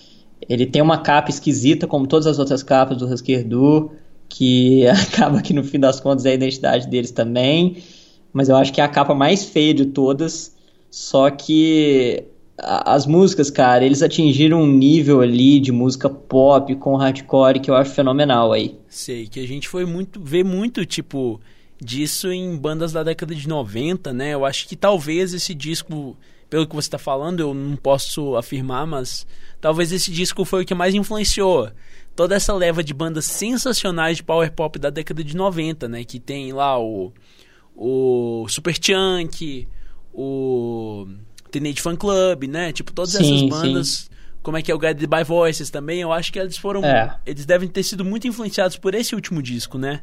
ele 0.49 0.65
tem 0.65 0.81
uma 0.81 0.99
capa 0.99 1.29
esquisita, 1.29 1.87
como 1.87 2.07
todas 2.07 2.27
as 2.27 2.39
outras 2.39 2.63
capas 2.63 2.97
do 2.97 3.07
Husker 3.07 3.47
Du, 3.47 3.93
que 4.29 4.87
acaba 4.89 5.43
que 5.43 5.53
no 5.53 5.63
fim 5.63 5.79
das 5.79 6.01
contas 6.01 6.25
é 6.25 6.31
a 6.31 6.35
identidade 6.35 6.89
deles 6.89 7.11
também. 7.11 7.77
Mas 8.33 8.49
eu 8.49 8.57
acho 8.57 8.73
que 8.73 8.81
é 8.81 8.85
a 8.85 8.89
capa 8.89 9.15
mais 9.15 9.45
feia 9.45 9.75
de 9.75 9.87
todas. 9.87 10.57
Só 10.91 11.31
que 11.31 12.25
as 12.59 13.07
músicas, 13.07 13.51
cara, 13.51 13.85
eles 13.85 14.03
atingiram 14.03 14.63
um 14.63 14.67
nível 14.67 15.21
ali 15.21 15.61
de 15.61 15.71
música 15.71 16.09
pop 16.09 16.75
com 16.77 16.97
hardcore 16.97 17.61
que 17.61 17.71
eu 17.71 17.75
acho 17.75 17.93
fenomenal 17.93 18.53
aí. 18.53 18.79
Sei, 18.89 19.29
que 19.29 19.41
a 19.41 19.47
gente 19.47 19.69
foi 19.69 19.85
muito. 19.85 20.21
vê 20.21 20.43
muito, 20.43 20.87
tipo, 20.87 21.39
disso 21.81 22.33
em 22.33 22.57
bandas 22.57 22.93
da 22.93 23.03
década 23.03 23.35
de 23.35 23.47
90, 23.47 24.13
né? 24.15 24.33
Eu 24.33 24.47
acho 24.47 24.67
que 24.67 24.75
talvez 24.75 25.35
esse 25.35 25.55
disco 25.55 26.17
pelo 26.49 26.67
que 26.67 26.75
você 26.75 26.87
está 26.87 26.99
falando, 26.99 27.41
eu 27.41 27.55
não 27.55 27.77
posso 27.77 28.37
afirmar, 28.37 28.87
mas 28.87 29.27
talvez 29.61 29.93
esse 29.93 30.11
disco 30.11 30.45
foi 30.45 30.63
o 30.63 30.67
que 30.67 30.75
mais 30.75 30.95
influenciou 30.95 31.71
toda 32.19 32.35
essa 32.35 32.53
leva 32.53 32.83
de 32.83 32.93
bandas 32.93 33.27
sensacionais 33.27 34.17
de 34.17 34.25
power 34.25 34.51
pop 34.51 34.77
da 34.77 34.91
década 34.91 35.23
de 35.23 35.37
90, 35.37 35.89
né? 35.89 36.03
Que 36.03 36.19
tem 36.19 36.53
lá 36.53 36.77
o, 36.77 37.13
o 37.77 38.45
Super 38.49 38.75
Chunk, 38.75 39.69
o 40.13 41.07
Teenage 41.49 41.81
Fan 41.81 41.95
Club, 41.95 42.45
né? 42.49 42.73
Tipo, 42.73 42.93
todas 42.93 43.13
sim, 43.13 43.47
essas 43.47 43.49
bandas. 43.49 43.89
Sim. 43.89 44.09
Como 44.43 44.57
é 44.57 44.63
que 44.63 44.73
é 44.73 44.75
o 44.75 44.79
Guided 44.81 45.07
by 45.07 45.23
Voices 45.23 45.71
também, 45.71 46.01
eu 46.01 46.13
acho 46.13 46.33
que 46.33 46.41
eles 46.41 46.57
foram. 46.57 46.85
É. 46.85 47.17
Eles 47.25 47.47
devem 47.47 47.69
ter 47.69 47.85
sido 47.85 48.05
muito 48.05 48.27
influenciados 48.27 48.77
por 48.77 48.97
esse 48.97 49.15
último 49.15 49.41
disco, 49.41 49.79
né? 49.79 50.01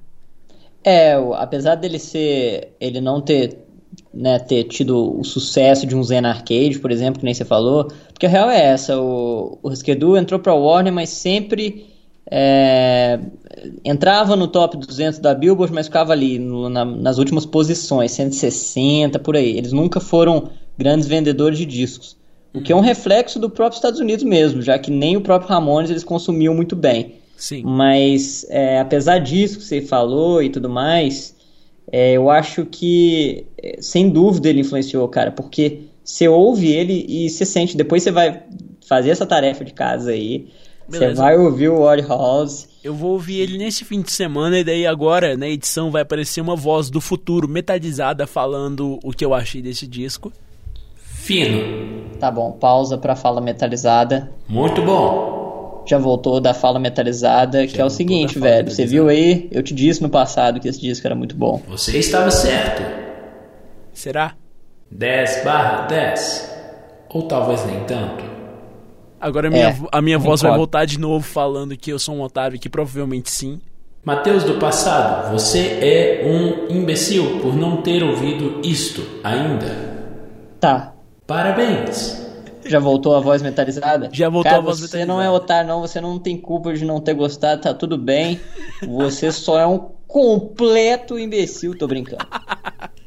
É, 0.85 1.15
apesar 1.35 1.75
dele 1.75 1.99
ser. 1.99 2.73
ele 2.79 3.01
não 3.01 3.19
ter 3.19 3.64
né, 4.13 4.39
ter 4.39 4.63
tido 4.65 5.19
o 5.19 5.23
sucesso 5.23 5.85
de 5.85 5.95
um 5.95 6.03
Zen 6.03 6.25
Arcade, 6.25 6.79
por 6.79 6.91
exemplo, 6.91 7.19
que 7.19 7.25
nem 7.25 7.33
você 7.33 7.45
falou, 7.45 7.85
porque 8.11 8.25
a 8.25 8.29
real 8.29 8.49
é 8.49 8.65
essa, 8.65 8.99
o, 8.99 9.59
o 9.61 9.69
Reskedu 9.69 10.17
entrou 10.17 10.39
para 10.39 10.53
Warner, 10.53 10.93
mas 10.93 11.09
sempre 11.09 11.85
é, 12.29 13.19
entrava 13.83 14.35
no 14.35 14.47
top 14.47 14.77
200 14.77 15.19
da 15.19 15.33
Billboard, 15.33 15.73
mas 15.73 15.87
ficava 15.87 16.11
ali 16.11 16.39
no, 16.39 16.69
na, 16.69 16.83
nas 16.83 17.17
últimas 17.17 17.45
posições, 17.45 18.11
160, 18.11 19.19
por 19.19 19.35
aí. 19.35 19.57
Eles 19.57 19.71
nunca 19.71 19.99
foram 19.99 20.49
grandes 20.77 21.07
vendedores 21.07 21.57
de 21.57 21.65
discos. 21.65 22.17
O 22.53 22.61
que 22.61 22.71
é 22.71 22.75
um 22.75 22.81
reflexo 22.81 23.37
do 23.37 23.49
próprio 23.49 23.75
Estados 23.75 23.99
Unidos 23.99 24.23
mesmo, 24.23 24.61
já 24.61 24.79
que 24.79 24.89
nem 24.89 25.17
o 25.17 25.21
próprio 25.21 25.49
Ramones 25.49 25.91
eles 25.91 26.03
consumiam 26.03 26.53
muito 26.53 26.75
bem. 26.75 27.15
Sim. 27.35 27.63
Mas, 27.65 28.45
é, 28.49 28.79
apesar 28.79 29.19
disso 29.19 29.59
que 29.59 29.65
você 29.65 29.81
falou 29.81 30.41
e 30.41 30.49
tudo 30.49 30.69
mais, 30.69 31.34
é, 31.91 32.13
eu 32.13 32.29
acho 32.29 32.65
que, 32.65 33.45
é, 33.61 33.77
sem 33.81 34.09
dúvida, 34.09 34.49
ele 34.49 34.61
influenciou, 34.61 35.07
cara, 35.07 35.31
porque 35.31 35.81
você 36.03 36.27
ouve 36.27 36.71
ele 36.71 37.05
e 37.07 37.29
você 37.29 37.45
sente, 37.45 37.77
depois 37.77 38.03
você 38.03 38.11
vai 38.11 38.43
fazer 38.88 39.09
essa 39.09 39.25
tarefa 39.25 39.63
de 39.63 39.73
casa 39.73 40.11
aí, 40.11 40.47
você 40.88 41.13
vai 41.13 41.36
ouvir 41.36 41.69
o 41.69 41.83
House. 42.07 42.67
Eu 42.83 42.93
vou 42.93 43.13
ouvir 43.13 43.39
ele 43.39 43.57
nesse 43.57 43.83
fim 43.83 44.01
de 44.01 44.11
semana 44.11 44.59
e 44.59 44.63
daí 44.63 44.86
agora, 44.86 45.36
na 45.36 45.47
edição, 45.47 45.89
vai 45.89 46.03
aparecer 46.03 46.41
uma 46.41 46.55
voz 46.55 46.91
do 46.91 47.01
futuro 47.01 47.47
metalizada 47.47 48.27
falando 48.27 48.99
o 49.03 49.11
que 49.11 49.25
eu 49.25 49.33
achei 49.33 49.61
desse 49.63 49.88
disco. 49.88 50.31
Fino. 50.95 52.15
Tá 52.19 52.29
bom, 52.29 52.51
pausa 52.51 52.99
pra 52.99 53.15
fala 53.15 53.41
metalizada. 53.41 54.31
Muito 54.47 54.83
bom 54.83 55.44
já 55.86 55.97
voltou 55.97 56.39
da 56.39 56.53
fala 56.53 56.79
metalizada, 56.79 57.67
já 57.67 57.73
que 57.73 57.81
é 57.81 57.86
o 57.86 57.89
seguinte, 57.89 58.39
velho. 58.39 58.69
Você 58.69 58.86
viu 58.86 59.07
aí? 59.07 59.47
Eu 59.51 59.61
te 59.61 59.73
disse 59.73 60.01
no 60.01 60.09
passado 60.09 60.59
que 60.59 60.67
esse 60.67 60.79
disco 60.79 61.05
era 61.05 61.15
muito 61.15 61.36
bom. 61.36 61.61
Você 61.67 61.97
estava 61.97 62.31
certo. 62.31 62.81
Será? 63.93 64.33
10 64.91 65.43
barra 65.43 65.88
10. 65.88 66.55
Ou 67.09 67.23
talvez 67.23 67.65
nem 67.65 67.83
tanto. 67.86 68.23
Agora 69.19 69.47
a 69.47 69.51
minha, 69.51 69.69
é, 69.69 69.77
a 69.91 70.01
minha 70.01 70.19
voz 70.19 70.41
vai 70.41 70.55
voltar 70.55 70.86
de 70.86 70.99
novo 70.99 71.25
falando 71.25 71.75
que 71.77 71.91
eu 71.91 71.97
sou 71.97 72.15
um 72.15 72.21
otário, 72.21 72.59
que 72.59 72.69
provavelmente 72.69 73.31
sim. 73.31 73.59
Mateus 74.03 74.43
do 74.43 74.55
passado, 74.55 75.31
você 75.31 75.79
é 75.81 76.23
um 76.27 76.75
imbecil 76.75 77.39
por 77.39 77.55
não 77.55 77.81
ter 77.81 78.03
ouvido 78.03 78.61
isto 78.63 79.01
ainda. 79.23 79.95
Tá. 80.59 80.93
Parabéns. 81.25 82.24
Já 82.70 82.80
voltou 82.80 83.16
a 83.16 83.20
voz 83.20 83.41
metalizada? 83.41 84.09
Já 84.11 84.28
voltou 84.30 84.49
Cara, 84.49 84.57
a 84.57 84.66
voz 84.66 84.80
você 84.80 84.84
metalizada. 84.86 85.13
Você 85.13 85.18
não 85.18 85.22
é 85.22 85.30
otário, 85.30 85.68
não. 85.68 85.82
Você 85.82 86.01
não 86.01 86.18
tem 86.18 86.38
culpa 86.38 86.74
de 86.74 86.84
não 86.84 86.99
ter 86.99 87.13
gostado, 87.13 87.61
tá 87.61 87.74
tudo 87.74 87.97
bem. 87.97 88.39
Você 88.88 89.32
só 89.32 89.59
é 89.59 89.68
um 89.68 89.78
completo 90.07 91.20
imbecil, 91.20 91.78
tô 91.78 91.88
brincando. 91.88 92.26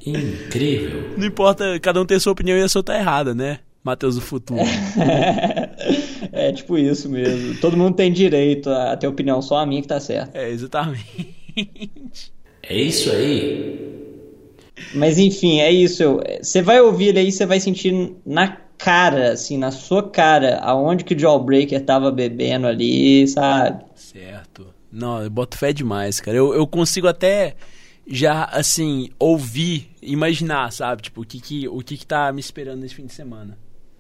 Incrível. 0.04 1.14
Não 1.16 1.26
importa, 1.26 1.78
cada 1.80 2.00
um 2.00 2.06
tem 2.06 2.16
a 2.16 2.20
sua 2.20 2.32
opinião 2.32 2.56
e 2.56 2.62
a 2.62 2.68
sua 2.68 2.82
tá 2.82 2.96
errada, 2.96 3.34
né? 3.34 3.58
Matheus 3.82 4.16
do 4.16 4.20
futuro. 4.20 4.60
é 6.32 6.52
tipo 6.52 6.76
isso 6.76 7.08
mesmo. 7.08 7.56
Todo 7.60 7.76
mundo 7.76 7.94
tem 7.96 8.12
direito 8.12 8.70
a 8.70 8.96
ter 8.96 9.06
opinião, 9.06 9.40
só 9.40 9.58
a 9.58 9.66
minha 9.66 9.80
que 9.82 9.88
tá 9.88 9.98
certa. 9.98 10.38
É, 10.38 10.50
exatamente. 10.50 11.34
É 12.62 12.76
isso 12.76 13.10
aí. 13.10 13.98
Mas 14.94 15.18
enfim, 15.18 15.60
é 15.60 15.70
isso. 15.70 16.20
Você 16.40 16.62
vai 16.62 16.80
ouvir 16.80 17.08
ele 17.08 17.20
aí, 17.20 17.32
você 17.32 17.46
vai 17.46 17.60
sentir 17.60 18.12
na 18.24 18.58
cara, 18.78 19.32
assim, 19.32 19.58
na 19.58 19.70
sua 19.70 20.08
cara, 20.08 20.58
aonde 20.60 21.04
que 21.04 21.14
o 21.14 21.18
Jawbreaker 21.18 21.84
tava 21.84 22.10
bebendo 22.10 22.66
ali, 22.66 23.26
sabe? 23.26 23.84
Certo. 23.94 24.72
Não, 24.90 25.22
eu 25.22 25.28
boto 25.28 25.58
fé 25.58 25.72
demais, 25.72 26.20
cara. 26.20 26.36
Eu, 26.36 26.54
eu 26.54 26.66
consigo 26.66 27.08
até 27.08 27.56
já, 28.06 28.44
assim, 28.44 29.10
ouvir, 29.18 29.90
imaginar, 30.00 30.72
sabe? 30.72 31.02
Tipo, 31.02 31.22
o 31.22 31.26
que 31.26 31.40
que, 31.40 31.68
o 31.68 31.80
que 31.80 31.96
que 31.96 32.06
tá 32.06 32.32
me 32.32 32.40
esperando 32.40 32.80
nesse 32.80 32.94
fim 32.94 33.04
de 33.04 33.12
semana. 33.12 33.58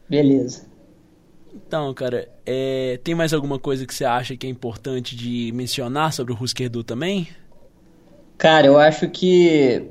Beleza. 0.08 0.66
Então, 1.54 1.92
cara, 1.92 2.28
é, 2.46 2.98
tem 3.02 3.14
mais 3.14 3.34
alguma 3.34 3.58
coisa 3.58 3.86
que 3.86 3.94
você 3.94 4.04
acha 4.04 4.36
que 4.36 4.46
é 4.46 4.50
importante 4.50 5.14
de 5.14 5.50
mencionar 5.52 6.12
sobre 6.12 6.32
o 6.32 6.42
Husker 6.42 6.70
Du 6.70 6.82
também? 6.82 7.28
Cara, 8.38 8.66
eu 8.66 8.78
acho 8.78 9.08
que 9.10 9.90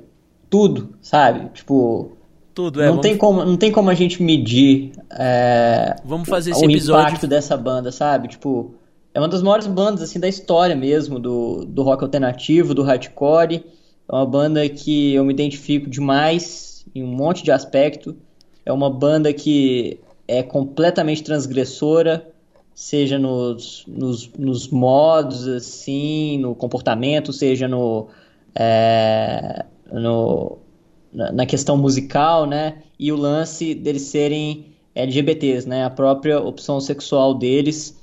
tudo, 0.49 0.97
sabe? 1.01 1.49
Tipo, 1.49 2.16
tudo, 2.57 2.81
é. 2.81 2.87
Não, 2.87 2.99
tem, 2.99 3.15
como, 3.15 3.45
não 3.45 3.55
tem 3.55 3.71
como 3.71 3.87
a 3.91 3.93
gente 3.93 4.23
medir 4.23 4.91
é, 5.11 5.95
vamos 6.03 6.27
fazer 6.27 6.49
esse 6.49 6.65
o 6.65 6.71
episódio... 6.71 7.07
impacto 7.09 7.27
dessa 7.27 7.55
banda, 7.55 7.91
sabe? 7.91 8.29
Tipo, 8.29 8.73
é 9.13 9.19
uma 9.19 9.27
das 9.27 9.43
maiores 9.43 9.67
bandas 9.67 10.01
assim 10.01 10.19
da 10.19 10.27
história 10.27 10.75
mesmo, 10.75 11.19
do, 11.19 11.63
do 11.65 11.83
rock 11.83 12.03
alternativo, 12.03 12.73
do 12.73 12.81
hardcore. 12.81 13.63
É 14.09 14.15
uma 14.15 14.25
banda 14.25 14.67
que 14.67 15.13
eu 15.13 15.23
me 15.23 15.31
identifico 15.31 15.87
demais 15.87 16.83
em 16.95 17.03
um 17.03 17.07
monte 17.07 17.43
de 17.43 17.51
aspecto. 17.51 18.17
É 18.65 18.73
uma 18.73 18.89
banda 18.89 19.31
que 19.31 19.99
é 20.27 20.41
completamente 20.41 21.23
transgressora, 21.23 22.27
seja 22.73 23.19
nos, 23.19 23.85
nos, 23.87 24.31
nos 24.35 24.67
modos, 24.69 25.47
assim, 25.47 26.39
no 26.39 26.55
comportamento, 26.55 27.31
seja 27.31 27.67
no, 27.67 28.07
é, 28.55 29.63
no, 29.91 30.57
na 31.33 31.45
questão 31.45 31.75
musical, 31.75 32.45
né? 32.45 32.83
E 32.99 33.11
o 33.11 33.15
lance 33.15 33.73
deles 33.73 34.03
serem 34.03 34.67
LGBTs, 34.93 35.67
né? 35.67 35.83
A 35.83 35.89
própria 35.89 36.39
opção 36.39 36.79
sexual 36.79 37.33
deles. 37.33 37.97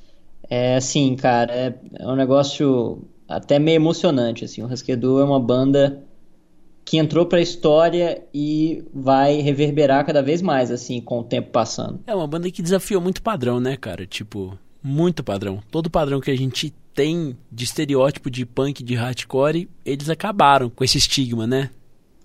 É 0.50 0.76
assim, 0.76 1.16
cara, 1.16 1.52
é, 1.52 1.74
é 1.98 2.06
um 2.06 2.16
negócio 2.16 3.02
até 3.28 3.58
meio 3.58 3.76
emocionante, 3.76 4.44
assim. 4.44 4.62
O 4.62 4.66
Rasquedu 4.66 5.20
é 5.20 5.24
uma 5.24 5.40
banda 5.40 6.02
que 6.84 6.98
entrou 6.98 7.24
para 7.24 7.38
a 7.38 7.42
história 7.42 8.22
e 8.32 8.84
vai 8.92 9.40
reverberar 9.40 10.04
cada 10.04 10.22
vez 10.22 10.42
mais, 10.42 10.70
assim, 10.70 11.00
com 11.00 11.20
o 11.20 11.24
tempo 11.24 11.50
passando. 11.50 12.00
É 12.06 12.14
uma 12.14 12.26
banda 12.26 12.50
que 12.50 12.62
desafiou 12.62 13.00
muito 13.00 13.22
padrão, 13.22 13.58
né, 13.58 13.76
cara? 13.76 14.06
Tipo, 14.06 14.58
muito 14.82 15.24
padrão. 15.24 15.62
Todo 15.70 15.88
padrão 15.88 16.20
que 16.20 16.30
a 16.30 16.36
gente 16.36 16.74
tem 16.94 17.36
de 17.50 17.64
estereótipo 17.64 18.30
de 18.30 18.44
punk, 18.44 18.82
de 18.82 18.94
hardcore, 18.94 19.68
eles 19.84 20.10
acabaram 20.10 20.68
com 20.68 20.84
esse 20.84 20.98
estigma, 20.98 21.46
né? 21.46 21.70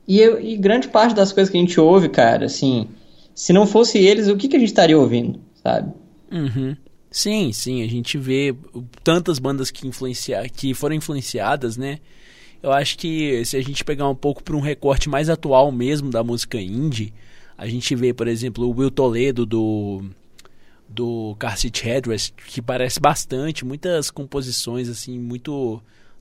E, 0.09 0.19
eu, 0.19 0.41
e 0.41 0.57
grande 0.57 0.87
parte 0.87 1.13
das 1.13 1.31
coisas 1.31 1.51
que 1.51 1.57
a 1.57 1.61
gente 1.61 1.79
ouve, 1.79 2.09
cara, 2.09 2.47
assim, 2.47 2.87
se 3.35 3.53
não 3.53 3.67
fosse 3.67 3.99
eles, 3.99 4.27
o 4.27 4.35
que, 4.35 4.47
que 4.47 4.55
a 4.55 4.59
gente 4.59 4.69
estaria 4.69 4.97
ouvindo, 4.97 5.39
sabe? 5.63 5.93
Uhum. 6.31 6.75
Sim, 7.11 7.51
sim, 7.51 7.83
a 7.83 7.87
gente 7.87 8.17
vê 8.17 8.55
tantas 9.03 9.37
bandas 9.37 9.69
que, 9.69 9.87
influencia, 9.87 10.49
que 10.49 10.73
foram 10.73 10.95
influenciadas, 10.95 11.77
né? 11.77 11.99
Eu 12.61 12.71
acho 12.71 12.97
que 12.97 13.45
se 13.45 13.55
a 13.55 13.61
gente 13.61 13.85
pegar 13.85 14.09
um 14.09 14.15
pouco 14.15 14.43
para 14.43 14.55
um 14.55 14.59
recorte 14.59 15.07
mais 15.07 15.29
atual 15.29 15.71
mesmo 15.71 16.09
da 16.09 16.23
música 16.23 16.59
indie, 16.59 17.13
a 17.55 17.67
gente 17.67 17.93
vê, 17.93 18.11
por 18.11 18.27
exemplo, 18.27 18.65
o 18.65 18.75
Will 18.75 18.89
Toledo 18.89 19.45
do 19.45 20.03
do 20.87 21.35
Car 21.37 21.55
Seat 21.55 21.85
Headrest, 21.85 22.33
que 22.47 22.63
parece 22.63 22.99
bastante, 22.99 23.63
muitas 23.63 24.09
composições 24.09 24.89
assim, 24.89 25.19
muito 25.19 25.79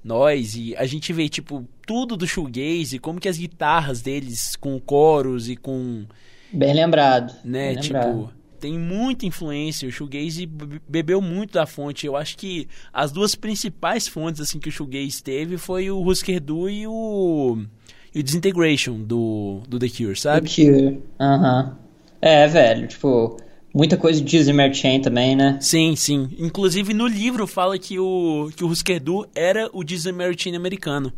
noise, 0.09 0.70
e 0.70 0.76
a 0.76 0.86
gente 0.86 1.12
vê 1.12 1.28
tipo 1.28 1.68
tudo 1.86 2.16
do 2.16 2.26
shoegaze, 2.26 2.98
como 2.98 3.20
que 3.20 3.28
as 3.28 3.38
guitarras 3.38 4.00
deles 4.00 4.56
com 4.56 4.80
coros 4.80 5.48
e 5.48 5.54
com 5.56 6.04
bem 6.52 6.74
lembrado, 6.74 7.34
né, 7.44 7.74
bem 7.74 7.82
tipo, 7.82 7.94
lembrado. 7.94 8.32
tem 8.59 8.78
muita 8.78 9.26
influência, 9.26 9.88
o 9.88 9.92
shoegaze 9.92 10.46
bebeu 10.88 11.20
muito 11.20 11.52
da 11.52 11.66
fonte. 11.66 12.06
Eu 12.06 12.16
acho 12.16 12.36
que 12.36 12.66
as 12.92 13.12
duas 13.12 13.34
principais 13.34 14.09
fontes 14.09 14.40
assim 14.40 14.59
que 14.59 14.68
o 14.68 14.72
shoegaze 14.72 15.22
teve 15.22 15.56
foi 15.59 15.90
o 15.90 16.02
Husker 16.04 16.40
Du 16.40 16.68
e 16.68 16.86
o 16.86 17.59
e 18.14 18.20
o 18.20 18.22
Disintegration 18.22 18.98
do 19.00 19.62
do 19.68 19.78
The 19.78 19.88
Cure, 19.88 20.16
sabe? 20.16 20.48
The 20.48 20.64
Cure. 20.64 21.02
Aham. 21.20 21.78
É, 22.20 22.48
velho, 22.48 22.88
tipo, 22.88 23.36
Muita 23.75 23.97
coisa 23.97 24.21
de 24.21 24.43
Zimmer 24.43 24.73
Chain 24.73 25.01
também, 25.01 25.37
né? 25.37 25.59
Sim, 25.61 25.95
sim. 25.95 26.31
Inclusive 26.39 26.95
no 26.95 27.07
livro 27.07 27.47
fala 27.47 27.78
que 27.78 27.99
o, 27.99 28.51
que 28.57 28.65
o 28.65 28.69
Husker 28.69 29.01
Du 29.01 29.27
era 29.35 29.69
o 29.73 29.85
Zimmer 29.86 30.35
Chain 30.39 30.57
americano. 30.57 31.12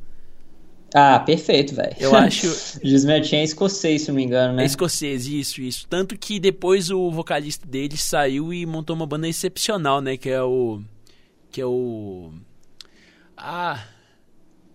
Ah, 0.94 1.20
perfeito, 1.20 1.74
velho. 1.74 1.94
Eu 1.98 2.14
acho. 2.14 2.48
Gismer 2.82 3.22
Chain 3.24 3.40
é 3.40 3.44
escocês, 3.44 4.02
se 4.02 4.09
não 4.09 4.16
me 4.16 4.24
engano, 4.24 4.55
né? 4.55 4.62
É 4.64 4.66
escocês, 4.66 5.27
isso, 5.27 5.60
isso. 5.60 5.86
Tanto 5.89 6.18
que 6.18 6.40
depois 6.40 6.90
o 6.90 7.10
vocalista 7.10 7.66
dele 7.66 7.97
saiu 7.97 8.52
e 8.52 8.66
montou 8.66 8.97
uma 8.97 9.06
banda 9.06 9.28
excepcional, 9.28 10.01
né? 10.01 10.16
Que 10.16 10.31
é 10.31 10.43
o. 10.43 10.81
Que 11.51 11.60
é 11.60 11.66
o. 11.66 12.32
Ah. 13.36 13.85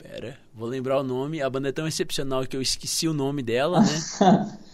Pera, 0.02 0.38
vou 0.54 0.70
lembrar 0.70 1.00
o 1.00 1.04
nome. 1.04 1.42
A 1.42 1.50
banda 1.50 1.70
é 1.70 1.72
tão 1.72 1.88
excepcional 1.88 2.46
que 2.46 2.56
eu 2.56 2.62
esqueci 2.62 3.08
o 3.08 3.14
nome 3.14 3.42
dela, 3.42 3.82
né? 3.82 4.58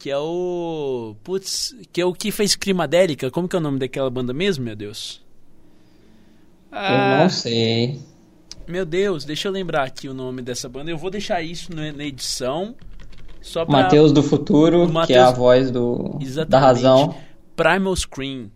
que 0.00 0.10
é 0.10 0.16
o. 0.16 1.14
Putz, 1.22 1.76
que 1.92 2.00
é 2.00 2.04
o 2.04 2.14
que 2.14 2.32
fez 2.32 2.56
Crimadélica. 2.56 3.30
Como 3.30 3.46
que 3.46 3.54
é 3.54 3.58
o 3.58 3.62
nome 3.62 3.78
daquela 3.78 4.08
banda 4.08 4.32
mesmo, 4.32 4.64
meu 4.64 4.74
Deus? 4.74 5.22
Ah, 6.72 7.18
eu 7.18 7.22
não 7.22 7.28
sei. 7.28 8.00
Meu 8.66 8.86
Deus, 8.86 9.24
deixa 9.24 9.48
eu 9.48 9.52
lembrar 9.52 9.84
aqui 9.84 10.08
o 10.08 10.14
nome 10.14 10.40
dessa 10.40 10.68
banda. 10.68 10.90
Eu 10.90 10.96
vou 10.96 11.10
deixar 11.10 11.42
isso 11.42 11.70
na 11.74 12.04
edição. 12.04 12.74
Só 13.42 13.64
pra... 13.64 13.82
Mateus 13.82 14.10
do 14.10 14.22
Futuro, 14.22 14.88
Mateus... 14.88 15.06
que 15.06 15.12
é 15.12 15.20
a 15.20 15.30
voz 15.30 15.70
do 15.70 16.18
da 16.48 16.58
razão. 16.58 17.14
Primal 17.54 17.94
Scream. 17.94 18.50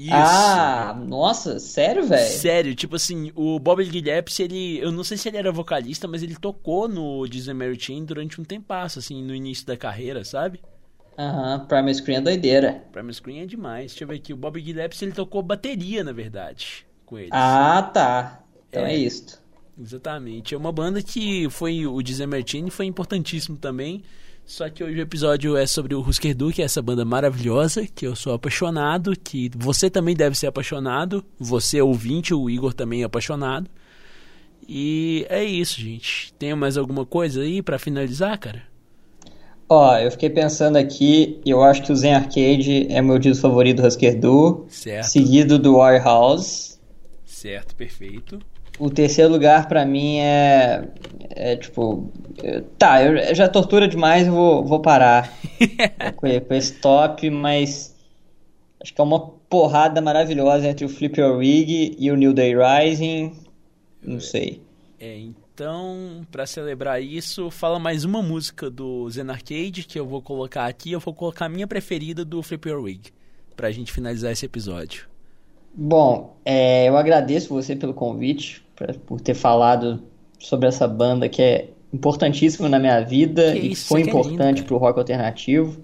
Isso. 0.00 0.12
Ah, 0.14 0.96
nossa, 1.06 1.58
sério, 1.58 2.06
velho? 2.06 2.38
Sério, 2.38 2.74
tipo 2.74 2.94
assim, 2.94 3.32
o 3.34 3.58
Bob 3.58 3.82
Gillespie, 3.82 4.42
ele, 4.44 4.78
eu 4.78 4.92
não 4.92 5.02
sei 5.02 5.16
se 5.16 5.28
ele 5.28 5.38
era 5.38 5.50
vocalista, 5.50 6.06
mas 6.06 6.22
ele 6.22 6.36
tocou 6.36 6.86
no 6.86 7.26
Disney 7.26 7.52
Mary 7.52 7.78
Chain 7.80 8.04
durante 8.04 8.40
um 8.40 8.44
tempasso, 8.44 9.00
assim, 9.00 9.20
no 9.24 9.34
início 9.34 9.66
da 9.66 9.76
carreira, 9.76 10.24
sabe? 10.24 10.60
Aham, 11.18 11.58
uhum, 11.58 11.66
Primal 11.66 11.94
Screen 11.94 12.18
é 12.18 12.20
doideira. 12.20 12.84
Primal 12.92 13.12
Screen 13.12 13.40
é 13.40 13.46
demais. 13.46 13.90
Deixa 13.90 14.04
eu 14.04 14.08
ver 14.08 14.14
aqui, 14.14 14.32
o 14.32 14.36
Bob 14.36 14.60
Gillespie, 14.60 15.04
ele 15.04 15.12
tocou 15.12 15.42
bateria, 15.42 16.04
na 16.04 16.12
verdade, 16.12 16.86
com 17.04 17.18
eles. 17.18 17.30
Ah, 17.32 17.82
tá. 17.92 18.44
Então 18.68 18.86
é, 18.86 18.92
é 18.92 18.96
isso. 18.96 19.42
Exatamente. 19.80 20.54
É 20.54 20.58
uma 20.58 20.70
banda 20.70 21.02
que 21.02 21.50
foi, 21.50 21.86
o 21.86 22.00
Disney 22.02 22.26
Martini 22.26 22.70
foi 22.70 22.86
importantíssimo 22.86 23.56
também. 23.56 24.04
Só 24.48 24.66
que 24.70 24.82
hoje 24.82 24.98
o 24.98 25.02
episódio 25.02 25.58
é 25.58 25.66
sobre 25.66 25.94
o 25.94 26.00
Husker 26.00 26.34
Du, 26.34 26.50
que 26.50 26.62
é 26.62 26.64
essa 26.64 26.80
banda 26.80 27.04
maravilhosa, 27.04 27.86
que 27.86 28.06
eu 28.06 28.16
sou 28.16 28.32
apaixonado, 28.32 29.12
que 29.12 29.50
você 29.54 29.90
também 29.90 30.16
deve 30.16 30.38
ser 30.38 30.46
apaixonado, 30.46 31.22
você 31.38 31.82
ouvinte, 31.82 32.32
o 32.32 32.48
Igor 32.48 32.72
também 32.72 33.02
é 33.02 33.04
apaixonado. 33.04 33.68
E 34.66 35.26
é 35.28 35.44
isso, 35.44 35.78
gente. 35.78 36.32
Tem 36.38 36.54
mais 36.54 36.78
alguma 36.78 37.04
coisa 37.04 37.42
aí 37.42 37.60
para 37.60 37.78
finalizar, 37.78 38.38
cara? 38.38 38.62
Ó, 39.68 39.98
eu 39.98 40.10
fiquei 40.10 40.30
pensando 40.30 40.76
aqui, 40.76 41.42
eu 41.44 41.62
acho 41.62 41.82
que 41.82 41.92
o 41.92 41.96
Zen 41.96 42.14
Arcade 42.14 42.90
é 42.90 43.02
meu 43.02 43.18
disco 43.18 43.42
favorito 43.42 43.82
do 43.82 43.86
Husker 43.86 44.18
Du, 44.18 44.64
certo. 44.70 45.08
seguido 45.08 45.58
do 45.58 45.76
Warehouse. 45.76 46.78
Certo, 47.26 47.76
perfeito. 47.76 48.38
O 48.78 48.90
terceiro 48.90 49.30
lugar 49.30 49.66
para 49.66 49.84
mim 49.84 50.18
é, 50.18 50.88
é 51.30 51.56
tipo, 51.56 52.12
tá, 52.78 53.02
eu 53.02 53.34
já 53.34 53.48
tortura 53.48 53.88
demais, 53.88 54.26
eu 54.26 54.32
vou, 54.32 54.64
vou 54.64 54.80
parar. 54.80 55.32
Com, 56.16 56.40
com, 56.40 56.54
esse 56.54 56.74
top, 56.74 57.28
mas 57.30 57.96
acho 58.80 58.94
que 58.94 59.00
é 59.00 59.04
uma 59.04 59.20
porrada 59.48 60.00
maravilhosa 60.00 60.68
entre 60.68 60.84
o 60.84 60.88
Flip 60.88 61.20
Your 61.20 61.38
Wig 61.38 61.96
e 61.98 62.10
o 62.10 62.16
New 62.16 62.32
Day 62.32 62.54
Rising, 62.54 63.32
não 64.02 64.20
sei. 64.20 64.62
É, 65.00 65.18
então, 65.18 66.26
para 66.30 66.46
celebrar 66.46 67.02
isso, 67.02 67.50
fala 67.50 67.78
mais 67.78 68.04
uma 68.04 68.22
música 68.22 68.70
do 68.70 69.08
Zen 69.10 69.30
Arcade 69.30 69.84
que 69.84 69.98
eu 69.98 70.06
vou 70.06 70.22
colocar 70.22 70.66
aqui, 70.66 70.92
eu 70.92 71.00
vou 71.00 71.12
colocar 71.12 71.46
a 71.46 71.48
minha 71.48 71.66
preferida 71.66 72.24
do 72.24 72.42
Flip 72.42 72.68
Your 72.68 72.82
Wig, 72.82 73.10
pra 73.56 73.70
gente 73.72 73.92
finalizar 73.92 74.30
esse 74.30 74.46
episódio. 74.46 75.08
Bom, 75.74 76.36
é, 76.44 76.88
eu 76.88 76.96
agradeço 76.96 77.48
você 77.48 77.76
pelo 77.76 77.94
convite, 77.94 78.64
pra, 78.78 78.94
por 78.94 79.20
ter 79.20 79.34
falado 79.34 80.00
sobre 80.38 80.68
essa 80.68 80.86
banda 80.86 81.28
que 81.28 81.42
é 81.42 81.70
importantíssima 81.92 82.68
na 82.68 82.78
minha 82.78 83.00
vida 83.00 83.52
que 83.52 83.58
e 83.58 83.72
isso, 83.72 83.88
foi 83.88 84.02
importante 84.02 84.62
é 84.62 84.64
para 84.64 84.74
o 84.74 84.78
rock 84.78 84.98
alternativo. 84.98 85.82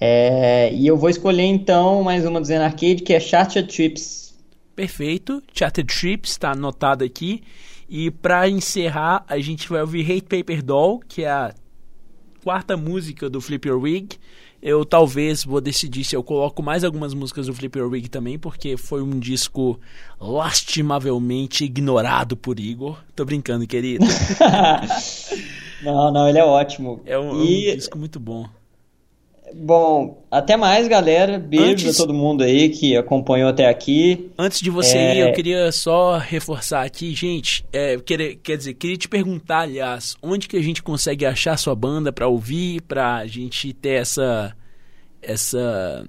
É, 0.00 0.72
e 0.72 0.86
eu 0.86 0.96
vou 0.96 1.10
escolher 1.10 1.44
então 1.44 2.02
mais 2.02 2.24
uma 2.24 2.40
do 2.40 2.46
Zen 2.46 2.58
Arcade 2.58 3.02
que 3.02 3.12
é 3.12 3.18
Charter 3.18 3.66
Trips. 3.66 4.34
Perfeito, 4.76 5.42
Charter 5.52 5.84
Trips 5.84 6.30
está 6.30 6.52
anotado 6.52 7.02
aqui. 7.02 7.42
E 7.88 8.10
para 8.10 8.48
encerrar, 8.48 9.24
a 9.28 9.38
gente 9.40 9.68
vai 9.68 9.80
ouvir 9.80 10.10
Hate 10.10 10.22
Paper 10.22 10.62
Doll, 10.62 11.00
que 11.06 11.22
é 11.22 11.30
a 11.30 11.54
quarta 12.42 12.76
música 12.76 13.28
do 13.28 13.40
Flip 13.40 13.68
Your 13.68 13.80
Wig. 13.80 14.16
Eu 14.64 14.82
talvez 14.82 15.44
vou 15.44 15.60
decidir 15.60 16.04
se 16.04 16.16
eu 16.16 16.22
coloco 16.22 16.62
mais 16.62 16.84
algumas 16.84 17.12
músicas 17.12 17.48
do 17.48 17.52
Flip 17.52 17.78
Your 17.78 17.90
Wig 17.90 18.08
também, 18.08 18.38
porque 18.38 18.78
foi 18.78 19.02
um 19.02 19.20
disco 19.20 19.78
lastimavelmente 20.18 21.66
ignorado 21.66 22.34
por 22.34 22.58
Igor. 22.58 22.96
Tô 23.14 23.26
brincando, 23.26 23.66
querido. 23.66 24.06
não, 25.84 26.10
não, 26.10 26.26
ele 26.26 26.38
é 26.38 26.44
ótimo. 26.44 27.02
É 27.04 27.18
um, 27.18 27.44
e... 27.44 27.68
é 27.68 27.72
um 27.74 27.76
disco 27.76 27.98
muito 27.98 28.18
bom. 28.18 28.48
Bom, 29.56 30.24
até 30.30 30.56
mais, 30.56 30.88
galera. 30.88 31.38
Beijos 31.38 31.84
Antes... 31.84 32.00
a 32.00 32.02
todo 32.02 32.12
mundo 32.12 32.42
aí 32.42 32.70
que 32.70 32.96
acompanhou 32.96 33.48
até 33.48 33.68
aqui. 33.68 34.30
Antes 34.36 34.60
de 34.60 34.68
você 34.68 34.98
é... 34.98 35.16
ir, 35.16 35.20
eu 35.20 35.32
queria 35.32 35.70
só 35.70 36.18
reforçar 36.18 36.82
aqui, 36.82 37.14
gente. 37.14 37.64
É, 37.72 37.96
quer, 37.98 38.34
quer 38.36 38.56
dizer, 38.56 38.74
queria 38.74 38.96
te 38.96 39.08
perguntar, 39.08 39.60
aliás, 39.60 40.16
onde 40.20 40.48
que 40.48 40.56
a 40.56 40.62
gente 40.62 40.82
consegue 40.82 41.24
achar 41.24 41.56
sua 41.56 41.74
banda 41.74 42.12
para 42.12 42.26
ouvir, 42.26 42.82
pra 42.82 43.26
gente 43.26 43.72
ter 43.72 44.00
essa 44.00 44.54
essa 45.22 46.04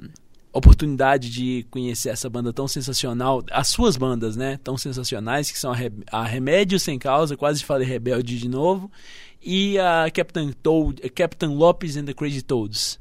oportunidade 0.52 1.30
de 1.30 1.66
conhecer 1.70 2.10
essa 2.10 2.30
banda 2.30 2.52
tão 2.52 2.68
sensacional, 2.68 3.44
as 3.52 3.68
suas 3.68 3.96
bandas, 3.96 4.36
né, 4.36 4.58
tão 4.64 4.78
sensacionais, 4.78 5.52
que 5.52 5.60
são 5.60 5.72
a, 5.72 5.76
Re 5.76 5.92
a 6.12 6.24
Remédio 6.24 6.80
Sem 6.80 6.98
Causa, 6.98 7.38
quase 7.38 7.64
falei 7.64 7.88
Rebelde 7.88 8.38
de 8.38 8.48
novo, 8.48 8.90
e 9.42 9.78
a 9.78 10.10
Captain, 10.14 10.52
Toad, 10.52 11.02
Captain 11.10 11.56
Lopes 11.56 11.98
and 11.98 12.06
the 12.06 12.14
Crazy 12.14 12.42
Toads. 12.42 13.00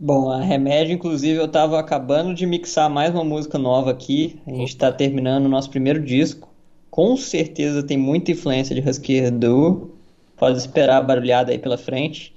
Bom, 0.00 0.30
a 0.30 0.40
Remédio, 0.40 0.94
inclusive, 0.94 1.40
eu 1.40 1.46
estava 1.46 1.76
acabando 1.80 2.32
de 2.32 2.46
mixar 2.46 2.88
mais 2.88 3.12
uma 3.12 3.24
música 3.24 3.58
nova 3.58 3.90
aqui. 3.90 4.40
A 4.46 4.50
gente 4.52 4.68
está 4.68 4.92
terminando 4.92 5.46
o 5.46 5.48
nosso 5.48 5.68
primeiro 5.70 6.00
disco. 6.00 6.48
Com 6.88 7.16
certeza 7.16 7.82
tem 7.82 7.98
muita 7.98 8.30
influência 8.30 8.80
de 8.80 8.88
Husker 8.88 9.32
Du. 9.32 9.90
Pode 10.36 10.56
esperar 10.56 10.98
a 10.98 11.02
barulhada 11.02 11.50
aí 11.50 11.58
pela 11.58 11.76
frente. 11.76 12.32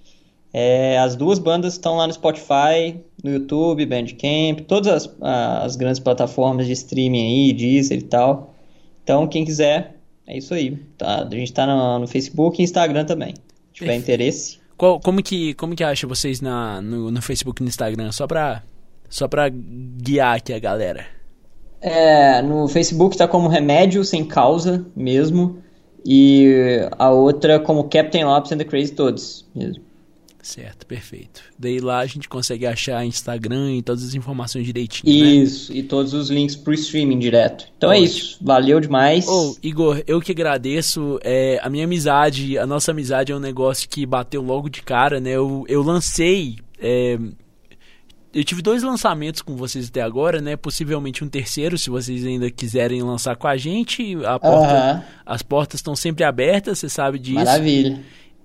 É, 0.52 0.98
as 0.98 1.16
duas 1.16 1.38
bandas 1.38 1.74
estão 1.74 1.98
lá 1.98 2.08
no 2.08 2.14
Spotify, 2.14 3.00
no 3.24 3.32
YouTube, 3.32 3.86
Bandcamp, 3.86 4.62
todas 4.68 4.88
as, 4.92 5.16
as 5.22 5.76
grandes 5.76 6.00
plataformas 6.00 6.66
de 6.66 6.74
streaming 6.74 7.22
aí, 7.22 7.54
Deezer 7.54 8.00
e 8.00 8.02
tal. 8.02 8.56
Então, 9.04 9.28
quem 9.28 9.46
quiser, 9.46 9.98
é 10.26 10.36
isso 10.36 10.56
aí. 10.56 10.78
Tá, 10.98 11.28
a 11.32 11.36
gente 11.36 11.54
tá 11.54 11.68
no, 11.68 12.00
no 12.00 12.08
Facebook 12.08 12.60
e 12.60 12.64
Instagram 12.64 13.06
também. 13.06 13.36
Se 13.36 13.74
tiver 13.74 13.92
Perfeito. 13.92 14.02
interesse. 14.02 14.61
Qual, 14.82 14.99
como, 14.99 15.22
que, 15.22 15.53
como 15.53 15.76
que 15.76 15.84
acha 15.84 16.08
vocês 16.08 16.41
na, 16.41 16.82
no, 16.82 17.12
no 17.12 17.22
Facebook 17.22 17.62
e 17.62 17.64
no 17.64 17.70
Instagram? 17.70 18.12
Só 18.12 18.26
pra, 18.26 18.64
só 19.08 19.28
pra 19.28 19.48
guiar 19.48 20.38
aqui 20.38 20.52
a 20.52 20.58
galera. 20.58 21.06
É, 21.80 22.41
no 22.41 22.68
Facebook 22.68 23.16
tá 23.16 23.28
como 23.28 23.48
Remédio 23.48 24.03
Sem 24.03 24.26
Causa 24.26 24.84
mesmo. 24.95 25.62
E 26.03 26.80
a 26.98 27.12
outra 27.12 27.60
como 27.60 27.90
Captain 27.90 28.26
Lopes 28.26 28.53
and 28.53 28.58
the 28.58 28.64
Crazy 28.64 28.94
Toads 28.94 29.48
mesmo. 29.53 29.84
Certo, 30.41 30.88
perfeito. 30.88 31.43
Daí 31.57 31.80
lá 31.80 31.99
a 31.99 32.05
gente 32.05 32.27
consegue 32.27 32.65
achar 32.65 33.05
Instagram 33.05 33.76
e 33.76 33.81
todas 33.81 34.03
as 34.03 34.15
informações 34.15 34.65
direitinho. 34.65 35.23
Né? 35.23 35.30
Isso, 35.30 35.72
né? 35.72 35.80
e 35.80 35.84
todos 35.84 36.13
os 36.13 36.30
links 36.30 36.55
pro 36.55 36.73
streaming 36.73 37.19
direto. 37.19 37.68
Então 37.77 37.91
é 37.91 37.95
Ótimo. 37.95 38.05
é 38.05 38.09
isso, 38.09 38.38
valeu 38.41 38.80
demais. 38.80 39.27
Ô, 39.27 39.51
oh, 39.51 39.55
Igor, 39.61 40.01
eu 40.07 40.19
que 40.19 40.31
agradeço. 40.31 41.19
É, 41.23 41.59
a 41.61 41.69
minha 41.69 41.85
amizade, 41.85 42.57
a 42.57 42.65
nossa 42.65 42.91
amizade 42.91 43.31
é 43.31 43.35
um 43.35 43.39
negócio 43.39 43.88
que 43.88 44.05
bateu 44.05 44.41
logo 44.41 44.68
de 44.68 44.81
cara, 44.81 45.19
né? 45.19 45.31
Eu, 45.31 45.63
eu 45.68 45.84
lancei. 45.84 46.55
É, 46.80 47.19
eu 48.34 48.43
tive 48.43 48.61
dois 48.61 48.81
lançamentos 48.81 49.41
com 49.41 49.55
vocês 49.55 49.89
até 49.89 50.01
agora, 50.01 50.41
né? 50.41 50.55
Possivelmente 50.55 51.23
um 51.23 51.27
terceiro, 51.27 51.77
se 51.77 51.89
vocês 51.89 52.26
ainda 52.26 52.49
quiserem 52.49 53.03
lançar 53.03 53.35
com 53.35 53.47
a 53.47 53.57
gente. 53.57 54.15
A 54.26 54.39
porta, 54.39 55.05
As 55.26 55.41
portas 55.43 55.80
estão 55.80 55.95
sempre 55.95 56.23
abertas, 56.23 56.80
você 56.80 56.89
sabe 56.89 57.19
disso. 57.19 57.35
Maravilha. 57.35 57.99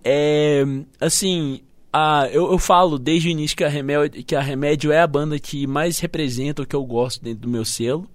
É, 0.05 0.65
assim, 1.01 1.61
a, 1.97 2.29
eu, 2.31 2.53
eu 2.53 2.59
falo 2.59 2.99
desde 2.99 3.29
o 3.29 3.31
início 3.31 3.57
que 3.57 3.65
a, 3.65 3.69
Remédio, 3.71 4.23
que 4.23 4.37
a 4.37 4.41
Remédio 4.43 4.93
é 4.93 5.01
a 5.01 5.07
banda 5.07 5.39
que 5.39 5.67
mais 5.67 5.99
representa 5.99 6.61
o 6.61 6.67
que 6.67 6.77
eu 6.77 6.85
gosto 6.85 7.25
dentro 7.25 7.41
do 7.41 7.49
meu 7.49 7.65
selo. 7.65 8.07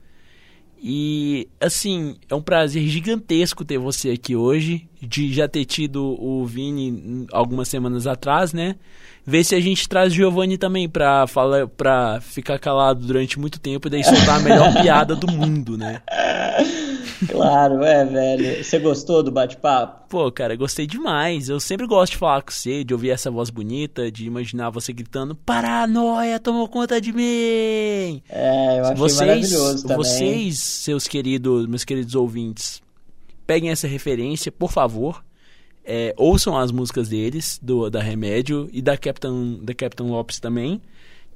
E, 0.84 1.48
assim, 1.60 2.16
é 2.30 2.36
um 2.36 2.42
prazer 2.42 2.84
gigantesco 2.88 3.66
ter 3.66 3.80
você 3.80 4.12
aqui 4.12 4.36
hoje, 4.36 4.88
de 5.02 5.34
já 5.34 5.48
ter 5.48 5.66
tido 5.66 6.16
o 6.20 6.46
Vini 6.46 7.26
algumas 7.32 7.68
semanas 7.70 8.06
atrás, 8.06 8.54
né? 8.54 8.76
Ver 9.32 9.46
se 9.46 9.56
a 9.56 9.62
gente 9.62 9.88
traz 9.88 10.12
Giovanni 10.12 10.58
também 10.58 10.90
pra, 10.90 11.26
falar, 11.26 11.66
pra 11.66 12.20
ficar 12.20 12.60
calado 12.60 13.08
durante 13.08 13.40
muito 13.40 13.62
tempo 13.62 13.88
e 13.88 13.90
daí 13.90 14.04
soltar 14.04 14.36
a 14.36 14.40
melhor 14.40 14.74
piada 14.84 15.16
do 15.16 15.26
mundo, 15.32 15.78
né? 15.78 16.02
Claro, 17.30 17.82
é, 17.82 18.04
velho. 18.04 18.62
Você 18.62 18.78
gostou 18.78 19.24
do 19.24 19.32
bate-papo? 19.32 20.10
Pô, 20.10 20.30
cara, 20.34 20.54
gostei 20.58 20.86
demais. 20.86 21.48
Eu 21.48 21.62
sempre 21.62 21.88
gosto 21.88 22.12
de 22.12 22.18
falar 22.18 22.42
com 22.42 22.52
você, 22.52 22.84
de 22.84 22.94
ouvir 22.94 23.12
essa 23.12 23.32
voz 23.32 23.50
bonita, 23.50 24.12
de 24.12 24.26
imaginar 24.26 24.70
você 24.70 24.92
gritando: 24.92 25.34
Paranoia 25.34 26.38
tomou 26.38 26.68
conta 26.68 27.00
de 27.00 27.14
mim! 27.14 28.22
É, 28.28 28.80
eu 28.80 28.84
achei 28.84 28.96
vocês, 28.98 29.20
maravilhoso 29.22 29.84
também. 29.84 29.98
Vocês, 29.98 30.60
seus 30.60 31.08
queridos, 31.08 31.68
meus 31.68 31.86
queridos 31.86 32.16
ouvintes, 32.16 32.82
peguem 33.48 33.70
essa 33.70 33.88
referência, 33.88 34.52
por 34.52 34.74
favor. 34.74 35.24
É, 35.84 36.14
ouçam 36.18 36.58
as 36.58 36.72
músicas 36.72 37.10
deles, 37.10 37.60
do 37.62 37.90
da 37.90 38.02
Remédio 38.02 38.70
e 38.72 38.82
da 38.82 38.98
Captain, 38.98 39.60
da 39.64 39.74
Captain 39.74 40.08
Lopes 40.08 40.40
também, 40.40 40.82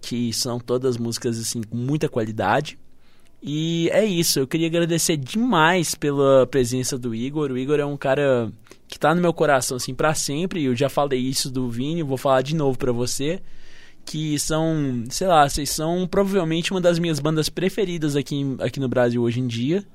que 0.02 0.32
são 0.34 0.60
todas 0.60 0.98
músicas 0.98 1.40
assim 1.40 1.62
com 1.64 1.76
muita 1.76 2.08
qualidade. 2.08 2.78
E 3.48 3.90
é 3.92 4.04
isso, 4.04 4.40
eu 4.40 4.48
queria 4.48 4.66
agradecer 4.66 5.18
demais 5.18 5.94
pela 5.94 6.48
presença 6.48 6.98
do 6.98 7.14
Igor. 7.14 7.52
O 7.52 7.58
Igor 7.58 7.80
é 7.80 7.86
um 7.86 7.96
cara 7.96 8.52
que 8.88 8.98
tá 8.98 9.14
no 9.14 9.22
meu 9.22 9.34
coração 9.34 9.78
assim 9.78 9.94
para 9.94 10.16
sempre. 10.16 10.64
Eu 10.64 10.76
já 10.76 10.90
falei 10.90 11.20
isso 11.20 11.52
do 11.52 11.70
Vini, 11.70 12.02
vou 12.02 12.18
falar 12.18 12.42
de 12.42 12.56
novo 12.56 12.76
para 12.76 12.92
você, 12.92 13.40
que 14.04 14.40
são, 14.40 15.04
sei 15.10 15.28
lá, 15.28 15.48
vocês 15.48 15.70
são 15.70 16.08
provavelmente 16.08 16.72
uma 16.72 16.82
das 16.82 16.98
minhas 16.98 17.20
bandas 17.20 17.48
preferidas 17.48 18.16
aqui, 18.16 18.56
aqui 18.60 18.80
no 18.80 18.90
Brasil 18.90 19.22
hoje 19.22 19.40
em 19.40 19.48
dia. 19.48 19.86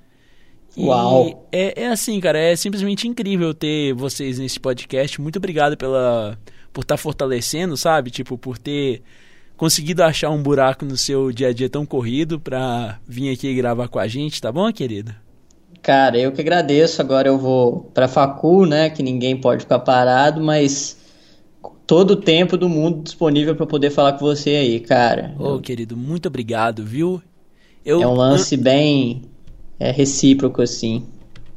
Uau! 0.77 1.49
É, 1.51 1.83
é 1.83 1.89
assim, 1.89 2.21
cara, 2.21 2.39
é 2.39 2.55
simplesmente 2.55 3.09
incrível 3.09 3.53
ter 3.53 3.93
vocês 3.95 4.39
nesse 4.39 4.59
podcast. 4.59 5.21
Muito 5.21 5.37
obrigado 5.37 5.77
pela 5.77 6.39
por 6.73 6.83
estar 6.83 6.95
tá 6.95 6.99
fortalecendo, 6.99 7.77
sabe? 7.77 8.11
Tipo, 8.11 8.39
por 8.39 8.57
ter 8.57 9.03
conseguido 9.57 10.03
achar 10.03 10.31
um 10.31 10.43
buraco 10.43 10.85
no 10.85 10.97
seu 10.97 11.33
dia 11.33 11.49
a 11.49 11.53
dia 11.53 11.69
tão 11.69 11.85
corrido 11.85 12.39
para 12.39 12.99
vir 13.07 13.33
aqui 13.33 13.55
gravar 13.55 13.89
com 13.89 13.99
a 13.99 14.07
gente, 14.07 14.41
tá 14.41 14.51
bom, 14.51 14.73
querida? 14.73 15.17
Cara, 15.83 16.19
eu 16.19 16.33
que 16.33 16.41
agradeço. 16.41 17.01
Agora 17.01 17.29
eu 17.29 17.39
vou 17.39 17.91
para 17.93 18.09
Facu, 18.09 18.67
né? 18.67 18.91
Que 18.91 19.03
ninguém 19.03 19.37
pode 19.37 19.63
ficar 19.63 19.81
parado, 19.81 20.41
mas 20.41 20.99
todo 21.87 22.13
o 22.13 22.17
tempo 22.17 22.57
do 22.57 22.69
mundo 22.69 23.03
disponível 23.03 23.57
para 23.57 23.67
poder 23.67 23.91
falar 23.91 24.13
com 24.13 24.21
você 24.21 24.51
aí, 24.51 24.81
cara. 24.81 25.35
Ô, 25.39 25.55
eu... 25.55 25.61
querido, 25.61 25.97
muito 25.97 26.27
obrigado, 26.27 26.85
viu? 26.85 27.21
Eu... 27.85 28.03
É 28.03 28.07
um 28.07 28.15
lance 28.15 28.57
bem 28.57 29.23
é, 29.81 29.91
recíproco, 29.91 30.61
assim. 30.61 31.07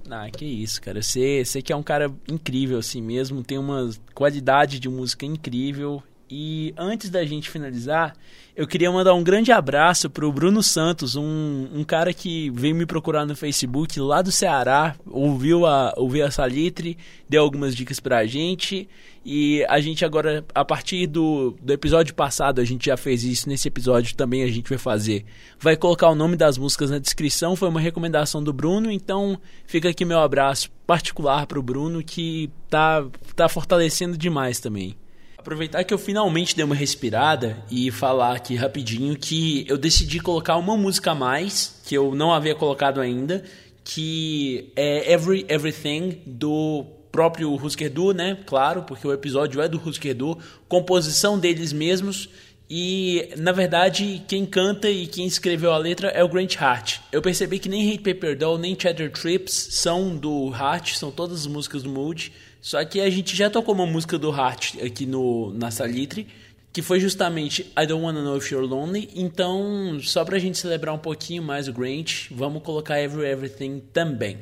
Ah, 0.10 0.30
que 0.30 0.46
isso, 0.46 0.82
cara. 0.82 1.02
Você, 1.02 1.44
você 1.44 1.62
que 1.62 1.74
é 1.74 1.76
um 1.76 1.84
cara 1.84 2.12
incrível 2.32 2.78
assim 2.80 3.02
mesmo, 3.02 3.44
tem 3.44 3.58
uma 3.58 3.90
qualidade 4.14 4.80
de 4.80 4.88
música 4.88 5.26
incrível 5.26 6.02
e 6.36 6.74
antes 6.76 7.12
da 7.12 7.24
gente 7.24 7.48
finalizar, 7.48 8.16
eu 8.56 8.66
queria 8.66 8.92
mandar 8.92 9.14
um 9.14 9.24
grande 9.24 9.52
abraço 9.52 10.10
para 10.10 10.26
o 10.26 10.34
Bruno 10.34 10.64
Santos, 10.64 11.16
um, 11.16 11.70
um 11.72 11.84
cara 11.84 12.12
que 12.12 12.50
veio 12.50 12.74
me 12.74 12.88
procurar 12.88 13.24
no 13.24 13.36
Facebook 13.36 14.00
lá 14.00 14.20
do 14.20 14.32
Ceará, 14.32 14.96
ouviu 15.06 15.68
a, 15.68 15.94
ouviu 15.96 16.26
a 16.26 16.32
Salitre, 16.32 16.98
deu 17.30 17.44
algumas 17.44 17.76
dicas 17.76 18.00
para 18.00 18.18
a 18.18 18.26
gente. 18.26 18.90
E 19.24 19.64
a 19.70 19.80
gente 19.80 20.04
agora, 20.04 20.44
a 20.56 20.66
partir 20.66 21.06
do, 21.06 21.56
do 21.62 21.72
episódio 21.72 22.16
passado, 22.16 22.60
a 22.60 22.66
gente 22.66 22.88
já 22.88 22.98
fez 22.98 23.24
isso, 23.24 23.48
nesse 23.48 23.68
episódio 23.68 24.16
também 24.16 24.42
a 24.42 24.48
gente 24.48 24.68
vai 24.68 24.80
fazer. 24.80 25.24
Vai 25.60 25.78
colocar 25.78 26.10
o 26.10 26.16
nome 26.16 26.36
das 26.36 26.58
músicas 26.58 26.90
na 26.90 26.98
descrição, 26.98 27.56
foi 27.56 27.70
uma 27.70 27.80
recomendação 27.80 28.44
do 28.44 28.52
Bruno, 28.52 28.90
então 28.90 29.40
fica 29.68 29.88
aqui 29.88 30.04
meu 30.04 30.20
abraço 30.20 30.72
particular 30.88 31.46
para 31.46 31.60
o 31.60 31.64
Bruno, 31.64 32.04
que 32.04 32.50
tá, 32.68 33.06
tá 33.36 33.48
fortalecendo 33.48 34.18
demais 34.18 34.60
também. 34.60 34.96
Aproveitar 35.44 35.84
que 35.84 35.94
eu 35.94 35.98
finalmente 35.98 36.56
dei 36.56 36.64
uma 36.64 36.74
respirada 36.74 37.58
e 37.70 37.92
falar 37.92 38.38
aqui 38.38 38.56
rapidinho 38.56 39.14
que 39.18 39.66
eu 39.68 39.78
decidi 39.78 40.22
colocar 40.22 40.56
uma 40.56 40.78
música 40.78 41.12
a 41.12 41.16
mais, 41.16 41.82
que 41.84 41.98
eu 41.98 42.16
não 42.16 42.32
havia 42.32 42.56
colocado 42.56 43.02
ainda, 43.02 43.44
que 43.84 44.72
é 44.74 45.12
Every 45.12 45.46
Everything 45.50 46.22
do 46.26 46.86
próprio 47.12 47.54
Husker 47.54 47.92
Du, 47.92 48.14
né? 48.14 48.38
Claro, 48.46 48.84
porque 48.84 49.06
o 49.06 49.12
episódio 49.12 49.62
é 49.62 49.68
do 49.68 49.78
Husker 49.86 50.16
Du, 50.16 50.38
composição 50.70 51.38
deles 51.38 51.74
mesmos. 51.74 52.30
E, 52.70 53.28
na 53.36 53.52
verdade, 53.52 54.24
quem 54.26 54.46
canta 54.46 54.90
e 54.90 55.08
quem 55.08 55.26
escreveu 55.26 55.74
a 55.74 55.78
letra 55.78 56.08
é 56.08 56.24
o 56.24 56.30
Grant 56.30 56.56
Hart. 56.58 57.00
Eu 57.12 57.22
percebi 57.22 57.60
que 57.60 57.68
nem 57.68 57.92
Hate 57.92 58.02
Paper 58.02 58.38
Doll, 58.38 58.58
nem 58.58 58.80
Cheddar 58.80 59.12
Trips 59.12 59.68
são 59.72 60.16
do 60.16 60.54
Hart, 60.54 60.94
são 60.94 61.12
todas 61.12 61.42
as 61.42 61.48
músicas 61.48 61.84
do 61.84 61.90
Mood. 61.90 62.32
Só 62.64 62.84
que 62.86 63.02
a 63.02 63.10
gente 63.10 63.36
já 63.36 63.50
tocou 63.50 63.76
uma 63.76 63.86
música 63.86 64.18
do 64.18 64.32
Hart 64.32 64.76
aqui 64.82 65.06
no, 65.06 65.52
na 65.54 65.70
Salitre, 65.70 66.26
que 66.72 66.82
foi 66.82 66.98
justamente 66.98 67.64
I 67.78 67.86
Don't 67.86 68.02
Wanna 68.02 68.24
Know 68.24 68.38
If 68.38 68.50
You're 68.50 68.66
Lonely. 68.66 69.10
Então, 69.14 70.00
só 70.02 70.24
pra 70.24 70.40
gente 70.40 70.58
celebrar 70.58 70.96
um 70.96 70.98
pouquinho 70.98 71.44
mais 71.44 71.68
o 71.68 71.74
Grant, 71.74 72.30
vamos 72.32 72.64
colocar 72.64 73.02
Every 73.02 73.28
Everything 73.28 73.84
também. 73.92 74.38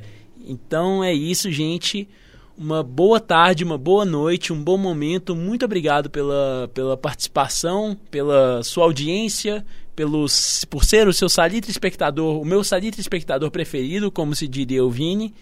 Então 0.45 1.03
é 1.03 1.11
isso, 1.11 1.51
gente. 1.51 2.07
Uma 2.55 2.83
boa 2.83 3.19
tarde, 3.19 3.63
uma 3.63 3.77
boa 3.77 4.05
noite, 4.05 4.53
um 4.53 4.63
bom 4.63 4.77
momento. 4.77 5.35
Muito 5.35 5.65
obrigado 5.65 6.07
pela, 6.07 6.69
pela 6.75 6.95
participação, 6.95 7.97
pela 8.11 8.61
sua 8.63 8.83
audiência, 8.83 9.65
pelos, 9.95 10.63
por 10.65 10.85
ser 10.85 11.07
o 11.07 11.13
seu 11.13 11.27
salitre 11.27 11.71
espectador, 11.71 12.39
o 12.39 12.45
meu 12.45 12.63
salitre 12.63 13.01
espectador 13.01 13.49
preferido, 13.49 14.11
como 14.11 14.35
se 14.35 14.47
diria 14.47 14.85
o 14.85 14.91
Vini. 14.91 15.33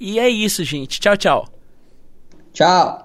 E 0.00 0.18
é 0.18 0.28
isso, 0.28 0.64
gente. 0.64 0.98
Tchau, 0.98 1.16
tchau. 1.16 1.55
Tchau. 2.56 3.02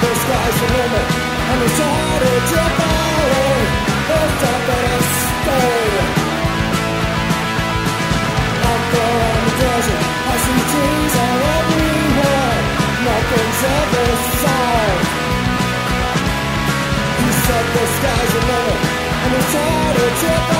the 0.00 0.14
sky's 0.14 0.60
the 0.60 0.66
limit, 0.76 1.06
and 1.50 1.60
we 1.60 1.68
started 1.68 2.79
to 13.60 13.66
the 17.74 17.86
sky's 17.98 18.32
the 18.32 18.40
limit, 18.48 18.80
and 19.24 19.34
it's 19.34 19.54
harder 19.54 20.10
to 20.20 20.30
follow. 20.48 20.59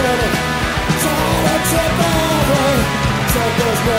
returning. 0.00 0.34
Silent 1.02 1.64
survivor. 1.72 2.74
Circles 3.32 3.80
no 3.86 3.98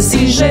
produção 0.00 0.49